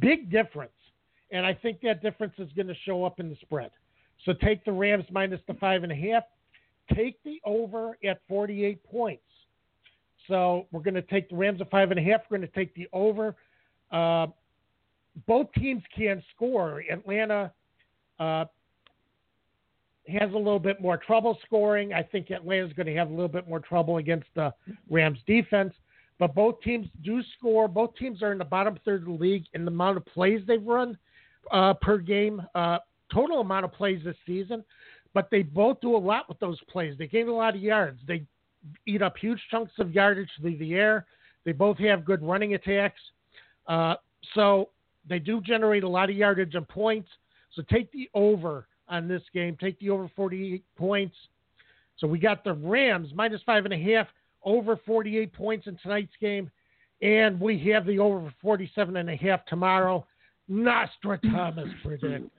big 0.00 0.30
difference. 0.30 0.72
And 1.30 1.44
I 1.44 1.52
think 1.54 1.80
that 1.82 2.02
difference 2.02 2.34
is 2.38 2.48
going 2.56 2.68
to 2.68 2.74
show 2.84 3.04
up 3.04 3.20
in 3.20 3.28
the 3.28 3.36
spread. 3.42 3.70
So 4.24 4.32
take 4.32 4.64
the 4.64 4.72
Rams 4.72 5.04
minus 5.10 5.40
the 5.46 5.54
five 5.54 5.82
and 5.82 5.92
a 5.92 5.94
half. 5.94 6.24
Take 6.94 7.22
the 7.22 7.40
over 7.44 7.98
at 8.04 8.20
48 8.28 8.82
points. 8.84 9.22
So 10.26 10.66
we're 10.72 10.80
going 10.80 10.94
to 10.94 11.02
take 11.02 11.28
the 11.28 11.36
Rams 11.36 11.60
at 11.60 11.70
five 11.70 11.90
and 11.90 12.00
a 12.00 12.02
half. 12.02 12.22
We're 12.30 12.38
going 12.38 12.48
to 12.48 12.54
take 12.54 12.74
the 12.74 12.88
over. 12.92 13.36
Uh, 13.90 14.28
both 15.26 15.52
teams 15.52 15.82
can 15.96 16.22
score. 16.34 16.82
Atlanta 16.90 17.52
uh, 18.18 18.46
has 20.08 20.32
a 20.32 20.36
little 20.36 20.58
bit 20.58 20.80
more 20.80 20.96
trouble 20.96 21.38
scoring. 21.44 21.92
I 21.92 22.02
think 22.02 22.30
Atlanta's 22.30 22.72
going 22.72 22.86
to 22.86 22.94
have 22.94 23.08
a 23.08 23.12
little 23.12 23.28
bit 23.28 23.48
more 23.48 23.60
trouble 23.60 23.98
against 23.98 24.28
the 24.34 24.52
Rams 24.88 25.18
defense. 25.26 25.74
But 26.18 26.34
both 26.34 26.60
teams 26.62 26.88
do 27.04 27.22
score. 27.36 27.68
Both 27.68 27.94
teams 27.96 28.22
are 28.22 28.32
in 28.32 28.38
the 28.38 28.44
bottom 28.44 28.78
third 28.84 29.02
of 29.02 29.06
the 29.06 29.12
league 29.12 29.44
in 29.54 29.64
the 29.64 29.70
amount 29.70 29.96
of 29.96 30.06
plays 30.06 30.40
they've 30.46 30.64
run 30.64 30.98
uh, 31.52 31.74
per 31.74 31.98
game, 31.98 32.42
uh, 32.54 32.78
total 33.12 33.40
amount 33.40 33.64
of 33.64 33.72
plays 33.72 34.02
this 34.04 34.16
season. 34.26 34.64
But 35.14 35.28
they 35.30 35.42
both 35.42 35.80
do 35.80 35.96
a 35.96 35.98
lot 35.98 36.28
with 36.28 36.38
those 36.40 36.58
plays. 36.68 36.96
They 36.98 37.06
gain 37.06 37.28
a 37.28 37.34
lot 37.34 37.54
of 37.54 37.62
yards. 37.62 38.00
They 38.06 38.24
eat 38.86 39.02
up 39.02 39.16
huge 39.16 39.40
chunks 39.50 39.72
of 39.78 39.92
yardage 39.92 40.28
through 40.40 40.58
the 40.58 40.74
air. 40.74 41.06
They 41.44 41.52
both 41.52 41.78
have 41.78 42.04
good 42.04 42.22
running 42.22 42.54
attacks. 42.54 43.00
Uh, 43.66 43.94
so 44.34 44.70
they 45.08 45.18
do 45.18 45.40
generate 45.40 45.84
a 45.84 45.88
lot 45.88 46.10
of 46.10 46.16
yardage 46.16 46.54
and 46.54 46.68
points. 46.68 47.08
So 47.54 47.62
take 47.70 47.90
the 47.92 48.10
over 48.12 48.66
on 48.88 49.08
this 49.08 49.22
game. 49.32 49.56
Take 49.60 49.78
the 49.80 49.90
over 49.90 50.10
48 50.14 50.64
points. 50.76 51.14
So 51.98 52.06
we 52.06 52.18
got 52.18 52.44
the 52.44 52.54
Rams 52.54 53.10
minus 53.14 53.40
five 53.44 53.64
and 53.64 53.74
a 53.74 53.78
half, 53.78 54.06
over 54.44 54.76
48 54.86 55.32
points 55.32 55.66
in 55.66 55.76
tonight's 55.82 56.12
game. 56.20 56.50
And 57.02 57.40
we 57.40 57.58
have 57.72 57.86
the 57.86 57.98
over 57.98 58.32
47 58.40 58.96
and 58.96 59.10
a 59.10 59.16
half 59.16 59.44
tomorrow. 59.46 60.06
Nostrathomas 60.50 61.72
predicts. 61.84 62.30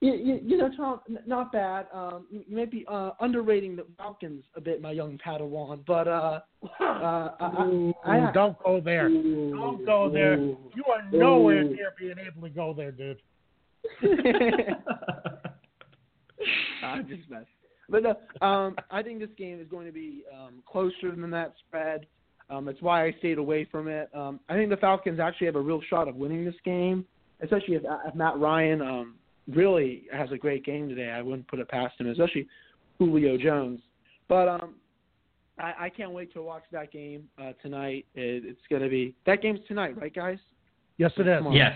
You, 0.00 0.14
you, 0.14 0.40
you 0.44 0.56
know, 0.58 0.68
Tom, 0.76 1.00
not 1.26 1.52
bad. 1.52 1.86
Um, 1.94 2.26
you, 2.28 2.42
you 2.48 2.56
may 2.56 2.64
be 2.64 2.84
uh, 2.88 3.12
underrating 3.20 3.76
the 3.76 3.86
Falcons 3.96 4.44
a 4.56 4.60
bit, 4.60 4.82
my 4.82 4.90
young 4.90 5.16
Padawan. 5.24 5.78
But 5.86 6.08
uh, 6.08 6.40
uh, 6.80 7.28
I, 7.38 7.66
Ooh, 7.66 7.94
I, 8.04 8.18
I, 8.18 8.32
don't 8.32 8.60
go 8.64 8.80
there. 8.80 9.06
Ooh, 9.06 9.52
Don't 9.52 9.86
go 9.86 10.10
there. 10.10 10.36
You 10.38 10.84
are 10.92 11.08
nowhere 11.12 11.62
Ooh. 11.62 11.74
near 11.74 11.92
being 11.96 12.16
able 12.18 12.42
to 12.42 12.50
go 12.52 12.74
there, 12.74 12.90
dude. 12.90 13.22
I'm 16.82 17.06
just 17.08 17.28
messing. 17.30 17.46
But 17.88 18.02
no, 18.02 18.46
um, 18.46 18.76
I 18.90 19.02
think 19.02 19.20
this 19.20 19.30
game 19.36 19.60
is 19.60 19.68
going 19.68 19.86
to 19.86 19.92
be 19.92 20.22
um, 20.32 20.62
closer 20.66 21.14
than 21.14 21.30
that 21.30 21.54
spread. 21.66 22.06
Um, 22.48 22.64
that's 22.64 22.80
why 22.80 23.06
I 23.06 23.12
stayed 23.18 23.38
away 23.38 23.66
from 23.70 23.88
it. 23.88 24.08
Um, 24.14 24.40
I 24.48 24.54
think 24.54 24.70
the 24.70 24.76
Falcons 24.76 25.20
actually 25.20 25.46
have 25.46 25.56
a 25.56 25.60
real 25.60 25.80
shot 25.88 26.08
of 26.08 26.16
winning 26.16 26.44
this 26.44 26.54
game, 26.64 27.04
especially 27.40 27.76
if, 27.76 27.82
if 28.06 28.14
Matt 28.14 28.38
Ryan 28.38 28.82
um, 28.82 29.14
really 29.48 30.04
has 30.12 30.30
a 30.32 30.36
great 30.36 30.64
game 30.64 30.88
today. 30.88 31.10
I 31.10 31.22
wouldn't 31.22 31.48
put 31.48 31.58
it 31.58 31.68
past 31.68 32.00
him, 32.00 32.08
especially 32.08 32.46
Julio 32.98 33.36
Jones. 33.36 33.80
But 34.28 34.48
um, 34.48 34.74
I, 35.58 35.74
I 35.80 35.88
can't 35.88 36.12
wait 36.12 36.32
to 36.34 36.42
watch 36.42 36.64
that 36.72 36.92
game 36.92 37.28
uh, 37.40 37.52
tonight. 37.62 38.06
It, 38.14 38.44
it's 38.44 38.60
going 38.70 38.82
to 38.82 38.88
be 38.88 39.14
that 39.26 39.42
game's 39.42 39.60
tonight, 39.66 39.96
right, 40.00 40.14
guys? 40.14 40.38
Yes, 40.98 41.12
it 41.16 41.26
is. 41.26 41.38
Come 41.38 41.48
on. 41.48 41.52
Yes. 41.54 41.74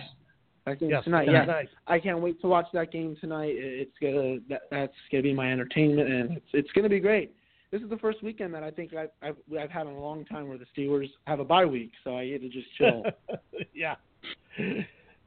That 0.67 0.81
game's 0.81 0.91
Yes, 0.91 1.05
tonight. 1.05 1.27
tonight. 1.27 1.69
Yeah, 1.71 1.93
I 1.95 2.01
can't 2.01 2.19
wait 2.21 2.41
to 2.41 2.49
watch 2.49 2.67
that 2.73 2.91
game 2.91 3.17
tonight. 3.21 3.55
It's 3.57 3.97
gonna 4.03 4.39
that, 4.49 4.63
that's 4.71 4.93
gonna 5.13 5.23
be 5.23 5.33
my 5.33 5.51
entertainment, 5.53 6.09
and 6.11 6.37
it's 6.37 6.47
it's 6.53 6.73
gonna 6.73 6.89
be 6.89 6.99
great. 7.01 7.33
This 7.71 7.83
is 7.83 7.89
the 7.89 7.97
first 7.99 8.23
weekend 8.23 8.53
that 8.55 8.65
I 8.65 8.71
think 8.73 8.93
I've 8.95 9.11
I've, 9.23 9.37
I've 9.59 9.71
had 9.71 9.87
in 9.87 9.95
a 9.95 10.01
long 10.01 10.25
time 10.25 10.49
where 10.49 10.59
the 10.59 10.67
Steelers 10.77 11.09
have 11.29 11.39
a 11.41 11.45
bye 11.45 11.65
week, 11.65 11.93
so 12.03 12.17
I 12.17 12.27
get 12.27 12.43
to 12.43 12.49
just 12.49 12.67
chill. 12.77 13.05
yeah, 13.75 13.95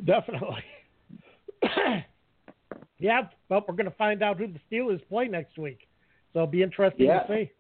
definitely. 0.04 0.64
yeah, 3.00 3.22
but 3.48 3.68
we're 3.68 3.76
going 3.76 3.90
to 3.90 3.96
find 3.98 4.22
out 4.24 4.38
who 4.38 4.48
the 4.48 4.60
Steelers 4.72 5.02
play 5.10 5.28
next 5.28 5.58
week, 5.58 5.88
so 6.34 6.40
it'll 6.40 6.48
be 6.48 6.64
interesting 6.64 7.06
Yeah. 7.08 7.24
to 7.24 7.28
see. 7.34 7.52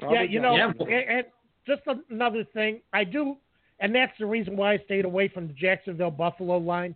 Probably 0.00 0.18
yeah, 0.18 0.22
you 0.24 0.40
got- 0.40 0.56
know, 0.78 0.86
Yeah, 0.88 0.96
and, 0.96 1.10
and 1.18 1.26
just 1.66 1.82
another 2.10 2.44
thing, 2.54 2.80
I 2.92 3.04
do, 3.04 3.36
and 3.82 3.94
that's 3.94 4.12
the 4.18 4.24
reason 4.24 4.56
why 4.56 4.74
I 4.74 4.78
stayed 4.84 5.04
away 5.04 5.28
from 5.28 5.48
the 5.48 5.52
Jacksonville 5.52 6.10
Buffalo 6.10 6.56
line. 6.56 6.94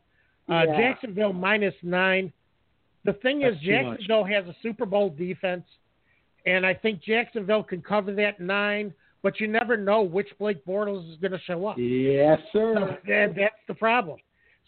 Uh, 0.49 0.65
Yeah. 0.67 0.77
Jacksonville 0.79 1.33
minus 1.33 1.75
nine. 1.83 2.33
The 3.05 3.13
thing 3.15 3.43
is, 3.43 3.55
That's 3.55 3.85
much. 3.85 3.99
Jacksonville 3.99 4.25
has 4.25 4.47
a 4.47 4.57
Super 4.63 4.87
Bowl 4.87 5.11
defense, 5.11 5.65
and 6.47 6.65
I 6.65 6.73
think 6.73 7.03
Jacksonville 7.03 7.65
can 7.65 7.83
cover 7.83 8.15
that 8.15 8.41
nine. 8.41 8.95
But 9.23 9.41
you 9.41 9.49
never 9.49 9.77
know 9.77 10.03
which 10.03 10.29
Blake 10.39 10.65
Bortles 10.65 11.11
is 11.11 11.19
going 11.19 11.33
to 11.33 11.41
show 11.41 11.67
up. 11.67 11.77
Yes, 11.79 12.39
sir. 12.53 12.75
So 12.77 12.97
that, 13.09 13.35
that's 13.37 13.55
the 13.67 13.75
problem. 13.75 14.19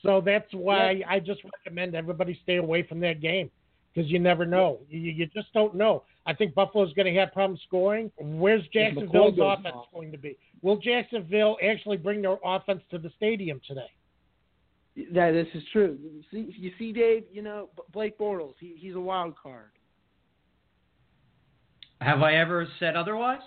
So 0.02 0.20
that's 0.20 0.52
why 0.52 1.02
I 1.08 1.20
just 1.20 1.40
recommend 1.44 1.94
everybody 1.94 2.38
stay 2.42 2.56
away 2.56 2.82
from 2.82 2.98
that 3.00 3.20
game 3.20 3.50
because 3.98 4.12
you 4.12 4.20
never 4.20 4.46
know. 4.46 4.78
You, 4.88 5.00
you 5.00 5.26
just 5.26 5.52
don't 5.52 5.74
know. 5.74 6.04
I 6.24 6.32
think 6.32 6.54
Buffalo's 6.54 6.92
going 6.92 7.12
to 7.12 7.18
have 7.18 7.32
problems 7.32 7.60
scoring. 7.66 8.12
Where's 8.16 8.62
Jacksonville's 8.72 9.38
offense 9.40 9.74
off. 9.74 9.86
going 9.92 10.12
to 10.12 10.18
be? 10.18 10.38
Will 10.62 10.76
Jacksonville 10.76 11.56
actually 11.68 11.96
bring 11.96 12.22
their 12.22 12.36
offense 12.44 12.80
to 12.92 12.98
the 12.98 13.10
stadium 13.16 13.60
today? 13.66 13.90
That 15.12 15.32
this 15.32 15.48
is 15.54 15.64
true. 15.72 15.98
You 16.00 16.22
see, 16.30 16.54
you 16.56 16.70
see, 16.78 16.92
Dave. 16.92 17.24
You 17.32 17.42
know 17.42 17.70
Blake 17.92 18.16
Bortles. 18.18 18.54
He, 18.60 18.76
he's 18.78 18.94
a 18.94 19.00
wild 19.00 19.34
card. 19.36 19.70
Have 22.00 22.22
I 22.22 22.34
ever 22.36 22.68
said 22.78 22.94
otherwise? 22.94 23.40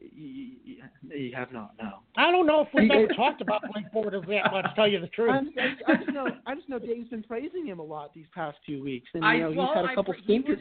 You, 0.00 0.54
you, 0.64 0.76
you 1.12 1.34
have 1.34 1.52
not. 1.52 1.72
No. 1.82 1.98
I 2.16 2.30
don't 2.30 2.46
know 2.46 2.60
if 2.62 2.68
we've 2.72 2.90
ever 2.92 3.08
talked 3.08 3.40
about 3.40 3.62
Blake 3.72 3.86
Bortles 3.92 4.26
that 4.28 4.52
much. 4.52 4.66
Tell 4.76 4.86
you 4.88 5.00
the 5.00 5.08
truth. 5.08 5.30
I'm, 5.32 5.50
I, 5.58 5.92
I 5.92 5.96
just 5.96 6.12
know. 6.12 6.26
I 6.46 6.54
just 6.54 6.68
know 6.68 6.78
Dave's 6.78 7.08
been 7.08 7.22
praising 7.24 7.66
him 7.66 7.78
a 7.80 7.82
lot 7.82 8.14
these 8.14 8.26
past 8.34 8.58
few 8.64 8.82
weeks, 8.82 9.08
and 9.14 9.24
I- 9.24 9.34
you 9.34 9.40
know 9.40 9.50
well, 9.52 9.66
he's 9.68 9.76
had 9.76 9.84
I 9.86 9.92
a 9.92 9.94
couple 9.96 10.14
pre- 10.14 10.22
he 10.24 10.38
was- 10.40 10.58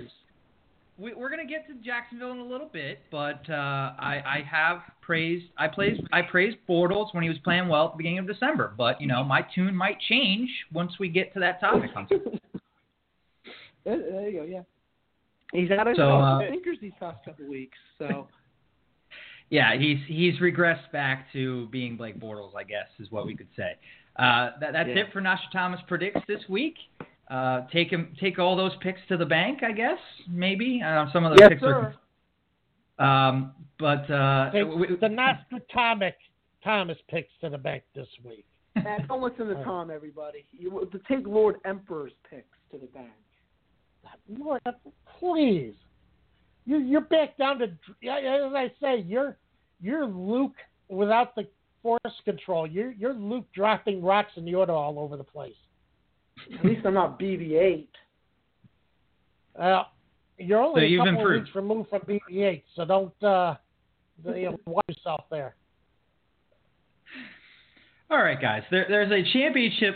We, 0.97 1.13
we're 1.13 1.29
gonna 1.29 1.45
get 1.45 1.67
to 1.67 1.75
Jacksonville 1.85 2.31
in 2.31 2.39
a 2.39 2.43
little 2.45 2.67
bit, 2.73 3.01
but 3.11 3.47
uh, 3.49 3.93
I, 3.99 4.23
I 4.25 4.45
have 4.49 4.79
praised 5.01 5.45
I 5.57 5.67
praised 5.67 6.01
I 6.11 6.23
praised 6.23 6.57
Bortles 6.67 7.13
when 7.13 7.21
he 7.21 7.29
was 7.29 7.37
playing 7.43 7.67
well 7.67 7.85
at 7.85 7.91
the 7.93 7.97
beginning 7.97 8.17
of 8.19 8.25
December. 8.27 8.73
But 8.75 8.99
you 8.99 9.05
know 9.07 9.23
my 9.23 9.45
tune 9.53 9.75
might 9.75 9.99
change 10.09 10.49
once 10.73 10.93
we 10.99 11.09
get 11.09 11.31
to 11.35 11.39
that 11.41 11.59
topic. 11.59 11.91
There, 13.85 13.99
there 13.99 14.29
you 14.29 14.39
go. 14.39 14.43
Yeah. 14.45 14.61
He's 15.53 15.69
had 15.69 15.87
a 15.87 15.95
So, 15.95 16.01
couple 16.01 16.21
uh, 16.23 16.45
stinkers 16.47 16.77
these 16.81 16.91
past 16.99 17.23
couple 17.23 17.47
weeks. 17.47 17.77
So 17.97 18.27
Yeah, 19.49 19.77
he's 19.77 19.99
he's 20.07 20.35
regressed 20.39 20.91
back 20.91 21.27
to 21.33 21.67
being 21.67 21.95
Blake 21.95 22.19
Bortles, 22.19 22.55
I 22.55 22.63
guess, 22.63 22.87
is 22.99 23.09
what 23.11 23.25
we 23.25 23.35
could 23.35 23.47
say. 23.55 23.75
Uh, 24.17 24.51
that, 24.59 24.73
that's 24.73 24.89
Yeah. 24.89 25.03
it 25.03 25.13
for 25.13 25.21
Nostrathomas 25.21 25.85
predicts 25.87 26.21
this 26.27 26.41
week. 26.49 26.75
Uh, 27.29 27.61
take 27.71 27.89
him, 27.89 28.15
take 28.19 28.39
all 28.39 28.55
those 28.55 28.71
picks 28.81 28.99
to 29.09 29.17
the 29.17 29.25
bank, 29.25 29.59
I 29.63 29.71
guess. 29.71 29.99
Maybe 30.29 30.81
uh, 30.85 31.05
some 31.13 31.23
of 31.25 31.31
those 31.31 31.39
yes, 31.41 31.49
picks 31.49 31.61
sir. 31.61 31.95
are. 32.99 33.27
Um, 33.29 33.53
but 33.79 34.09
uh, 34.09 34.51
we- 34.53 34.95
the 34.99 35.09
Nostradamus 35.09 36.13
Thomas 36.63 36.97
picks 37.09 37.29
to 37.41 37.49
the 37.49 37.57
bank 37.57 37.83
this 37.95 38.07
week. 38.23 38.45
Man, 38.75 39.05
don't 39.07 39.21
listen 39.21 39.47
to 39.47 39.63
Tom, 39.63 39.89
everybody. 39.91 40.45
You, 40.51 40.87
to 40.91 40.99
take 41.07 41.25
Lord 41.27 41.57
Emperor's 41.65 42.11
picks 42.29 42.57
to 42.71 42.77
the 42.77 42.87
bank. 42.87 43.11
Lord, 44.29 44.61
please. 45.19 45.73
You 46.67 46.79
you're 46.79 47.01
back 47.01 47.37
down 47.37 47.59
to 47.59 47.67
yeah, 48.01 48.17
as 48.17 48.53
I 48.53 48.71
say, 48.81 48.99
you're 49.07 49.37
you're 49.81 50.05
Luke 50.05 50.55
without 50.89 51.33
the 51.33 51.47
force 51.81 52.01
control. 52.25 52.67
You're 52.67 52.91
you're 52.91 53.13
Luke 53.13 53.45
dropping 53.55 54.03
rocks 54.03 54.33
and 54.35 54.45
Yoda 54.45 54.69
all 54.69 54.99
over 54.99 55.15
the 55.15 55.23
place. 55.23 55.55
At 56.59 56.65
least 56.65 56.85
I'm 56.85 56.93
not 56.93 57.19
BB-8. 57.19 57.87
Uh, 59.57 59.83
you're 60.37 60.61
only 60.61 60.81
So 60.81 60.83
a 60.83 60.87
you've 60.87 60.99
couple 60.99 61.13
of 61.13 61.19
improved. 61.19 61.45
weeks 61.45 61.55
removed 61.55 61.89
from 61.89 62.01
BB-8, 62.01 62.63
so 62.75 62.85
don't 62.85 63.23
uh, 63.23 63.55
you 64.25 64.51
know, 64.51 64.59
watch 64.65 64.85
yourself 64.89 65.23
there. 65.31 65.55
All 68.11 68.19
right, 68.19 68.39
guys. 68.39 68.63
There, 68.69 68.85
there's 68.87 69.11
a 69.11 69.23
championship, 69.33 69.95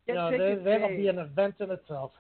Get 0.07 0.15
no, 0.17 0.31
tickets, 0.31 0.63
that, 0.65 0.71
that'll 0.71 0.89
Dave. 0.89 0.97
be 0.99 1.09
an 1.09 1.19
event 1.19 1.55
in 1.61 1.71
itself. 1.71 2.13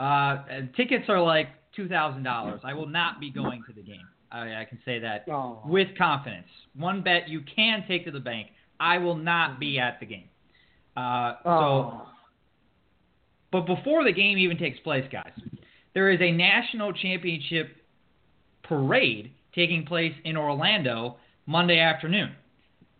Uh, 0.00 0.44
tickets 0.76 1.04
are 1.08 1.20
like 1.20 1.48
two 1.76 1.88
thousand 1.88 2.22
dollars. 2.24 2.60
I 2.64 2.74
will 2.74 2.86
not 2.88 3.20
be 3.20 3.30
going 3.30 3.62
to 3.68 3.72
the 3.72 3.82
game. 3.82 4.06
I, 4.32 4.62
I 4.62 4.64
can 4.68 4.78
say 4.84 4.98
that 5.00 5.24
Oh. 5.30 5.60
with 5.64 5.88
confidence. 5.96 6.48
One 6.76 7.02
bet 7.02 7.28
you 7.28 7.40
can 7.54 7.84
take 7.86 8.04
to 8.06 8.10
the 8.10 8.20
bank. 8.20 8.48
I 8.80 8.98
will 8.98 9.14
not 9.16 9.60
be 9.60 9.78
at 9.78 10.00
the 10.00 10.06
game. 10.06 10.28
Uh, 10.96 11.34
so, 11.44 11.50
Oh. 11.50 12.08
but 13.52 13.66
before 13.66 14.02
the 14.04 14.12
game 14.12 14.36
even 14.38 14.58
takes 14.58 14.78
place, 14.80 15.04
guys, 15.12 15.32
there 15.94 16.10
is 16.10 16.20
a 16.20 16.32
national 16.32 16.92
championship 16.92 17.76
parade 18.64 19.30
taking 19.54 19.84
place 19.86 20.14
in 20.24 20.36
Orlando 20.36 21.16
Monday 21.46 21.78
afternoon. 21.78 22.32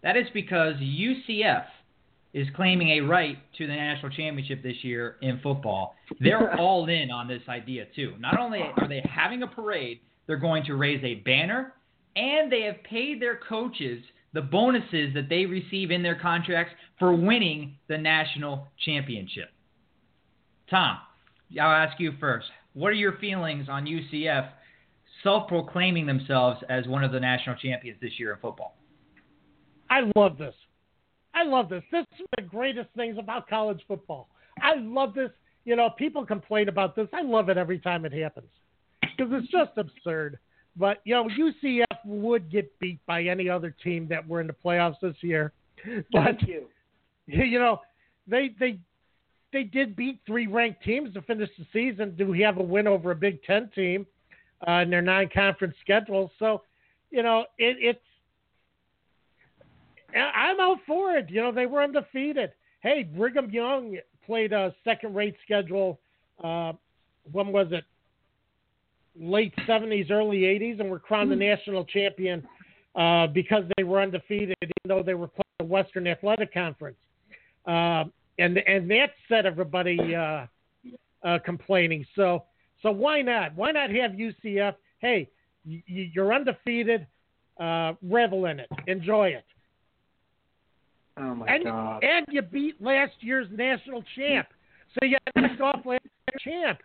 That 0.02 0.16
is 0.16 0.26
because 0.32 0.74
UCF 0.76 1.64
is 2.34 2.48
claiming 2.56 2.90
a 2.90 3.00
right 3.00 3.38
to 3.56 3.66
the 3.66 3.72
national 3.72 4.10
championship 4.10 4.62
this 4.62 4.82
year 4.82 5.16
in 5.22 5.40
football. 5.40 5.94
They're 6.20 6.54
all 6.58 6.86
in 6.88 7.10
on 7.10 7.28
this 7.28 7.42
idea 7.48 7.86
too. 7.96 8.14
Not 8.18 8.38
only 8.38 8.60
are 8.60 8.88
they 8.88 9.02
having 9.08 9.42
a 9.44 9.46
parade, 9.46 10.00
they're 10.26 10.36
going 10.36 10.64
to 10.64 10.74
raise 10.74 11.02
a 11.04 11.14
banner, 11.16 11.74
and 12.16 12.50
they 12.52 12.62
have 12.62 12.82
paid 12.82 13.22
their 13.22 13.38
coaches 13.48 14.02
the 14.34 14.42
bonuses 14.42 15.14
that 15.14 15.28
they 15.28 15.46
receive 15.46 15.92
in 15.92 16.02
their 16.02 16.18
contracts 16.18 16.74
for 16.98 17.14
winning 17.14 17.76
the 17.88 17.96
national 17.96 18.66
championship. 18.84 19.48
Tom, 20.68 20.98
I'll 21.60 21.70
ask 21.70 22.00
you 22.00 22.12
first. 22.18 22.46
What 22.72 22.88
are 22.88 22.94
your 22.94 23.16
feelings 23.18 23.68
on 23.68 23.86
UCF 23.86 24.50
self-proclaiming 25.22 26.06
themselves 26.06 26.60
as 26.68 26.88
one 26.88 27.04
of 27.04 27.12
the 27.12 27.20
national 27.20 27.54
champions 27.56 27.98
this 28.02 28.18
year 28.18 28.32
in 28.32 28.40
football? 28.40 28.76
I 29.88 30.10
love 30.16 30.36
this. 30.36 30.54
I 31.34 31.44
love 31.44 31.68
this. 31.68 31.82
This 31.90 32.06
is 32.14 32.20
one 32.20 32.28
of 32.38 32.44
the 32.44 32.50
greatest 32.50 32.88
things 32.96 33.16
about 33.18 33.48
college 33.48 33.80
football. 33.86 34.28
I 34.62 34.74
love 34.76 35.14
this. 35.14 35.30
You 35.64 35.76
know, 35.76 35.90
people 35.90 36.24
complain 36.24 36.68
about 36.68 36.94
this. 36.94 37.08
I 37.12 37.22
love 37.22 37.48
it 37.48 37.56
every 37.56 37.78
time 37.78 38.04
it 38.04 38.12
happens 38.12 38.50
because 39.02 39.32
it's 39.32 39.50
just 39.50 39.72
absurd. 39.76 40.38
But 40.76 41.00
you 41.04 41.14
know, 41.14 41.28
UCF 41.28 42.04
would 42.04 42.50
get 42.50 42.78
beat 42.78 42.98
by 43.06 43.24
any 43.24 43.48
other 43.48 43.74
team 43.82 44.06
that 44.08 44.26
were 44.26 44.40
in 44.40 44.46
the 44.46 44.54
playoffs 44.64 45.00
this 45.00 45.16
year. 45.20 45.52
But 46.12 46.24
Thank 46.24 46.48
you. 46.48 46.64
you 47.26 47.58
know, 47.58 47.80
they 48.26 48.50
they 48.58 48.78
they 49.52 49.64
did 49.64 49.94
beat 49.96 50.20
three 50.26 50.46
ranked 50.46 50.82
teams 50.82 51.14
to 51.14 51.22
finish 51.22 51.48
the 51.58 51.66
season. 51.72 52.14
Do 52.16 52.26
we 52.26 52.40
have 52.40 52.58
a 52.58 52.62
win 52.62 52.86
over 52.86 53.12
a 53.12 53.16
Big 53.16 53.42
Ten 53.44 53.70
team 53.74 54.06
uh, 54.66 54.80
in 54.80 54.90
their 54.90 55.02
non-conference 55.02 55.76
schedule? 55.80 56.32
So, 56.38 56.62
you 57.10 57.22
know, 57.22 57.44
it, 57.58 57.76
it's 57.78 58.00
I'm 60.14 60.60
out 60.60 60.78
for 60.86 61.12
it. 61.12 61.30
You 61.30 61.42
know, 61.42 61.52
they 61.52 61.66
were 61.66 61.82
undefeated. 61.82 62.52
Hey, 62.80 63.02
Brigham 63.02 63.50
Young 63.50 63.96
played 64.26 64.52
a 64.52 64.74
second-rate 64.84 65.36
schedule. 65.44 66.00
Uh, 66.42 66.72
when 67.32 67.48
was 67.48 67.68
it? 67.70 67.84
Late 69.18 69.54
'70s, 69.68 70.10
early 70.10 70.40
'80s, 70.40 70.80
and 70.80 70.90
were 70.90 70.98
crowned 70.98 71.30
the 71.30 71.36
national 71.36 71.84
champion 71.84 72.46
uh, 72.96 73.28
because 73.28 73.64
they 73.76 73.84
were 73.84 74.00
undefeated, 74.00 74.56
even 74.60 74.72
though 74.86 75.02
they 75.04 75.14
were 75.14 75.28
playing 75.28 75.44
the 75.60 75.64
Western 75.64 76.08
Athletic 76.08 76.52
Conference, 76.52 76.96
uh, 77.66 78.04
and 78.38 78.58
and 78.58 78.90
that 78.90 79.10
set 79.28 79.46
everybody 79.46 80.16
uh, 80.16 80.46
uh, 81.24 81.38
complaining. 81.44 82.04
So 82.16 82.44
so 82.82 82.90
why 82.90 83.22
not? 83.22 83.54
Why 83.54 83.70
not 83.70 83.90
have 83.90 84.12
UCF? 84.12 84.74
Hey, 84.98 85.30
y- 85.64 85.82
you're 85.86 86.34
undefeated. 86.34 87.06
Uh, 87.58 87.92
revel 88.02 88.46
in 88.46 88.58
it. 88.58 88.68
Enjoy 88.88 89.28
it. 89.28 89.44
Oh 91.16 91.34
my 91.34 91.46
and, 91.46 91.64
god! 91.64 92.02
And 92.02 92.26
you 92.30 92.42
beat 92.42 92.82
last 92.82 93.12
year's 93.20 93.46
national 93.52 94.02
champ, 94.16 94.48
so 94.94 95.06
you 95.06 95.16
knocked 95.36 95.60
off 95.60 95.80
last 95.84 96.02
year's 96.28 96.42
champ. 96.42 96.78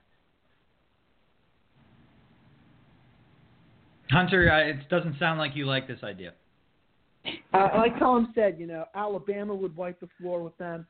Hunter, 4.12 4.52
uh, 4.52 4.70
it 4.70 4.90
doesn't 4.90 5.18
sound 5.20 5.40
like 5.40 5.56
you 5.56 5.66
like 5.66 5.88
this 5.88 6.00
idea. 6.04 6.34
Uh, 7.54 7.70
like 7.76 7.98
Tom 8.00 8.32
said, 8.34 8.56
you 8.60 8.66
know, 8.66 8.86
Alabama 8.96 9.54
would 9.54 9.76
wipe 9.76 10.00
the 10.00 10.10
floor 10.20 10.42
with 10.44 10.58
them. 10.58 10.86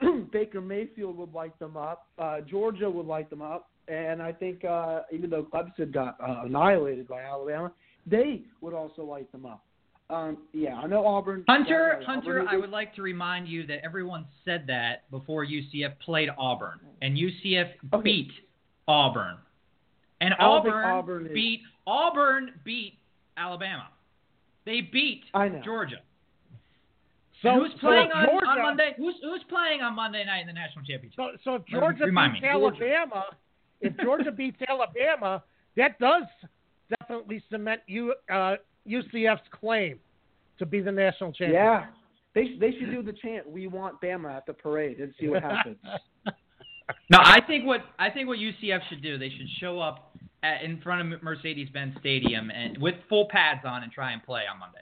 Baker 0.32 0.60
Mayfield 0.60 1.16
would 1.18 1.34
light 1.34 1.58
them 1.58 1.76
up. 1.76 2.06
Uh, 2.18 2.40
Georgia 2.40 2.88
would 2.88 3.06
light 3.06 3.28
them 3.28 3.42
up. 3.42 3.68
And 3.88 4.22
I 4.22 4.32
think 4.32 4.64
uh, 4.64 5.00
even 5.12 5.28
though 5.28 5.42
Clemson 5.42 5.92
got 5.92 6.16
uh, 6.20 6.44
annihilated 6.46 7.08
by 7.08 7.22
Alabama, 7.22 7.72
they 8.06 8.42
would 8.60 8.74
also 8.74 9.02
light 9.02 9.30
them 9.32 9.44
up. 9.44 9.64
Um, 10.10 10.38
yeah, 10.52 10.74
I 10.74 10.86
know 10.86 11.06
Auburn. 11.06 11.44
Hunter, 11.48 12.02
Hunter, 12.04 12.40
Auburn 12.40 12.48
I 12.48 12.56
would 12.56 12.70
like 12.70 12.94
to 12.96 13.02
remind 13.02 13.48
you 13.48 13.66
that 13.66 13.82
everyone 13.84 14.26
said 14.44 14.64
that 14.66 15.10
before 15.10 15.44
UCF 15.46 15.98
played 16.04 16.28
Auburn, 16.36 16.80
and 17.00 17.16
UCF 17.16 17.70
Okay. 17.94 18.02
beat 18.02 18.32
Auburn, 18.86 19.38
and 20.20 20.34
Auburn, 20.38 20.84
Auburn 20.84 21.26
is- 21.26 21.32
beat 21.32 21.62
Auburn 21.86 22.60
beat 22.64 22.98
Alabama. 23.36 23.88
They 24.64 24.82
beat 24.82 25.24
I 25.34 25.48
know. 25.48 25.62
Georgia. 25.62 26.00
So 27.40 27.48
And 27.48 27.62
who's 27.62 27.74
playing 27.80 28.08
if 28.08 28.14
on, 28.14 28.26
Georgia, 28.26 28.46
on 28.46 28.62
Monday? 28.62 28.94
Who's 28.96 29.14
who's 29.22 29.42
playing 29.48 29.80
on 29.80 29.94
Monday 29.94 30.24
night 30.24 30.40
in 30.42 30.46
the 30.46 30.52
national 30.52 30.84
championship? 30.84 31.16
So, 31.16 31.30
so 31.42 31.54
if 31.56 31.66
Georgia 31.66 32.04
Remind 32.04 32.34
beats 32.34 32.42
me. 32.42 32.48
Alabama, 32.50 33.24
if 33.80 33.96
Georgia 33.96 34.30
beats 34.30 34.60
Alabama, 34.68 35.42
that 35.76 35.98
does 35.98 36.24
definitely 37.00 37.42
cement 37.50 37.80
you, 37.88 38.14
uh, 38.30 38.56
UCF's 38.88 39.46
claim 39.50 39.98
to 40.58 40.66
be 40.66 40.80
the 40.80 40.92
national 40.92 41.32
champion. 41.32 41.62
Yeah, 41.62 41.86
they 42.34 42.56
they 42.60 42.72
should 42.78 42.90
do 42.90 43.02
the 43.02 43.12
chant 43.12 43.48
"We 43.48 43.66
want 43.66 44.00
Bama" 44.00 44.34
at 44.36 44.46
the 44.46 44.52
parade 44.52 44.98
and 45.00 45.12
see 45.20 45.28
what 45.28 45.42
happens. 45.42 45.76
No, 47.10 47.18
I 47.22 47.40
think 47.46 47.64
what 47.64 47.80
I 47.98 48.10
think 48.10 48.26
what 48.28 48.38
UCF 48.38 48.80
should 48.88 49.02
do, 49.02 49.16
they 49.16 49.28
should 49.30 49.46
show 49.60 49.78
up 49.78 50.14
at, 50.42 50.62
in 50.62 50.80
front 50.80 51.12
of 51.14 51.22
Mercedes-Benz 51.22 51.94
Stadium 52.00 52.50
and 52.50 52.76
with 52.78 52.96
full 53.08 53.28
pads 53.30 53.60
on 53.64 53.82
and 53.82 53.90
try 53.92 54.12
and 54.12 54.22
play 54.22 54.42
on 54.52 54.58
Monday. 54.58 54.80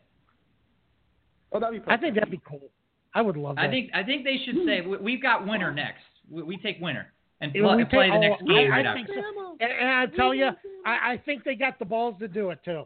oh, 1.53 1.61
that'd 1.61 1.74
be 1.74 1.78
Perfect. 1.80 1.98
I 1.98 2.01
think 2.01 2.14
that'd 2.14 2.30
be 2.30 2.40
cool. 2.48 2.68
I 3.14 3.20
would 3.22 3.36
love 3.36 3.57
that. 3.57 3.66
I 3.66 3.70
think 3.70 3.90
I 3.94 4.03
think 4.03 4.24
they 4.24 4.38
should 4.44 4.57
say 4.66 4.80
we- 4.80 4.96
we've 4.96 5.22
got 5.22 5.46
winter 5.46 5.72
next. 5.72 6.03
We, 6.30 6.42
we 6.42 6.57
take 6.57 6.80
winter 6.80 7.07
and 7.40 7.53
pl- 7.53 7.76
we 7.76 7.84
play 7.84 8.11
take- 8.11 8.12
the 8.12 8.16
oh, 8.16 8.20
next 8.20 8.42
I- 8.42 8.46
game 8.46 8.72
I 8.72 8.82
right 8.82 8.94
think 8.94 9.09
so. 9.09 9.57
And, 9.61 9.72
and 9.72 9.88
I 9.88 10.07
tell 10.16 10.34
you, 10.34 10.48
I, 10.86 11.12
I 11.12 11.22
think 11.24 11.44
they 11.44 11.55
got 11.55 11.78
the 11.78 11.84
balls 11.84 12.14
to 12.20 12.28
do 12.28 12.51
it 12.51 12.61
too. 12.64 12.84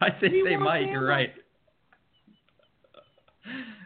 I 0.00 0.10
think 0.20 0.32
We 0.32 0.44
they 0.44 0.56
might. 0.56 0.88
You're 0.88 1.06
right. 1.06 1.32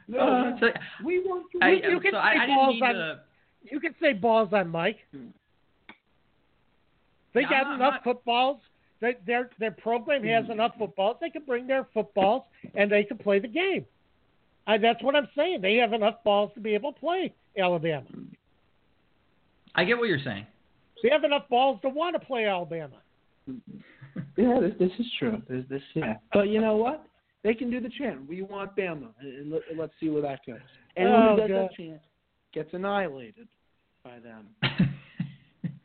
No, 0.07 0.19
Uh, 0.19 0.61
so, 0.61 0.67
we 1.05 1.21
want. 1.21 1.47
I, 1.63 1.71
you 1.71 1.97
uh, 1.97 2.01
can 2.01 2.13
so 2.13 2.17
say 2.17 2.17
I, 2.19 2.45
I 2.45 2.47
balls 2.47 2.75
mean 2.75 2.85
on- 2.85 2.95
to. 2.95 3.21
You 3.71 3.81
can 3.81 3.95
say 4.01 4.13
balls 4.13 4.51
on 4.53 4.69
Mike. 4.69 4.99
They 7.33 7.43
got 7.43 7.67
I'm 7.67 7.75
enough 7.77 7.95
not- 7.95 8.05
footballs. 8.05 8.61
They, 9.01 9.17
their 9.27 9.51
their 9.59 9.73
program 9.73 10.23
has 10.25 10.47
hmm. 10.47 10.53
enough 10.53 10.73
footballs. 10.79 11.17
They 11.21 11.31
can 11.31 11.43
bring 11.45 11.67
their 11.67 11.87
footballs 11.93 12.45
and 12.75 12.91
they 12.91 13.05
can 13.05 13.19
play 13.19 13.39
the 13.39 13.49
game. 13.49 13.85
I, 14.67 14.79
that's 14.79 15.03
what 15.03 15.15
I'm 15.17 15.29
saying. 15.37 15.61
They 15.61 15.77
have 15.77 15.93
enough 15.93 16.23
balls 16.25 16.53
to 16.55 16.61
be 16.61 16.75
able 16.75 16.93
to 16.93 17.01
play 17.01 17.35
Alabama. 17.59 18.07
I 19.75 19.85
get 19.85 19.99
what 19.99 20.09
you're 20.09 20.21
saying. 20.25 20.47
They 21.03 21.11
have 21.11 21.25
enough 21.25 21.49
balls 21.51 21.81
to 21.83 21.89
want 21.89 22.15
to 22.19 22.25
play 22.25 22.47
Alabama. 22.47 22.97
Hmm. 23.47 23.57
Yeah, 24.37 24.61
this, 24.61 24.73
this 24.79 24.91
is 24.99 25.07
true. 25.19 25.43
This, 25.49 25.65
this, 25.69 25.83
yeah. 25.95 26.15
But 26.33 26.49
you 26.49 26.61
know 26.61 26.77
what? 26.77 27.05
They 27.43 27.55
can 27.55 27.71
do 27.71 27.81
the 27.81 27.91
chant. 27.99 28.29
We 28.29 28.43
want 28.43 28.77
Bama, 28.77 29.09
and, 29.21 29.35
and 29.35 29.53
let, 29.53 29.63
let's 29.77 29.93
see 30.01 30.09
where 30.09 30.23
that 30.23 30.41
goes. 30.47 30.59
Anyone 30.97 31.21
Oh, 31.23 31.31
who 31.35 31.41
does 31.43 31.51
God. 31.51 31.57
that 31.63 31.75
chant 31.77 32.01
gets 32.53 32.69
annihilated 32.73 33.49
by 34.05 34.19
them. 34.21 34.49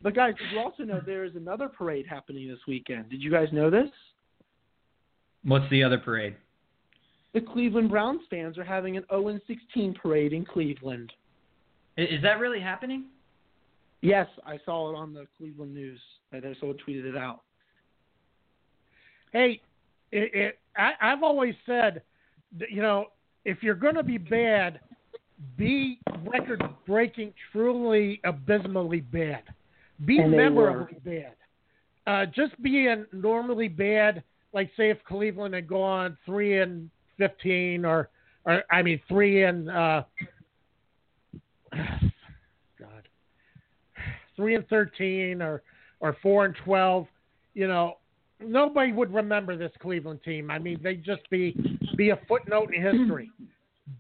But 0.01 0.15
guys, 0.15 0.33
did 0.37 0.51
you 0.53 0.59
also 0.59 0.83
know 0.83 1.01
there 1.05 1.25
is 1.25 1.35
another 1.35 1.67
parade 1.67 2.05
happening 2.07 2.47
this 2.47 2.59
weekend? 2.67 3.09
Did 3.09 3.21
you 3.21 3.29
guys 3.29 3.49
know 3.51 3.69
this? 3.69 3.89
What's 5.43 5.69
the 5.69 5.83
other 5.83 5.97
parade? 5.97 6.35
The 7.33 7.41
Cleveland 7.41 7.89
Browns 7.89 8.21
fans 8.29 8.57
are 8.57 8.63
having 8.63 8.95
an 8.97 9.03
0 9.11 9.39
16 9.45 9.93
parade 10.01 10.31
in 10.33 10.45
Cleveland. 10.45 11.11
Is 11.97 12.21
that 12.23 12.39
really 12.39 12.61
happening? 12.61 13.05
Yes, 14.01 14.27
I 14.45 14.57
saw 14.65 14.89
it 14.89 14.95
on 14.95 15.13
the 15.13 15.27
Cleveland 15.37 15.73
News. 15.73 15.99
And 16.31 16.41
then 16.43 16.55
someone 16.59 16.77
tweeted 16.77 17.03
it 17.05 17.17
out. 17.17 17.41
Hey, 19.31 19.61
it, 20.11 20.31
it, 20.33 20.59
I, 20.77 20.91
I've 21.01 21.23
always 21.23 21.55
said, 21.65 22.01
that, 22.57 22.71
you 22.71 22.81
know, 22.81 23.07
if 23.45 23.61
you're 23.61 23.75
going 23.75 23.95
to 23.95 24.03
be 24.03 24.17
bad, 24.17 24.79
be 25.57 25.99
record-breaking, 26.25 27.33
truly 27.51 28.19
abysmally 28.23 29.01
bad. 29.01 29.43
Be 30.05 30.19
And 30.19 30.31
memorably 30.31 30.97
bad. 31.03 31.35
Uh, 32.07 32.25
just 32.25 32.61
being 32.61 33.05
normally 33.11 33.67
bad, 33.67 34.23
like 34.53 34.71
say 34.75 34.89
if 34.89 34.97
Cleveland 35.03 35.53
had 35.53 35.67
gone 35.67 36.17
three 36.25 36.59
and 36.59 36.89
fifteen, 37.17 37.85
or, 37.85 38.09
or 38.45 38.63
I 38.71 38.81
mean 38.81 38.99
three 39.07 39.43
and 39.43 39.69
uh, 39.69 40.03
God, 41.73 43.07
three 44.35 44.55
and 44.55 44.67
thirteen, 44.69 45.41
or 45.41 45.61
or 45.99 46.17
four 46.23 46.45
and 46.45 46.55
twelve, 46.63 47.05
you 47.53 47.67
know, 47.67 47.98
nobody 48.43 48.91
would 48.91 49.13
remember 49.13 49.55
this 49.57 49.71
Cleveland 49.81 50.21
team. 50.23 50.49
I 50.51 50.59
mean, 50.59 50.79
they'd 50.83 51.03
just 51.03 51.29
be 51.29 51.55
be 51.97 52.09
a 52.11 52.19
footnote 52.27 52.73
in 52.73 52.81
history. 52.81 53.29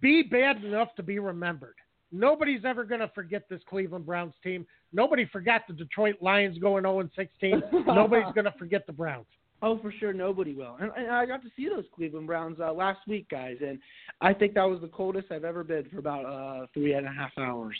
Be 0.01 0.21
bad 0.21 0.63
enough 0.63 0.89
to 0.97 1.03
be 1.03 1.17
remembered. 1.17 1.73
Nobody's 2.11 2.63
ever 2.63 2.83
going 2.83 3.01
to 3.01 3.07
forget 3.15 3.49
this 3.49 3.59
Cleveland 3.67 4.05
Browns 4.05 4.35
team. 4.43 4.67
Nobody 4.93 5.25
forgot 5.25 5.63
the 5.67 5.73
Detroit 5.73 6.17
Lions 6.21 6.59
going 6.59 6.83
0 6.83 6.99
and 6.99 7.09
16. 7.15 7.63
Nobody's 7.87 8.31
going 8.35 8.45
to 8.45 8.53
forget 8.59 8.85
the 8.85 8.93
Browns. 8.93 9.25
Oh, 9.63 9.79
for 9.79 9.91
sure, 9.99 10.13
nobody 10.13 10.53
will. 10.53 10.77
And, 10.79 10.91
and 10.95 11.09
I 11.09 11.25
got 11.25 11.41
to 11.41 11.49
see 11.57 11.67
those 11.69 11.85
Cleveland 11.95 12.27
Browns 12.27 12.59
uh, 12.61 12.71
last 12.71 12.99
week, 13.07 13.27
guys, 13.31 13.57
and 13.65 13.79
I 14.21 14.31
think 14.31 14.53
that 14.53 14.63
was 14.63 14.79
the 14.79 14.87
coldest 14.89 15.31
I've 15.31 15.43
ever 15.43 15.63
been 15.63 15.85
for 15.91 15.97
about 15.97 16.23
uh, 16.25 16.67
three 16.71 16.93
and 16.93 17.07
a 17.07 17.11
half 17.11 17.31
hours. 17.39 17.75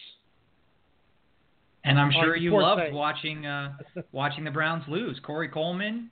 And 1.86 2.00
I'm 2.00 2.10
Oh, 2.18 2.22
sure 2.24 2.36
you 2.36 2.52
you 2.56 2.62
loved 2.62 2.82
thing. 2.82 2.94
watching 2.94 3.46
uh, 3.46 3.74
watching 4.12 4.44
the 4.44 4.52
Browns 4.52 4.84
lose. 4.88 5.20
Corey 5.24 5.48
Coleman 5.48 6.10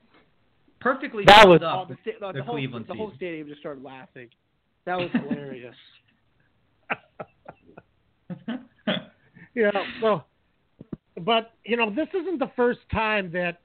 perfectly 0.80 1.24
That 1.26 1.48
was 1.48 1.62
up 1.62 1.88
oh, 1.90 1.94
the, 1.94 1.98
sta- 2.02 2.20
the, 2.20 2.34
the 2.34 2.40
the 2.40 2.44
whole 2.44 2.56
Cleveland 2.56 2.86
the 2.88 2.94
whole 2.94 3.08
season. 3.08 3.18
stadium 3.18 3.48
just 3.48 3.60
started 3.60 3.84
laughing. 3.84 4.30
That 4.86 4.98
was 4.98 5.10
hilarious. 5.12 5.76
yeah. 9.56 9.72
so, 10.02 10.24
but 11.22 11.54
you 11.66 11.78
know, 11.78 11.90
this 11.90 12.08
isn't 12.14 12.40
the 12.40 12.52
first 12.56 12.80
time 12.92 13.32
that, 13.32 13.60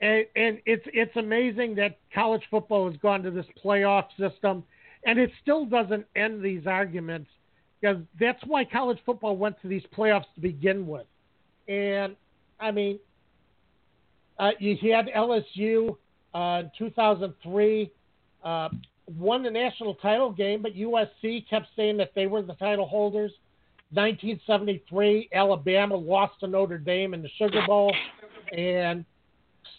and, 0.00 0.24
and 0.36 0.58
it's 0.66 0.84
it's 0.86 1.16
amazing 1.16 1.74
that 1.76 1.98
college 2.14 2.42
football 2.50 2.88
has 2.90 2.98
gone 3.00 3.22
to 3.22 3.30
this 3.30 3.46
playoff 3.64 4.04
system, 4.18 4.62
and 5.04 5.18
it 5.18 5.30
still 5.42 5.64
doesn't 5.64 6.06
end 6.14 6.42
these 6.42 6.66
arguments 6.66 7.30
because 7.80 7.98
that's 8.20 8.42
why 8.46 8.64
college 8.64 8.98
football 9.04 9.36
went 9.36 9.60
to 9.62 9.68
these 9.68 9.82
playoffs 9.96 10.26
to 10.34 10.40
begin 10.40 10.86
with, 10.86 11.06
and 11.66 12.14
I 12.60 12.70
mean, 12.70 12.98
uh, 14.38 14.50
you 14.58 14.76
had 14.92 15.06
LSU 15.08 15.96
uh, 16.34 16.62
in 16.64 16.70
2003. 16.78 17.90
Uh, 18.44 18.68
won 19.16 19.42
the 19.42 19.50
national 19.50 19.94
title 19.96 20.30
game, 20.30 20.62
but 20.62 20.74
USC 20.74 21.48
kept 21.48 21.66
saying 21.74 21.96
that 21.96 22.12
they 22.14 22.26
were 22.26 22.42
the 22.42 22.54
title 22.54 22.86
holders. 22.86 23.32
1973, 23.92 25.30
Alabama 25.32 25.96
lost 25.96 26.38
to 26.40 26.46
Notre 26.46 26.76
Dame 26.78 27.14
in 27.14 27.22
the 27.22 27.30
Sugar 27.38 27.62
Bowl, 27.66 27.94
and 28.52 29.04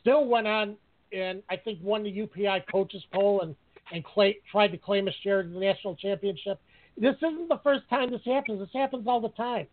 still 0.01 0.25
went 0.25 0.47
on 0.47 0.75
and 1.11 1.41
I 1.49 1.57
think 1.57 1.79
won 1.81 2.03
the 2.03 2.11
UPI 2.11 2.63
coaches 2.71 3.03
poll 3.11 3.41
and 3.41 3.55
and 3.91 4.03
clay, 4.05 4.37
tried 4.51 4.67
to 4.67 4.77
claim 4.77 5.07
a 5.07 5.11
share 5.23 5.39
of 5.39 5.51
the 5.51 5.59
national 5.59 5.95
championship. 5.95 6.59
This 6.95 7.15
isn't 7.17 7.49
the 7.49 7.59
first 7.63 7.89
time 7.89 8.11
this 8.11 8.21
happens. 8.23 8.59
This 8.59 8.69
happens 8.71 9.07
all 9.07 9.19
the 9.19 9.29
time, 9.29 9.65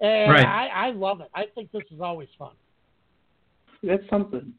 and 0.00 0.32
Right. 0.32 0.44
I, 0.44 0.88
I 0.88 0.90
love 0.90 1.20
it. 1.20 1.28
I 1.34 1.44
think 1.54 1.70
this 1.70 1.84
is 1.92 2.00
always 2.00 2.28
fun. 2.38 2.52
That's 3.82 4.02
something. 4.10 4.52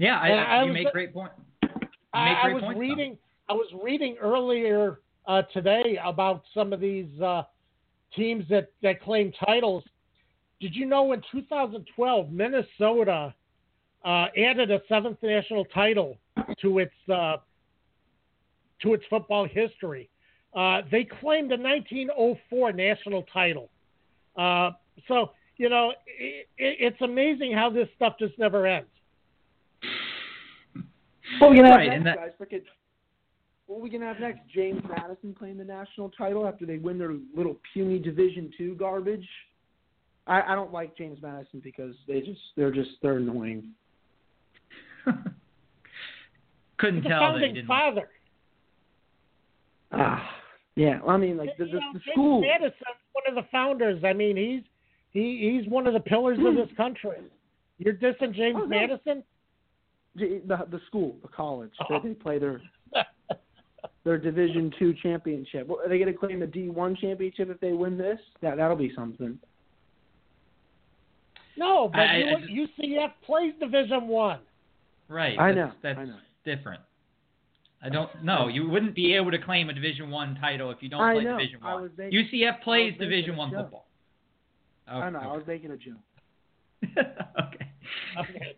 Yeah, 0.00 0.18
I, 0.18 0.28
And 0.28 0.40
I 0.40 0.62
you 0.62 0.68
was- 0.72 0.74
make 0.82 0.92
great 0.92 1.12
point. 1.12 1.32
Make 1.62 1.72
I, 2.14 2.48
I 2.48 2.52
was 2.54 2.62
points, 2.62 2.80
reading. 2.80 3.18
I 3.48 3.52
was 3.52 3.68
reading 3.84 4.16
earlier 4.20 5.00
uh, 5.26 5.42
today 5.52 5.98
about 6.02 6.42
some 6.54 6.72
of 6.72 6.80
these 6.80 7.20
uh, 7.20 7.42
teams 8.16 8.44
that 8.48 8.72
that 8.82 9.02
claim 9.02 9.30
titles. 9.44 9.84
Did 10.60 10.74
you 10.74 10.86
know 10.86 11.12
in 11.12 11.22
2012 11.30 12.32
Minnesota 12.32 13.34
uh, 14.04 14.26
added 14.36 14.70
a 14.70 14.80
seventh 14.88 15.18
national 15.22 15.66
title 15.66 16.16
to 16.62 16.78
its 16.78 16.94
uh, 17.12 17.36
to 18.82 18.94
its 18.94 19.04
football 19.10 19.46
history. 19.46 20.08
Uh, 20.54 20.80
they 20.90 21.04
claimed 21.04 21.50
the 21.50 21.56
1904 21.58 22.72
national 22.72 23.22
title. 23.32 23.68
Uh, 24.36 24.70
so, 25.06 25.30
you 25.58 25.68
know, 25.68 25.92
it, 26.06 26.48
it, 26.58 26.76
it's 26.80 27.00
amazing 27.02 27.52
how 27.52 27.68
this 27.70 27.88
stuff 27.94 28.14
just 28.18 28.36
never 28.38 28.66
ends. 28.66 28.88
What 31.38 31.46
are 31.46 31.50
we 31.50 31.56
gonna 31.56 31.70
Right, 31.70 31.84
have 31.88 31.94
and 31.96 32.04
next, 32.04 32.18
that- 32.38 32.38
guys? 32.50 32.60
Frickin- 32.60 32.64
what 33.66 33.76
are 33.76 33.80
we 33.82 33.90
gonna 33.90 34.06
have 34.06 34.18
next? 34.20 34.40
James 34.52 34.82
Madison 34.88 35.32
claim 35.34 35.56
the 35.56 35.64
national 35.64 36.10
title 36.10 36.46
after 36.46 36.66
they 36.66 36.78
win 36.78 36.98
their 36.98 37.14
little 37.34 37.56
puny 37.72 37.98
Division 37.98 38.50
Two 38.58 38.74
garbage. 38.74 39.26
I, 40.26 40.42
I 40.42 40.54
don't 40.54 40.72
like 40.72 40.96
James 40.96 41.20
Madison 41.22 41.60
because 41.60 41.94
they 42.08 42.20
just 42.20 42.40
they're 42.56 42.72
just 42.72 42.90
they're 43.02 43.16
annoying. 43.18 43.70
Couldn't 46.78 47.02
He's 47.02 47.10
tell 47.10 47.20
that 47.20 47.26
he 47.26 47.32
founding 47.34 47.54
didn't. 47.54 47.66
father. 47.68 48.08
Ah, 49.92 50.30
yeah. 50.76 51.00
Well, 51.02 51.10
I 51.14 51.18
mean, 51.18 51.36
like 51.36 51.56
the, 51.58 51.66
You 51.66 51.72
the, 51.72 51.80
know, 51.80 51.86
the 51.92 51.98
James 52.00 52.12
school. 52.14 52.40
Madison's 52.40 52.74
one 53.12 53.24
of 53.28 53.34
the 53.34 53.48
founders. 53.50 54.02
I 54.04 54.12
mean, 54.12 54.36
he's 54.36 54.62
he 55.12 55.58
he's 55.60 55.70
one 55.70 55.86
of 55.86 55.94
the 55.94 56.00
pillars 56.00 56.38
of 56.44 56.54
this 56.54 56.74
country. 56.76 57.16
You're 57.78 57.94
dissing 57.94 58.34
James 58.34 58.56
Oh, 58.58 58.66
no. 58.66 58.66
Madison? 58.66 59.22
J- 60.16 60.40
the 60.46 60.66
the 60.70 60.80
school, 60.86 61.16
the 61.22 61.28
college, 61.28 61.70
Oh. 61.80 61.84
where 61.88 62.00
they 62.00 62.14
play 62.14 62.38
their 62.38 62.60
their 64.04 64.18
Division 64.18 64.72
Two 64.78 64.94
championship. 65.02 65.66
Well, 65.68 65.78
are 65.84 65.88
they 65.88 65.98
going 65.98 66.12
to 66.12 66.18
claim 66.18 66.40
the 66.40 66.46
D 66.46 66.68
one 66.68 66.96
championship 66.96 67.48
if 67.50 67.60
they 67.60 67.72
win 67.72 67.96
this? 67.96 68.18
That 68.42 68.56
that'll 68.56 68.76
be 68.76 68.92
something. 68.94 69.38
No, 71.56 71.88
but 71.88 72.00
I- 72.00 72.22
I- 72.22 72.44
U- 72.48 72.66
UCF 72.78 73.12
plays 73.24 73.52
Division 73.60 74.08
One. 74.08 74.40
Right. 75.08 75.38
I 75.38 75.52
know, 75.52 75.72
That's 75.82 75.98
I 75.98 76.04
know. 76.04 76.16
different. 76.44 76.80
I 77.82 77.88
don't 77.88 78.22
know. 78.22 78.48
You 78.48 78.68
wouldn't 78.68 78.94
be 78.94 79.14
able 79.14 79.30
to 79.30 79.38
claim 79.38 79.68
a 79.70 79.72
Division 79.72 80.10
One 80.10 80.36
title 80.40 80.70
if 80.70 80.78
you 80.82 80.88
don't 80.88 81.00
I 81.00 81.14
play 81.14 81.24
know. 81.24 81.38
Division 81.38 81.60
I 81.62 81.74
One. 81.74 81.90
UCF 81.98 82.62
plays 82.62 82.94
Division 82.98 83.36
One 83.36 83.50
joke. 83.50 83.60
football. 83.62 83.86
Oh, 84.90 84.98
I 85.00 85.10
know. 85.10 85.18
I 85.20 85.26
was 85.36 85.46
making 85.46 85.70
a 85.70 85.76
joke. 85.76 85.96
okay. 86.98 87.68
Okay. 88.18 88.56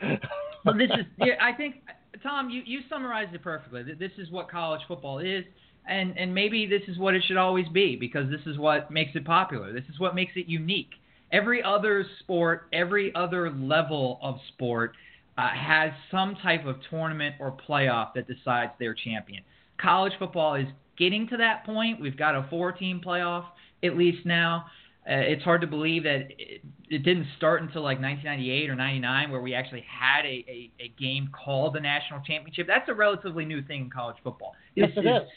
Well, 0.66 0.76
this 0.76 0.90
is. 0.90 1.06
Yeah, 1.18 1.34
I 1.40 1.52
think 1.52 1.76
Tom, 2.22 2.50
you 2.50 2.62
you 2.66 2.80
summarized 2.88 3.34
it 3.34 3.42
perfectly. 3.42 3.82
This 3.82 4.12
is 4.18 4.30
what 4.30 4.50
college 4.50 4.80
football 4.88 5.20
is, 5.20 5.44
and 5.88 6.18
and 6.18 6.34
maybe 6.34 6.66
this 6.66 6.82
is 6.88 6.98
what 6.98 7.14
it 7.14 7.22
should 7.26 7.36
always 7.36 7.68
be 7.68 7.96
because 7.96 8.28
this 8.30 8.40
is 8.46 8.58
what 8.58 8.90
makes 8.90 9.12
it 9.14 9.24
popular. 9.24 9.72
This 9.72 9.84
is 9.92 10.00
what 10.00 10.14
makes 10.14 10.32
it 10.36 10.46
unique. 10.46 10.90
Every 11.32 11.62
other 11.62 12.04
sport, 12.20 12.68
every 12.72 13.14
other 13.14 13.50
level 13.50 14.18
of 14.22 14.36
sport, 14.48 14.92
uh, 15.38 15.48
has 15.48 15.92
some 16.10 16.36
type 16.36 16.66
of 16.66 16.76
tournament 16.90 17.36
or 17.40 17.56
playoff 17.68 18.14
that 18.14 18.26
decides 18.26 18.72
their 18.78 18.94
champion. 18.94 19.42
College 19.80 20.12
football 20.18 20.54
is 20.54 20.66
getting 20.96 21.28
to 21.28 21.36
that 21.36 21.64
point. 21.64 22.00
We've 22.00 22.16
got 22.16 22.34
a 22.34 22.46
four-team 22.48 23.00
playoff 23.04 23.44
at 23.82 23.96
least 23.96 24.24
now. 24.24 24.66
Uh, 25.08 25.14
it's 25.14 25.42
hard 25.42 25.60
to 25.60 25.66
believe 25.66 26.04
that 26.04 26.28
it, 26.38 26.62
it 26.88 27.02
didn't 27.02 27.26
start 27.36 27.62
until 27.62 27.82
like 27.82 28.00
1998 28.00 28.70
or 28.70 28.74
99 28.76 29.30
where 29.30 29.40
we 29.40 29.54
actually 29.54 29.84
had 29.88 30.24
a, 30.24 30.44
a, 30.48 30.70
a 30.80 30.88
game 30.98 31.28
called 31.32 31.74
the 31.74 31.80
national 31.80 32.20
championship. 32.20 32.66
That's 32.66 32.88
a 32.88 32.94
relatively 32.94 33.44
new 33.44 33.62
thing 33.62 33.82
in 33.82 33.90
college 33.90 34.16
football. 34.22 34.54
Yes, 34.74 34.90
This 34.94 35.04
it 35.04 35.08
is. 35.08 35.22
it- 35.22 35.28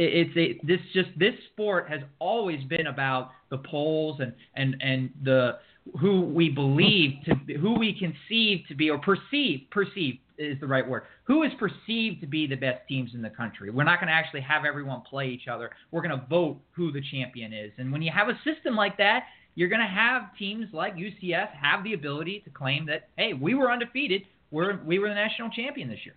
it's 0.00 0.36
a 0.36 0.64
this 0.64 0.78
just 0.94 1.08
this 1.18 1.34
sport 1.52 1.88
has 1.88 2.00
always 2.20 2.62
been 2.68 2.86
about 2.86 3.32
the 3.50 3.58
polls 3.58 4.20
and 4.20 4.32
and 4.54 4.76
and 4.80 5.10
the 5.24 5.58
who 6.00 6.20
we 6.20 6.50
believe 6.50 7.14
to 7.24 7.34
be, 7.34 7.54
who 7.56 7.76
we 7.76 7.98
conceive 7.98 8.60
to 8.68 8.74
be 8.76 8.90
or 8.90 8.98
perceive 8.98 9.62
perceive 9.72 10.18
is 10.36 10.56
the 10.60 10.66
right 10.66 10.86
word 10.88 11.02
who 11.24 11.42
is 11.42 11.50
perceived 11.58 12.20
to 12.20 12.28
be 12.28 12.46
the 12.46 12.54
best 12.54 12.86
teams 12.86 13.10
in 13.14 13.22
the 13.22 13.30
country 13.30 13.70
we're 13.70 13.82
not 13.82 13.98
going 13.98 14.06
to 14.06 14.12
actually 14.14 14.40
have 14.42 14.64
everyone 14.64 15.00
play 15.00 15.26
each 15.28 15.48
other 15.48 15.70
we're 15.90 16.02
going 16.02 16.16
to 16.16 16.24
vote 16.28 16.58
who 16.72 16.92
the 16.92 17.02
champion 17.10 17.52
is 17.52 17.72
and 17.78 17.90
when 17.90 18.00
you 18.02 18.12
have 18.14 18.28
a 18.28 18.38
system 18.44 18.76
like 18.76 18.96
that 18.98 19.24
you're 19.58 19.68
going 19.68 19.80
to 19.80 19.86
have 20.04 20.36
teams 20.38 20.66
like 20.72 20.94
UCF 20.94 21.50
have 21.50 21.82
the 21.82 21.94
ability 21.94 22.40
to 22.44 22.50
claim 22.50 22.86
that 22.86 23.08
hey 23.16 23.32
we 23.32 23.54
were 23.54 23.72
undefeated 23.72 24.22
we're 24.52 24.78
we 24.84 25.00
were 25.00 25.08
the 25.08 25.14
national 25.14 25.50
champion 25.50 25.88
this 25.88 25.98
year 26.04 26.14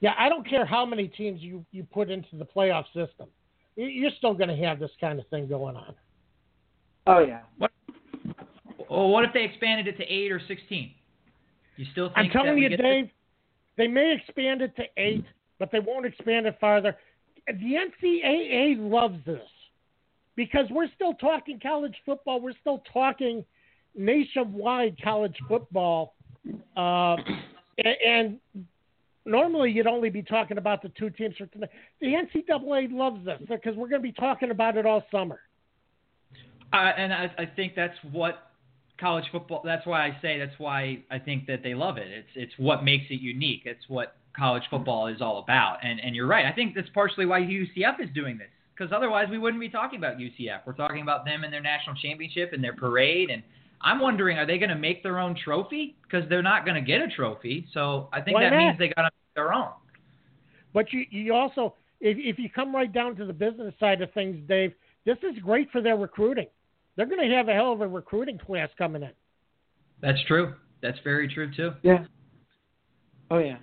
Yeah, 0.00 0.14
I 0.18 0.28
don't 0.28 0.46
care 0.48 0.66
how 0.66 0.84
many 0.84 1.06
teams 1.08 1.40
you, 1.40 1.64
you 1.70 1.84
put 1.84 2.10
into 2.10 2.36
the 2.36 2.44
playoff 2.44 2.86
system. 2.86 3.28
You- 3.76 3.86
You're 3.86 4.10
still 4.18 4.34
going 4.34 4.50
to 4.50 4.56
have 4.66 4.78
this 4.80 4.90
kind 5.00 5.18
of 5.20 5.26
thing 5.28 5.46
going 5.48 5.76
on. 5.76 5.94
Oh 7.06 7.20
yeah. 7.20 7.42
Well, 7.58 9.08
what 9.08 9.24
if 9.24 9.32
they 9.32 9.44
expanded 9.44 9.86
it 9.86 9.96
to 9.98 10.04
eight 10.04 10.30
or 10.32 10.40
sixteen? 10.48 10.92
You 11.76 11.86
still 11.92 12.08
think 12.08 12.18
I'm 12.18 12.30
telling 12.30 12.58
you, 12.58 12.68
get 12.70 12.80
Dave, 12.80 13.10
they 13.76 13.86
may 13.86 14.16
expand 14.18 14.62
it 14.62 14.74
to 14.76 14.84
eight, 14.96 15.24
but 15.58 15.70
they 15.70 15.80
won't 15.80 16.06
expand 16.06 16.46
it 16.46 16.56
farther. 16.60 16.96
The 17.46 17.52
NCAA 17.86 18.76
loves 18.78 19.18
this 19.24 19.48
because 20.36 20.66
we're 20.70 20.90
still 20.94 21.14
talking 21.14 21.58
college 21.60 21.94
football. 22.04 22.40
We're 22.40 22.54
still 22.60 22.82
talking 22.92 23.44
nationwide 23.96 24.96
college 25.02 25.36
football. 25.48 26.14
Uh, 26.76 27.16
and 28.06 28.38
normally 29.24 29.72
you'd 29.72 29.86
only 29.86 30.10
be 30.10 30.22
talking 30.22 30.58
about 30.58 30.82
the 30.82 30.90
two 30.90 31.10
teams. 31.10 31.34
For 31.36 31.46
tonight. 31.46 31.70
The 32.00 32.08
NCAA 32.08 32.92
loves 32.92 33.24
this 33.24 33.40
because 33.48 33.74
we're 33.74 33.88
going 33.88 34.02
to 34.02 34.08
be 34.08 34.12
talking 34.12 34.50
about 34.50 34.76
it 34.76 34.86
all 34.86 35.02
summer. 35.10 35.40
Uh, 36.72 36.76
and 36.76 37.12
I, 37.12 37.30
I 37.38 37.46
think 37.46 37.74
that's 37.74 37.96
what 38.12 38.50
college 39.00 39.24
football. 39.32 39.62
That's 39.64 39.86
why 39.86 40.06
I 40.06 40.18
say 40.20 40.38
that's 40.38 40.58
why 40.58 41.02
I 41.10 41.18
think 41.18 41.46
that 41.46 41.62
they 41.62 41.74
love 41.74 41.96
it. 41.96 42.08
It's 42.08 42.28
it's 42.34 42.52
what 42.58 42.84
makes 42.84 43.06
it 43.08 43.20
unique. 43.20 43.62
It's 43.64 43.88
what 43.88 44.16
college 44.36 44.64
football 44.68 45.06
is 45.06 45.22
all 45.22 45.38
about. 45.38 45.78
And 45.82 46.00
and 46.00 46.14
you're 46.14 46.26
right. 46.26 46.44
I 46.44 46.52
think 46.52 46.74
that's 46.74 46.88
partially 46.92 47.24
why 47.24 47.40
UCF 47.40 48.00
is 48.00 48.08
doing 48.14 48.36
this 48.36 48.48
because 48.76 48.92
otherwise 48.92 49.28
we 49.30 49.38
wouldn't 49.38 49.60
be 49.60 49.68
talking 49.68 49.98
about 49.98 50.18
UCF. 50.18 50.60
We're 50.66 50.74
talking 50.74 51.02
about 51.02 51.24
them 51.24 51.44
and 51.44 51.52
their 51.52 51.62
national 51.62 51.96
championship 51.96 52.52
and 52.52 52.62
their 52.62 52.74
parade. 52.74 53.30
And 53.30 53.42
I'm 53.80 54.00
wondering, 54.00 54.38
are 54.38 54.46
they 54.46 54.58
going 54.58 54.70
to 54.70 54.76
make 54.76 55.02
their 55.02 55.18
own 55.18 55.36
trophy? 55.42 55.96
Because 56.02 56.28
they're 56.28 56.42
not 56.42 56.64
going 56.64 56.74
to 56.74 56.80
get 56.82 57.00
a 57.00 57.08
trophy. 57.08 57.66
So 57.72 58.08
I 58.12 58.20
think 58.20 58.34
Why 58.34 58.44
that 58.44 58.50
not? 58.50 58.58
means 58.58 58.78
they 58.78 58.88
got 58.88 59.02
to 59.02 59.04
make 59.04 59.34
their 59.34 59.52
own. 59.52 59.70
But 60.74 60.92
you, 60.92 61.04
you 61.10 61.34
also, 61.34 61.74
if, 62.00 62.18
if 62.18 62.38
you 62.38 62.50
come 62.50 62.74
right 62.74 62.92
down 62.92 63.16
to 63.16 63.24
the 63.24 63.32
business 63.32 63.72
side 63.80 64.02
of 64.02 64.12
things, 64.12 64.36
Dave, 64.46 64.72
this 65.04 65.16
is 65.22 65.38
great 65.42 65.70
for 65.70 65.80
their 65.80 65.96
recruiting. 65.96 66.48
They're 66.96 67.06
going 67.06 67.28
to 67.28 67.34
have 67.34 67.48
a 67.48 67.54
hell 67.54 67.72
of 67.72 67.80
a 67.80 67.88
recruiting 67.88 68.38
class 68.38 68.68
coming 68.76 69.02
in. 69.02 69.12
That's 70.02 70.22
true. 70.26 70.54
That's 70.82 70.98
very 71.02 71.32
true 71.32 71.50
too. 71.54 71.72
Yeah. 71.82 72.04
Oh 73.30 73.38
yeah. 73.38 73.56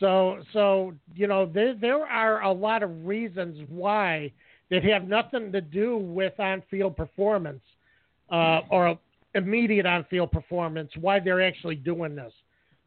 So, 0.00 0.38
so 0.52 0.94
you 1.14 1.26
know, 1.26 1.46
there 1.46 1.74
there 1.74 2.06
are 2.06 2.42
a 2.42 2.52
lot 2.52 2.82
of 2.82 3.04
reasons 3.04 3.58
why 3.68 4.32
that 4.70 4.82
have 4.84 5.06
nothing 5.06 5.52
to 5.52 5.60
do 5.60 5.96
with 5.98 6.38
on-field 6.40 6.96
performance 6.96 7.62
uh, 8.30 8.60
or 8.70 8.98
immediate 9.34 9.86
on-field 9.86 10.32
performance. 10.32 10.90
Why 11.00 11.20
they're 11.20 11.42
actually 11.42 11.76
doing 11.76 12.14
this, 12.14 12.32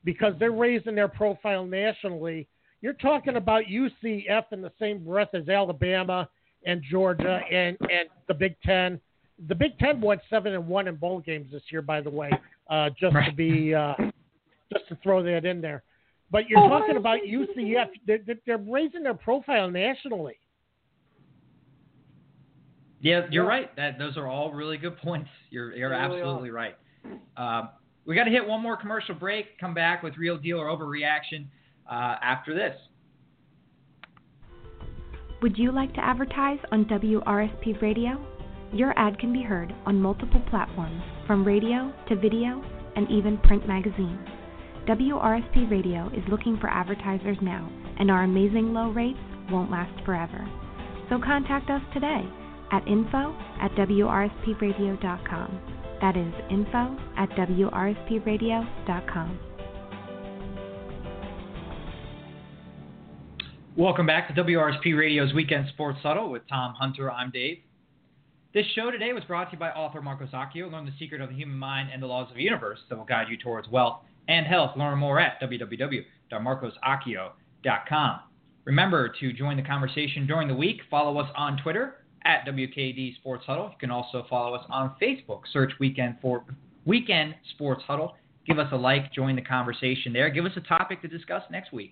because 0.03 0.33
they're 0.39 0.51
raising 0.51 0.95
their 0.95 1.07
profile 1.07 1.65
nationally. 1.65 2.47
You're 2.81 2.93
talking 2.93 3.35
about 3.37 3.63
UCF 3.65 4.45
in 4.51 4.61
the 4.61 4.71
same 4.79 5.03
breath 5.03 5.29
as 5.33 5.49
Alabama 5.49 6.29
and 6.65 6.81
Georgia 6.89 7.41
and 7.51 7.77
and 7.81 8.09
the 8.27 8.33
Big 8.33 8.55
Ten. 8.63 8.99
The 9.47 9.55
Big 9.55 9.77
Ten 9.79 10.01
went 10.01 10.21
seven 10.29 10.53
and 10.53 10.67
one 10.67 10.87
in 10.87 10.95
bowl 10.95 11.19
games 11.19 11.51
this 11.51 11.61
year, 11.71 11.81
by 11.81 12.01
the 12.01 12.09
way, 12.09 12.31
uh, 12.69 12.89
just 12.99 13.13
to 13.13 13.31
be 13.35 13.73
uh, 13.73 13.93
just 14.73 14.87
to 14.89 14.97
throw 15.03 15.21
that 15.23 15.45
in 15.45 15.61
there. 15.61 15.83
But 16.31 16.49
you're 16.49 16.67
talking 16.67 16.97
about 16.97 17.19
UCF. 17.21 17.87
They're, 18.05 18.19
they're- 18.25 18.39
they're 18.45 18.57
raising 18.57 19.03
their 19.03 19.13
profile 19.13 19.69
nationally. 19.71 20.37
Yeah, 22.99 23.21
you're 23.29 23.45
right. 23.45 23.75
That 23.75 23.99
those 23.99 24.17
are 24.17 24.27
all 24.27 24.51
really 24.51 24.77
good 24.77 24.97
points. 24.97 25.29
You're 25.49 25.75
you're 25.75 25.89
They 25.89 25.95
really 25.95 26.21
absolutely 26.21 26.49
right. 26.49 26.75
Um, 27.37 27.69
we 28.05 28.15
got 28.15 28.23
to 28.23 28.31
hit 28.31 28.45
one 28.45 28.61
more 28.61 28.77
commercial 28.77 29.15
break. 29.15 29.57
Come 29.59 29.73
back 29.73 30.01
with 30.01 30.17
real 30.17 30.37
deal 30.37 30.57
or 30.57 30.65
overreaction 30.67 31.45
uh, 31.89 32.15
after 32.21 32.53
this. 32.53 32.75
Would 35.41 35.57
you 35.57 35.71
like 35.71 35.93
to 35.93 36.03
advertise 36.03 36.57
on 36.71 36.85
WRSP 36.85 37.79
Radio? 37.81 38.25
Your 38.73 38.97
ad 38.97 39.19
can 39.19 39.31
be 39.31 39.43
heard 39.43 39.73
on 39.85 40.01
multiple 40.01 40.41
platforms, 40.49 41.01
from 41.27 41.45
radio 41.45 41.93
to 42.09 42.15
video 42.15 42.63
and 42.95 43.09
even 43.11 43.37
print 43.37 43.67
magazines. 43.67 44.27
WRSP 44.87 45.69
Radio 45.69 46.07
is 46.07 46.23
looking 46.29 46.57
for 46.59 46.69
advertisers 46.69 47.37
now, 47.41 47.69
and 47.99 48.09
our 48.09 48.23
amazing 48.23 48.73
low 48.73 48.89
rates 48.89 49.19
won't 49.51 49.69
last 49.69 50.03
forever. 50.05 50.49
So 51.09 51.19
contact 51.19 51.69
us 51.69 51.81
today 51.93 52.27
at 52.71 52.87
info 52.87 53.35
at 53.61 53.71
WRSPradio.com. 53.71 55.59
That 56.01 56.15
is 56.15 56.33
info 56.49 56.97
at 57.17 57.29
WRSPradio.com. 57.31 59.39
Welcome 63.75 64.05
back 64.07 64.27
to 64.27 64.33
WRSP 64.43 64.97
Radio's 64.97 65.33
Weekend 65.33 65.67
Sports 65.69 65.99
Huddle 66.01 66.31
with 66.31 66.41
Tom 66.49 66.73
Hunter. 66.73 67.11
I'm 67.11 67.29
Dave. 67.29 67.59
This 68.53 68.65
show 68.73 68.89
today 68.89 69.11
was 69.13 69.23
brought 69.25 69.51
to 69.51 69.53
you 69.53 69.59
by 69.59 69.69
author 69.69 70.01
Marcos 70.01 70.31
Accio. 70.31 70.71
Learn 70.71 70.85
the 70.85 70.93
secret 70.97 71.21
of 71.21 71.29
the 71.29 71.35
human 71.35 71.57
mind 71.57 71.89
and 71.93 72.01
the 72.01 72.07
laws 72.07 72.27
of 72.31 72.37
the 72.37 72.41
universe 72.41 72.79
that 72.89 72.97
will 72.97 73.05
guide 73.05 73.27
you 73.29 73.37
towards 73.37 73.67
wealth 73.67 73.99
and 74.27 74.47
health. 74.47 74.75
Learn 74.75 74.97
more 74.97 75.19
at 75.19 75.39
www.marcosaccio.com. 75.39 78.19
Remember 78.65 79.13
to 79.19 79.31
join 79.31 79.57
the 79.57 79.63
conversation 79.63 80.25
during 80.25 80.47
the 80.47 80.55
week. 80.55 80.81
Follow 80.89 81.19
us 81.19 81.29
on 81.35 81.57
Twitter 81.61 81.97
at 82.25 82.45
WKD 82.45 83.15
Sports 83.15 83.43
Huddle. 83.45 83.69
You 83.71 83.77
can 83.79 83.91
also 83.91 84.25
follow 84.29 84.55
us 84.55 84.65
on 84.69 84.95
Facebook. 85.01 85.41
Search 85.51 85.71
Weekend 85.79 86.17
for 86.21 86.43
Weekend 86.85 87.35
Sports 87.53 87.83
Huddle. 87.87 88.15
Give 88.45 88.59
us 88.59 88.67
a 88.71 88.77
like, 88.77 89.13
join 89.13 89.35
the 89.35 89.41
conversation 89.41 90.13
there. 90.13 90.29
Give 90.29 90.45
us 90.45 90.53
a 90.55 90.61
topic 90.61 91.01
to 91.01 91.07
discuss 91.07 91.43
next 91.51 91.73
week. 91.73 91.91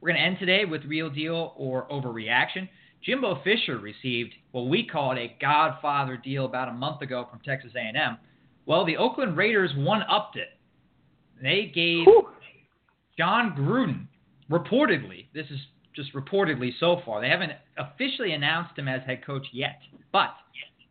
We're 0.00 0.08
going 0.08 0.20
to 0.20 0.26
end 0.26 0.38
today 0.38 0.64
with 0.64 0.84
real 0.84 1.10
deal 1.10 1.54
or 1.56 1.86
overreaction. 1.88 2.68
Jimbo 3.04 3.40
Fisher 3.44 3.78
received 3.78 4.34
what 4.52 4.62
we 4.62 4.86
called 4.86 5.18
a 5.18 5.36
Godfather 5.40 6.16
deal 6.16 6.44
about 6.46 6.68
a 6.68 6.72
month 6.72 7.02
ago 7.02 7.26
from 7.30 7.40
Texas 7.40 7.72
A&M. 7.76 8.18
Well, 8.66 8.84
the 8.84 8.96
Oakland 8.96 9.36
Raiders 9.36 9.70
one-upped 9.76 10.36
it. 10.36 10.48
They 11.42 11.70
gave. 11.74 12.06
Jon 13.16 13.54
Gruden, 13.56 14.06
reportedly, 14.50 15.26
this 15.34 15.46
is 15.50 15.58
just 15.94 16.12
reportedly 16.14 16.70
so 16.78 17.00
far. 17.04 17.20
They 17.20 17.28
haven't 17.28 17.52
officially 17.78 18.32
announced 18.32 18.78
him 18.78 18.88
as 18.88 19.02
head 19.06 19.24
coach 19.24 19.46
yet, 19.52 19.80
but 20.12 20.30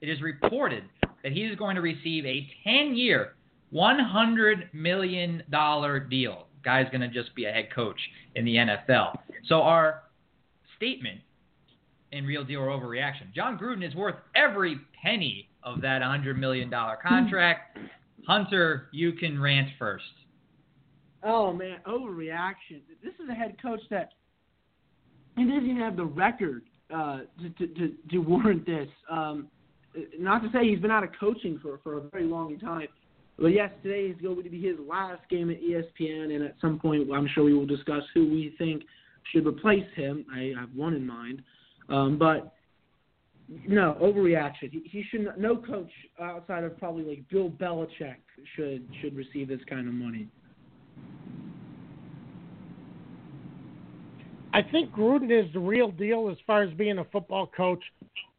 it 0.02 0.10
is 0.10 0.22
reported 0.22 0.84
that 1.24 1.32
he 1.32 1.42
is 1.42 1.58
going 1.58 1.76
to 1.76 1.82
receive 1.82 2.26
a 2.26 2.48
10-year, 2.68 3.36
$100 3.74 4.74
million 4.74 5.44
deal. 6.10 6.48
Guy's 6.64 6.90
going 6.90 7.02
to 7.02 7.08
just 7.08 7.34
be 7.36 7.46
a 7.46 7.52
head 7.52 7.70
coach 7.74 8.00
in 8.36 8.46
the 8.46 8.56
NFL. 8.56 9.18
So 9.48 9.62
our 9.62 10.04
statement 10.76 11.20
in 12.12 12.26
Real 12.26 12.44
Deal 12.44 12.62
or 12.62 12.68
Overreaction, 12.68 13.34
Jon 13.36 13.58
Gruden 13.58 13.88
is 13.88 13.96
worth 13.96 14.16
every 14.36 14.80
penny 15.02 15.50
of 15.64 15.82
that 15.82 16.02
$100 16.02 16.38
million 16.38 16.72
contract. 17.02 17.78
Hunter, 18.28 18.90
you 18.92 19.14
can 19.14 19.40
rant 19.40 19.70
first. 19.78 20.04
Oh 21.24 21.52
man, 21.52 21.80
overreaction. 21.88 22.82
This 23.04 23.14
is 23.22 23.30
a 23.30 23.34
head 23.34 23.56
coach 23.62 23.82
that 23.90 24.14
he 25.40 25.46
doesn't 25.46 25.70
even 25.70 25.78
have 25.78 25.96
the 25.96 26.06
record 26.06 26.64
uh, 26.94 27.20
to, 27.58 27.68
to, 27.68 27.94
to 28.12 28.18
warrant 28.20 28.66
this. 28.66 28.88
Um, 29.10 29.48
not 30.20 30.44
to 30.44 30.50
say 30.52 30.68
he's 30.70 30.80
been 30.80 30.92
out 30.92 31.04
of 31.04 31.10
coaching 31.20 31.60
for 31.62 31.80
for 31.84 31.98
a 31.98 32.02
very 32.02 32.26
long 32.26 32.60
time, 32.60 32.88
but 33.38 33.48
yes, 33.48 33.72
today 33.82 34.02
is 34.02 34.22
going 34.22 34.44
to 34.44 34.50
be 34.50 34.62
his 34.62 34.78
last 34.88 35.22
game 35.30 35.50
at 35.50 35.62
ESPN, 35.62 36.36
and 36.36 36.44
at 36.44 36.56
some 36.62 36.80
point, 36.80 37.10
I'm 37.14 37.28
sure 37.34 37.44
we 37.44 37.54
will 37.54 37.66
discuss 37.66 38.04
who 38.14 38.30
we 38.30 38.54
think 38.58 38.84
should 39.32 39.48
replace 39.48 39.88
him. 39.96 40.26
I 40.34 40.54
have 40.60 40.70
one 40.76 40.94
in 40.94 41.06
mind, 41.06 41.42
um, 41.90 42.18
but 42.18 42.54
no 43.68 43.98
overreaction. 44.02 44.72
He, 44.72 44.82
he 44.86 45.04
should 45.10 45.28
no 45.38 45.58
coach 45.58 45.90
outside 46.22 46.64
of 46.64 46.78
probably 46.78 47.04
like 47.04 47.30
Bill 47.30 47.50
Belichick 47.50 48.18
should 48.56 48.88
should 49.02 49.16
receive 49.16 49.48
this 49.48 49.62
kind 49.70 49.88
of 49.88 49.94
money. 49.94 50.28
I 54.54 54.62
think 54.62 54.92
Gruden 54.92 55.32
is 55.32 55.52
the 55.54 55.60
real 55.60 55.92
deal 55.92 56.30
as 56.30 56.38
far 56.48 56.64
as 56.64 56.74
being 56.74 56.98
a 57.00 57.06
football 57.06 57.48
coach. 57.48 57.84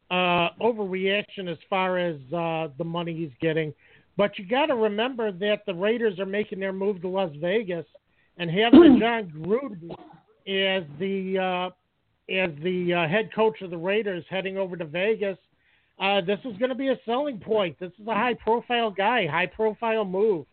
Uh, 0.09 0.49
overreaction 0.59 1.49
as 1.49 1.57
far 1.69 1.97
as 1.97 2.17
uh, 2.35 2.67
the 2.77 2.83
money 2.83 3.15
he's 3.15 3.31
getting. 3.39 3.73
But 4.17 4.37
you 4.37 4.45
got 4.45 4.65
to 4.65 4.75
remember 4.75 5.31
that 5.31 5.65
the 5.65 5.73
Raiders 5.73 6.19
are 6.19 6.25
making 6.25 6.59
their 6.59 6.73
move 6.73 7.01
to 7.01 7.07
Las 7.07 7.31
Vegas, 7.39 7.85
and 8.37 8.51
having 8.51 8.99
Jon 8.99 9.31
Gruden 9.37 9.91
as 10.47 10.83
the 10.99 11.39
uh, 11.39 11.69
as 12.29 12.49
the 12.61 12.93
uh, 12.93 13.07
head 13.07 13.33
coach 13.33 13.61
of 13.61 13.69
the 13.69 13.77
Raiders 13.77 14.25
heading 14.29 14.57
over 14.57 14.75
to 14.75 14.83
Vegas, 14.83 15.37
uh, 15.99 16.19
this 16.19 16.39
is 16.43 16.57
going 16.57 16.69
to 16.69 16.75
be 16.75 16.89
a 16.89 16.99
selling 17.05 17.39
point. 17.39 17.79
This 17.79 17.91
is 17.97 18.05
a 18.05 18.13
high 18.13 18.33
profile 18.33 18.91
guy, 18.91 19.27
high 19.27 19.45
profile 19.45 20.03
move, 20.03 20.45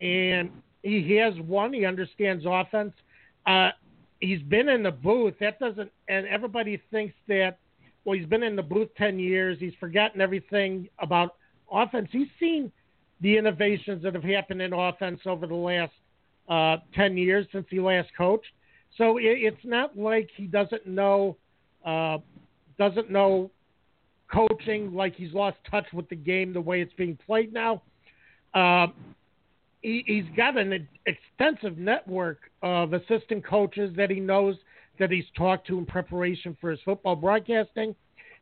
and 0.00 0.50
he 0.82 1.16
has 1.16 1.34
won. 1.40 1.72
He 1.72 1.84
understands 1.84 2.44
offense. 2.46 2.92
Uh, 3.44 3.70
he's 4.20 4.42
been 4.42 4.68
in 4.68 4.82
the 4.82 4.90
booth. 4.90 5.34
That 5.40 5.58
doesn't, 5.58 5.90
and 6.08 6.26
everybody 6.26 6.80
thinks 6.90 7.14
that. 7.28 7.58
Well, 8.04 8.18
he's 8.18 8.26
been 8.26 8.42
in 8.42 8.54
the 8.54 8.62
booth 8.62 8.90
ten 8.96 9.18
years. 9.18 9.56
He's 9.58 9.72
forgotten 9.80 10.20
everything 10.20 10.88
about 10.98 11.36
offense. 11.72 12.08
He's 12.12 12.28
seen 12.38 12.70
the 13.20 13.38
innovations 13.38 14.02
that 14.02 14.14
have 14.14 14.24
happened 14.24 14.60
in 14.60 14.72
offense 14.74 15.20
over 15.24 15.46
the 15.46 15.54
last 15.54 15.92
uh, 16.48 16.76
ten 16.94 17.16
years 17.16 17.46
since 17.52 17.66
he 17.70 17.80
last 17.80 18.10
coached. 18.16 18.52
So 18.98 19.16
it, 19.16 19.22
it's 19.24 19.64
not 19.64 19.96
like 19.96 20.28
he 20.36 20.44
doesn't 20.46 20.86
know, 20.86 21.36
uh, 21.84 22.18
doesn't 22.78 23.10
know 23.10 23.50
coaching. 24.30 24.92
Like 24.94 25.14
he's 25.14 25.32
lost 25.32 25.56
touch 25.70 25.86
with 25.94 26.08
the 26.08 26.16
game 26.16 26.52
the 26.52 26.60
way 26.60 26.82
it's 26.82 26.92
being 26.94 27.18
played 27.24 27.52
now. 27.52 27.82
Uh, 28.52 28.88
he, 29.84 30.24
has 30.24 30.36
got 30.36 30.56
an 30.56 30.88
extensive 31.06 31.78
network 31.78 32.38
of 32.62 32.94
assistant 32.94 33.44
coaches 33.44 33.92
that 33.96 34.10
he 34.10 34.18
knows 34.18 34.56
that 34.98 35.10
he's 35.10 35.24
talked 35.36 35.66
to 35.66 35.78
in 35.78 35.84
preparation 35.84 36.56
for 36.60 36.70
his 36.70 36.80
football 36.84 37.14
broadcasting. 37.14 37.94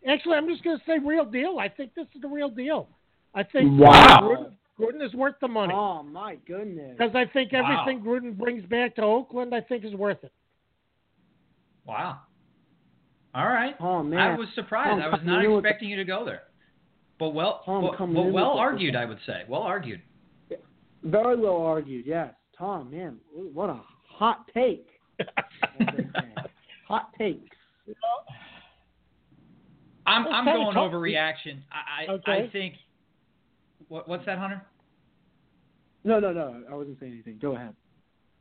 Actually, 0.08 0.36
I'm 0.36 0.48
just 0.48 0.62
going 0.62 0.78
to 0.78 0.84
say 0.86 0.98
real 1.04 1.24
deal. 1.24 1.58
I 1.58 1.68
think 1.68 1.94
this 1.94 2.06
is 2.14 2.22
the 2.22 2.28
real 2.28 2.48
deal. 2.48 2.88
I 3.34 3.42
think 3.42 3.80
wow. 3.80 4.20
Gruden, 4.22 4.52
Gruden 4.78 5.06
is 5.06 5.14
worth 5.14 5.34
the 5.40 5.48
money. 5.48 5.72
Oh 5.74 6.02
my 6.02 6.36
goodness! 6.46 6.96
Because 6.96 7.14
I 7.14 7.24
think 7.32 7.52
everything 7.52 8.04
wow. 8.04 8.12
Gruden 8.12 8.36
brings 8.36 8.64
back 8.66 8.96
to 8.96 9.02
Oakland, 9.02 9.54
I 9.54 9.62
think 9.62 9.84
is 9.84 9.94
worth 9.94 10.22
it. 10.22 10.32
Wow. 11.86 12.20
All 13.34 13.46
right. 13.46 13.74
Oh 13.80 14.02
man, 14.02 14.18
I 14.18 14.36
was 14.36 14.48
surprised. 14.54 15.02
I 15.02 15.08
was 15.08 15.20
not 15.24 15.44
expecting 15.44 15.88
you 15.88 15.96
to 15.96 16.04
go 16.04 16.24
there. 16.24 16.42
But 17.18 17.30
well, 17.30 17.62
but, 17.66 17.98
but 17.98 18.24
well 18.32 18.52
argued, 18.52 18.96
I 18.96 19.06
would 19.06 19.18
say. 19.26 19.42
Well 19.48 19.62
argued. 19.62 20.02
Very 21.04 21.36
well 21.36 21.62
argued. 21.62 22.06
Yes, 22.06 22.32
Tom. 22.56 22.90
Man, 22.90 23.16
what 23.32 23.70
a 23.70 23.80
hot 24.08 24.46
take. 24.54 24.86
hot 26.88 27.10
takes. 27.18 27.56
I'm 30.06 30.26
I'm 30.26 30.44
going 30.44 30.76
overreaction. 30.76 31.60
I 31.70 32.04
I, 32.04 32.12
okay. 32.12 32.32
I 32.32 32.50
think. 32.50 32.74
What 33.88 34.08
what's 34.08 34.24
that, 34.26 34.38
Hunter? 34.38 34.62
No, 36.04 36.18
no, 36.18 36.32
no. 36.32 36.62
I 36.70 36.74
wasn't 36.74 36.98
saying 36.98 37.12
anything. 37.12 37.38
Go 37.40 37.54
ahead. 37.54 37.74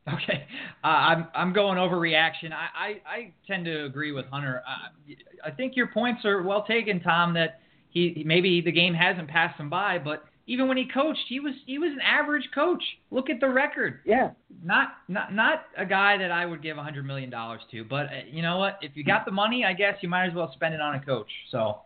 Okay, 0.08 0.46
uh, 0.82 0.86
I'm 0.86 1.28
I'm 1.32 1.52
going 1.52 1.78
overreaction. 1.78 2.52
I, 2.52 2.66
I, 2.76 2.88
I 3.06 3.32
tend 3.46 3.64
to 3.66 3.84
agree 3.84 4.10
with 4.10 4.26
Hunter. 4.26 4.62
Uh, 4.66 5.14
I 5.44 5.50
think 5.52 5.76
your 5.76 5.86
points 5.86 6.24
are 6.24 6.42
well 6.42 6.64
taken, 6.64 6.98
Tom. 7.00 7.34
That 7.34 7.60
he 7.90 8.24
maybe 8.26 8.60
the 8.60 8.72
game 8.72 8.94
hasn't 8.94 9.28
passed 9.28 9.60
him 9.60 9.70
by, 9.70 9.98
but 9.98 10.24
even 10.52 10.68
when 10.68 10.76
he 10.76 10.86
coached, 10.86 11.24
he 11.30 11.40
was 11.40 11.54
he 11.64 11.78
was 11.78 11.92
an 11.92 12.00
average 12.02 12.46
coach. 12.54 12.82
Look 13.10 13.30
at 13.30 13.40
the 13.40 13.48
record. 13.48 14.00
Yeah. 14.04 14.32
Not 14.62 14.88
not 15.08 15.34
not 15.34 15.64
a 15.78 15.86
guy 15.86 16.18
that 16.18 16.30
I 16.30 16.44
would 16.44 16.62
give 16.62 16.76
a 16.76 16.82
hundred 16.82 17.06
million 17.06 17.30
dollars 17.30 17.62
to, 17.70 17.84
but 17.84 18.06
uh, 18.06 18.10
you 18.30 18.42
know 18.42 18.58
what? 18.58 18.78
If 18.82 18.92
you 18.94 19.02
got 19.02 19.24
the 19.24 19.30
money, 19.30 19.64
I 19.64 19.72
guess 19.72 19.94
you 20.02 20.10
might 20.10 20.26
as 20.26 20.34
well 20.34 20.52
spend 20.52 20.74
it 20.74 20.80
on 20.80 20.94
a 20.94 21.00
coach. 21.00 21.30
So. 21.50 21.78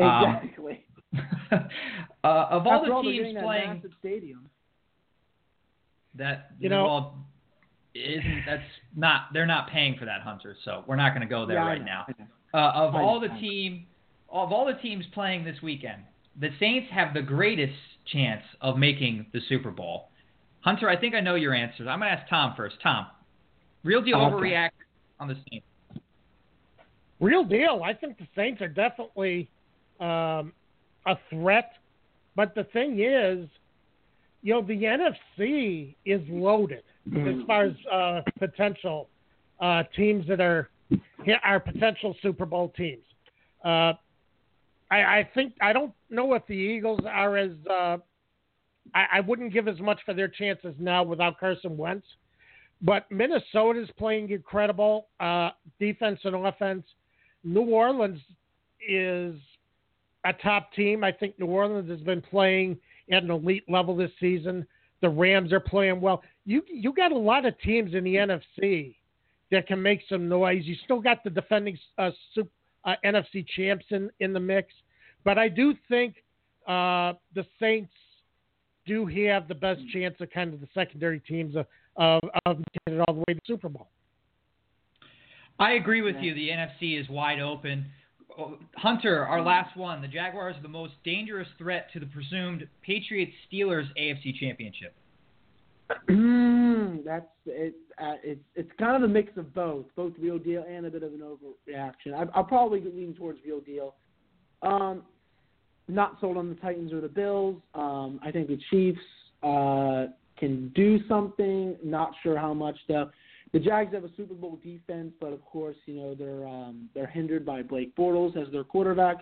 Um, 0.00 0.36
exactly. 0.40 0.84
uh, 1.52 1.58
of 2.22 2.66
all 2.66 2.74
After 2.74 2.86
the 2.86 2.94
all, 2.94 3.02
teams 3.02 3.34
that 3.34 3.42
playing 3.42 3.74
massive 3.74 3.90
stadium. 3.98 4.48
that 6.14 6.52
you 6.60 6.68
know 6.68 6.84
well, 6.84 7.14
isn't 7.96 8.44
that's 8.46 8.62
not 8.96 9.32
they're 9.32 9.46
not 9.46 9.68
paying 9.68 9.96
for 9.98 10.04
that 10.04 10.20
hunter, 10.20 10.56
so 10.64 10.84
we're 10.86 10.96
not 10.96 11.10
going 11.10 11.22
to 11.22 11.26
go 11.26 11.44
there 11.44 11.56
yeah, 11.56 11.66
right 11.66 11.84
now. 11.84 12.06
Uh, 12.54 12.70
of 12.74 12.94
all 12.94 13.18
the 13.18 13.28
team, 13.40 13.84
of 14.30 14.52
all 14.52 14.64
the 14.64 14.80
teams 14.80 15.04
playing 15.12 15.44
this 15.44 15.56
weekend, 15.60 16.02
the 16.40 16.50
Saints 16.60 16.88
have 16.92 17.12
the 17.14 17.20
greatest 17.20 17.74
chance 18.06 18.42
of 18.60 18.76
making 18.78 19.26
the 19.32 19.40
Super 19.48 19.70
Bowl. 19.70 20.08
Hunter, 20.60 20.88
I 20.88 20.96
think 20.96 21.14
I 21.14 21.20
know 21.20 21.34
your 21.34 21.54
answers. 21.54 21.86
I'm 21.88 21.98
going 21.98 22.10
to 22.12 22.20
ask 22.20 22.28
Tom 22.28 22.54
first. 22.56 22.76
Tom, 22.82 23.06
real 23.84 24.02
deal 24.02 24.16
okay. 24.16 24.34
overreact 24.34 24.70
on 25.18 25.28
the 25.28 25.36
Saints. 25.50 25.66
Real 27.20 27.44
deal. 27.44 27.82
I 27.84 27.94
think 27.94 28.18
the 28.18 28.26
Saints 28.34 28.60
are 28.60 28.68
definitely 28.68 29.48
um, 30.00 30.52
a 31.06 31.16
threat, 31.30 31.72
but 32.34 32.54
the 32.54 32.64
thing 32.64 33.00
is, 33.00 33.48
you 34.42 34.52
know, 34.54 34.62
the 34.62 34.82
NFC 34.82 35.94
is 36.04 36.20
loaded 36.28 36.82
as 37.06 37.46
far 37.46 37.64
as 37.64 37.72
uh, 37.92 38.20
potential 38.38 39.08
uh, 39.60 39.84
teams 39.96 40.26
that 40.28 40.40
are 40.40 40.68
are 41.44 41.60
potential 41.60 42.16
Super 42.22 42.44
Bowl 42.44 42.72
teams. 42.76 43.04
Uh, 43.64 43.92
I, 44.92 45.20
I, 45.20 45.30
think 45.34 45.54
I 45.62 45.72
don't 45.72 45.92
know 46.10 46.34
if 46.34 46.46
the 46.46 46.54
Eagles 46.54 47.00
are 47.06 47.38
as 47.38 47.52
uh, 47.68 47.96
I, 48.94 49.06
I, 49.14 49.20
wouldn't 49.20 49.50
give 49.50 49.66
as 49.66 49.80
much 49.80 49.98
for 50.04 50.12
their 50.12 50.28
chances 50.28 50.74
now 50.78 51.02
without 51.02 51.40
Carson 51.40 51.78
Wentz, 51.78 52.06
but 52.82 53.10
Minnesota 53.10 53.80
is 53.80 53.88
playing 53.98 54.30
incredible 54.30 55.06
uh, 55.18 55.50
defense 55.80 56.20
and 56.24 56.34
offense. 56.34 56.84
New 57.42 57.62
Orleans 57.70 58.20
is 58.86 59.34
a 60.26 60.34
top 60.42 60.74
team. 60.74 61.04
I 61.04 61.10
think 61.10 61.38
New 61.38 61.46
Orleans 61.46 61.88
has 61.88 62.00
been 62.00 62.20
playing 62.20 62.76
at 63.10 63.22
an 63.22 63.30
elite 63.30 63.64
level 63.70 63.96
this 63.96 64.10
season. 64.20 64.66
The 65.00 65.08
Rams 65.08 65.54
are 65.54 65.60
playing 65.60 66.02
well. 66.02 66.22
You 66.44 66.62
you 66.68 66.92
got 66.92 67.12
a 67.12 67.18
lot 67.18 67.46
of 67.46 67.58
teams 67.60 67.94
in 67.94 68.04
the 68.04 68.16
NFC 68.16 68.96
that 69.50 69.66
can 69.66 69.80
make 69.80 70.02
some 70.06 70.28
noise. 70.28 70.64
You 70.64 70.76
still 70.84 71.00
got 71.00 71.24
the 71.24 71.30
defending 71.30 71.78
uh, 71.96 72.10
super, 72.34 72.50
uh, 72.84 72.94
NFC 73.04 73.46
champs 73.56 73.86
in, 73.90 74.10
in 74.20 74.32
the 74.32 74.40
mix, 74.40 74.72
but 75.24 75.38
I 75.38 75.48
do 75.48 75.74
think 75.88 76.16
uh, 76.66 77.14
the 77.34 77.44
Saints 77.60 77.92
do 78.86 79.06
have 79.06 79.48
the 79.48 79.54
best 79.54 79.80
chance 79.92 80.16
of 80.20 80.30
kind 80.30 80.52
of 80.52 80.60
the 80.60 80.68
secondary 80.74 81.20
teams 81.20 81.56
of 81.56 81.66
of, 81.96 82.20
of 82.46 82.56
making 82.58 82.98
it 82.98 83.04
all 83.06 83.14
the 83.14 83.24
way 83.28 83.34
to 83.34 83.40
Super 83.46 83.68
Bowl. 83.68 83.88
I 85.58 85.72
agree 85.72 86.02
with 86.02 86.16
you. 86.20 86.34
The 86.34 86.48
NFC 86.48 87.00
is 87.00 87.08
wide 87.08 87.40
open. 87.40 87.86
Hunter, 88.76 89.26
our 89.26 89.42
last 89.42 89.76
one. 89.76 90.00
The 90.00 90.08
Jaguars 90.08 90.56
are 90.56 90.62
the 90.62 90.68
most 90.68 90.94
dangerous 91.04 91.48
threat 91.58 91.88
to 91.92 92.00
the 92.00 92.06
presumed 92.06 92.66
Patriots 92.82 93.32
Steelers 93.52 93.86
AFC 94.00 94.34
Championship. 94.40 94.94
That's 97.04 97.26
it. 97.46 97.74
Uh, 97.98 98.14
it's 98.22 98.40
it's 98.54 98.70
kind 98.78 98.96
of 98.96 99.08
a 99.08 99.12
mix 99.12 99.36
of 99.36 99.52
both, 99.54 99.86
both 99.96 100.12
real 100.18 100.38
deal 100.38 100.64
and 100.68 100.86
a 100.86 100.90
bit 100.90 101.02
of 101.02 101.12
an 101.12 101.20
overreaction. 101.20 102.14
I, 102.14 102.24
I'll 102.34 102.44
probably 102.44 102.80
lean 102.80 103.14
towards 103.16 103.38
real 103.44 103.60
deal. 103.60 103.94
Um, 104.62 105.02
not 105.88 106.18
sold 106.20 106.36
on 106.36 106.48
the 106.48 106.54
Titans 106.56 106.92
or 106.92 107.00
the 107.00 107.08
Bills. 107.08 107.56
Um, 107.74 108.20
I 108.22 108.30
think 108.30 108.48
the 108.48 108.58
Chiefs 108.70 109.00
uh, 109.42 110.06
can 110.38 110.70
do 110.74 111.00
something. 111.08 111.76
Not 111.84 112.12
sure 112.22 112.38
how 112.38 112.54
much 112.54 112.76
though. 112.88 113.10
The 113.52 113.58
Jags 113.58 113.92
have 113.92 114.04
a 114.04 114.10
Super 114.16 114.32
Bowl 114.32 114.58
defense, 114.64 115.12
but 115.20 115.32
of 115.32 115.44
course, 115.44 115.76
you 115.84 115.94
know 115.94 116.14
they're 116.14 116.46
um, 116.46 116.88
they're 116.94 117.06
hindered 117.06 117.44
by 117.44 117.62
Blake 117.62 117.94
Bortles 117.96 118.36
as 118.36 118.50
their 118.52 118.64
quarterback. 118.64 119.16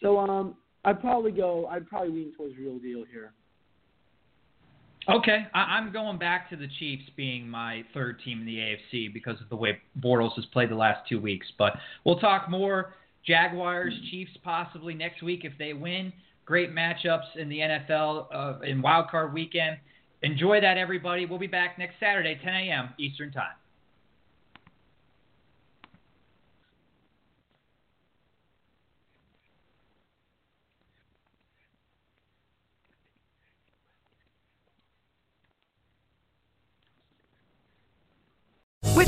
So 0.00 0.18
um, 0.18 0.54
I'd 0.84 1.00
probably 1.00 1.32
go. 1.32 1.66
I'd 1.66 1.86
probably 1.86 2.10
lean 2.10 2.32
towards 2.34 2.56
real 2.56 2.78
deal 2.78 3.04
here. 3.10 3.32
Okay, 5.08 5.46
I- 5.54 5.78
I'm 5.78 5.90
going 5.90 6.18
back 6.18 6.50
to 6.50 6.56
the 6.56 6.68
Chiefs 6.78 7.08
being 7.16 7.48
my 7.48 7.82
third 7.94 8.20
team 8.22 8.40
in 8.40 8.46
the 8.46 8.58
AFC 8.58 9.08
because 9.08 9.40
of 9.40 9.48
the 9.48 9.56
way 9.56 9.80
Bortles 9.98 10.34
has 10.36 10.44
played 10.46 10.68
the 10.68 10.74
last 10.74 11.08
two 11.08 11.18
weeks. 11.18 11.50
But 11.56 11.78
we'll 12.04 12.18
talk 12.20 12.50
more 12.50 12.92
Jaguars, 13.26 13.94
Chiefs 14.10 14.36
possibly 14.44 14.92
next 14.92 15.22
week 15.22 15.44
if 15.46 15.56
they 15.58 15.72
win. 15.72 16.12
Great 16.44 16.74
matchups 16.74 17.36
in 17.36 17.48
the 17.48 17.58
NFL 17.60 18.26
uh, 18.32 18.60
in 18.60 18.82
Wild 18.82 19.08
Card 19.08 19.32
Weekend. 19.32 19.78
Enjoy 20.22 20.60
that, 20.60 20.76
everybody. 20.76 21.24
We'll 21.24 21.38
be 21.38 21.46
back 21.46 21.78
next 21.78 21.94
Saturday, 22.00 22.38
10 22.42 22.54
a.m. 22.54 22.90
Eastern 22.98 23.32
Time. 23.32 23.52
With 38.96 39.07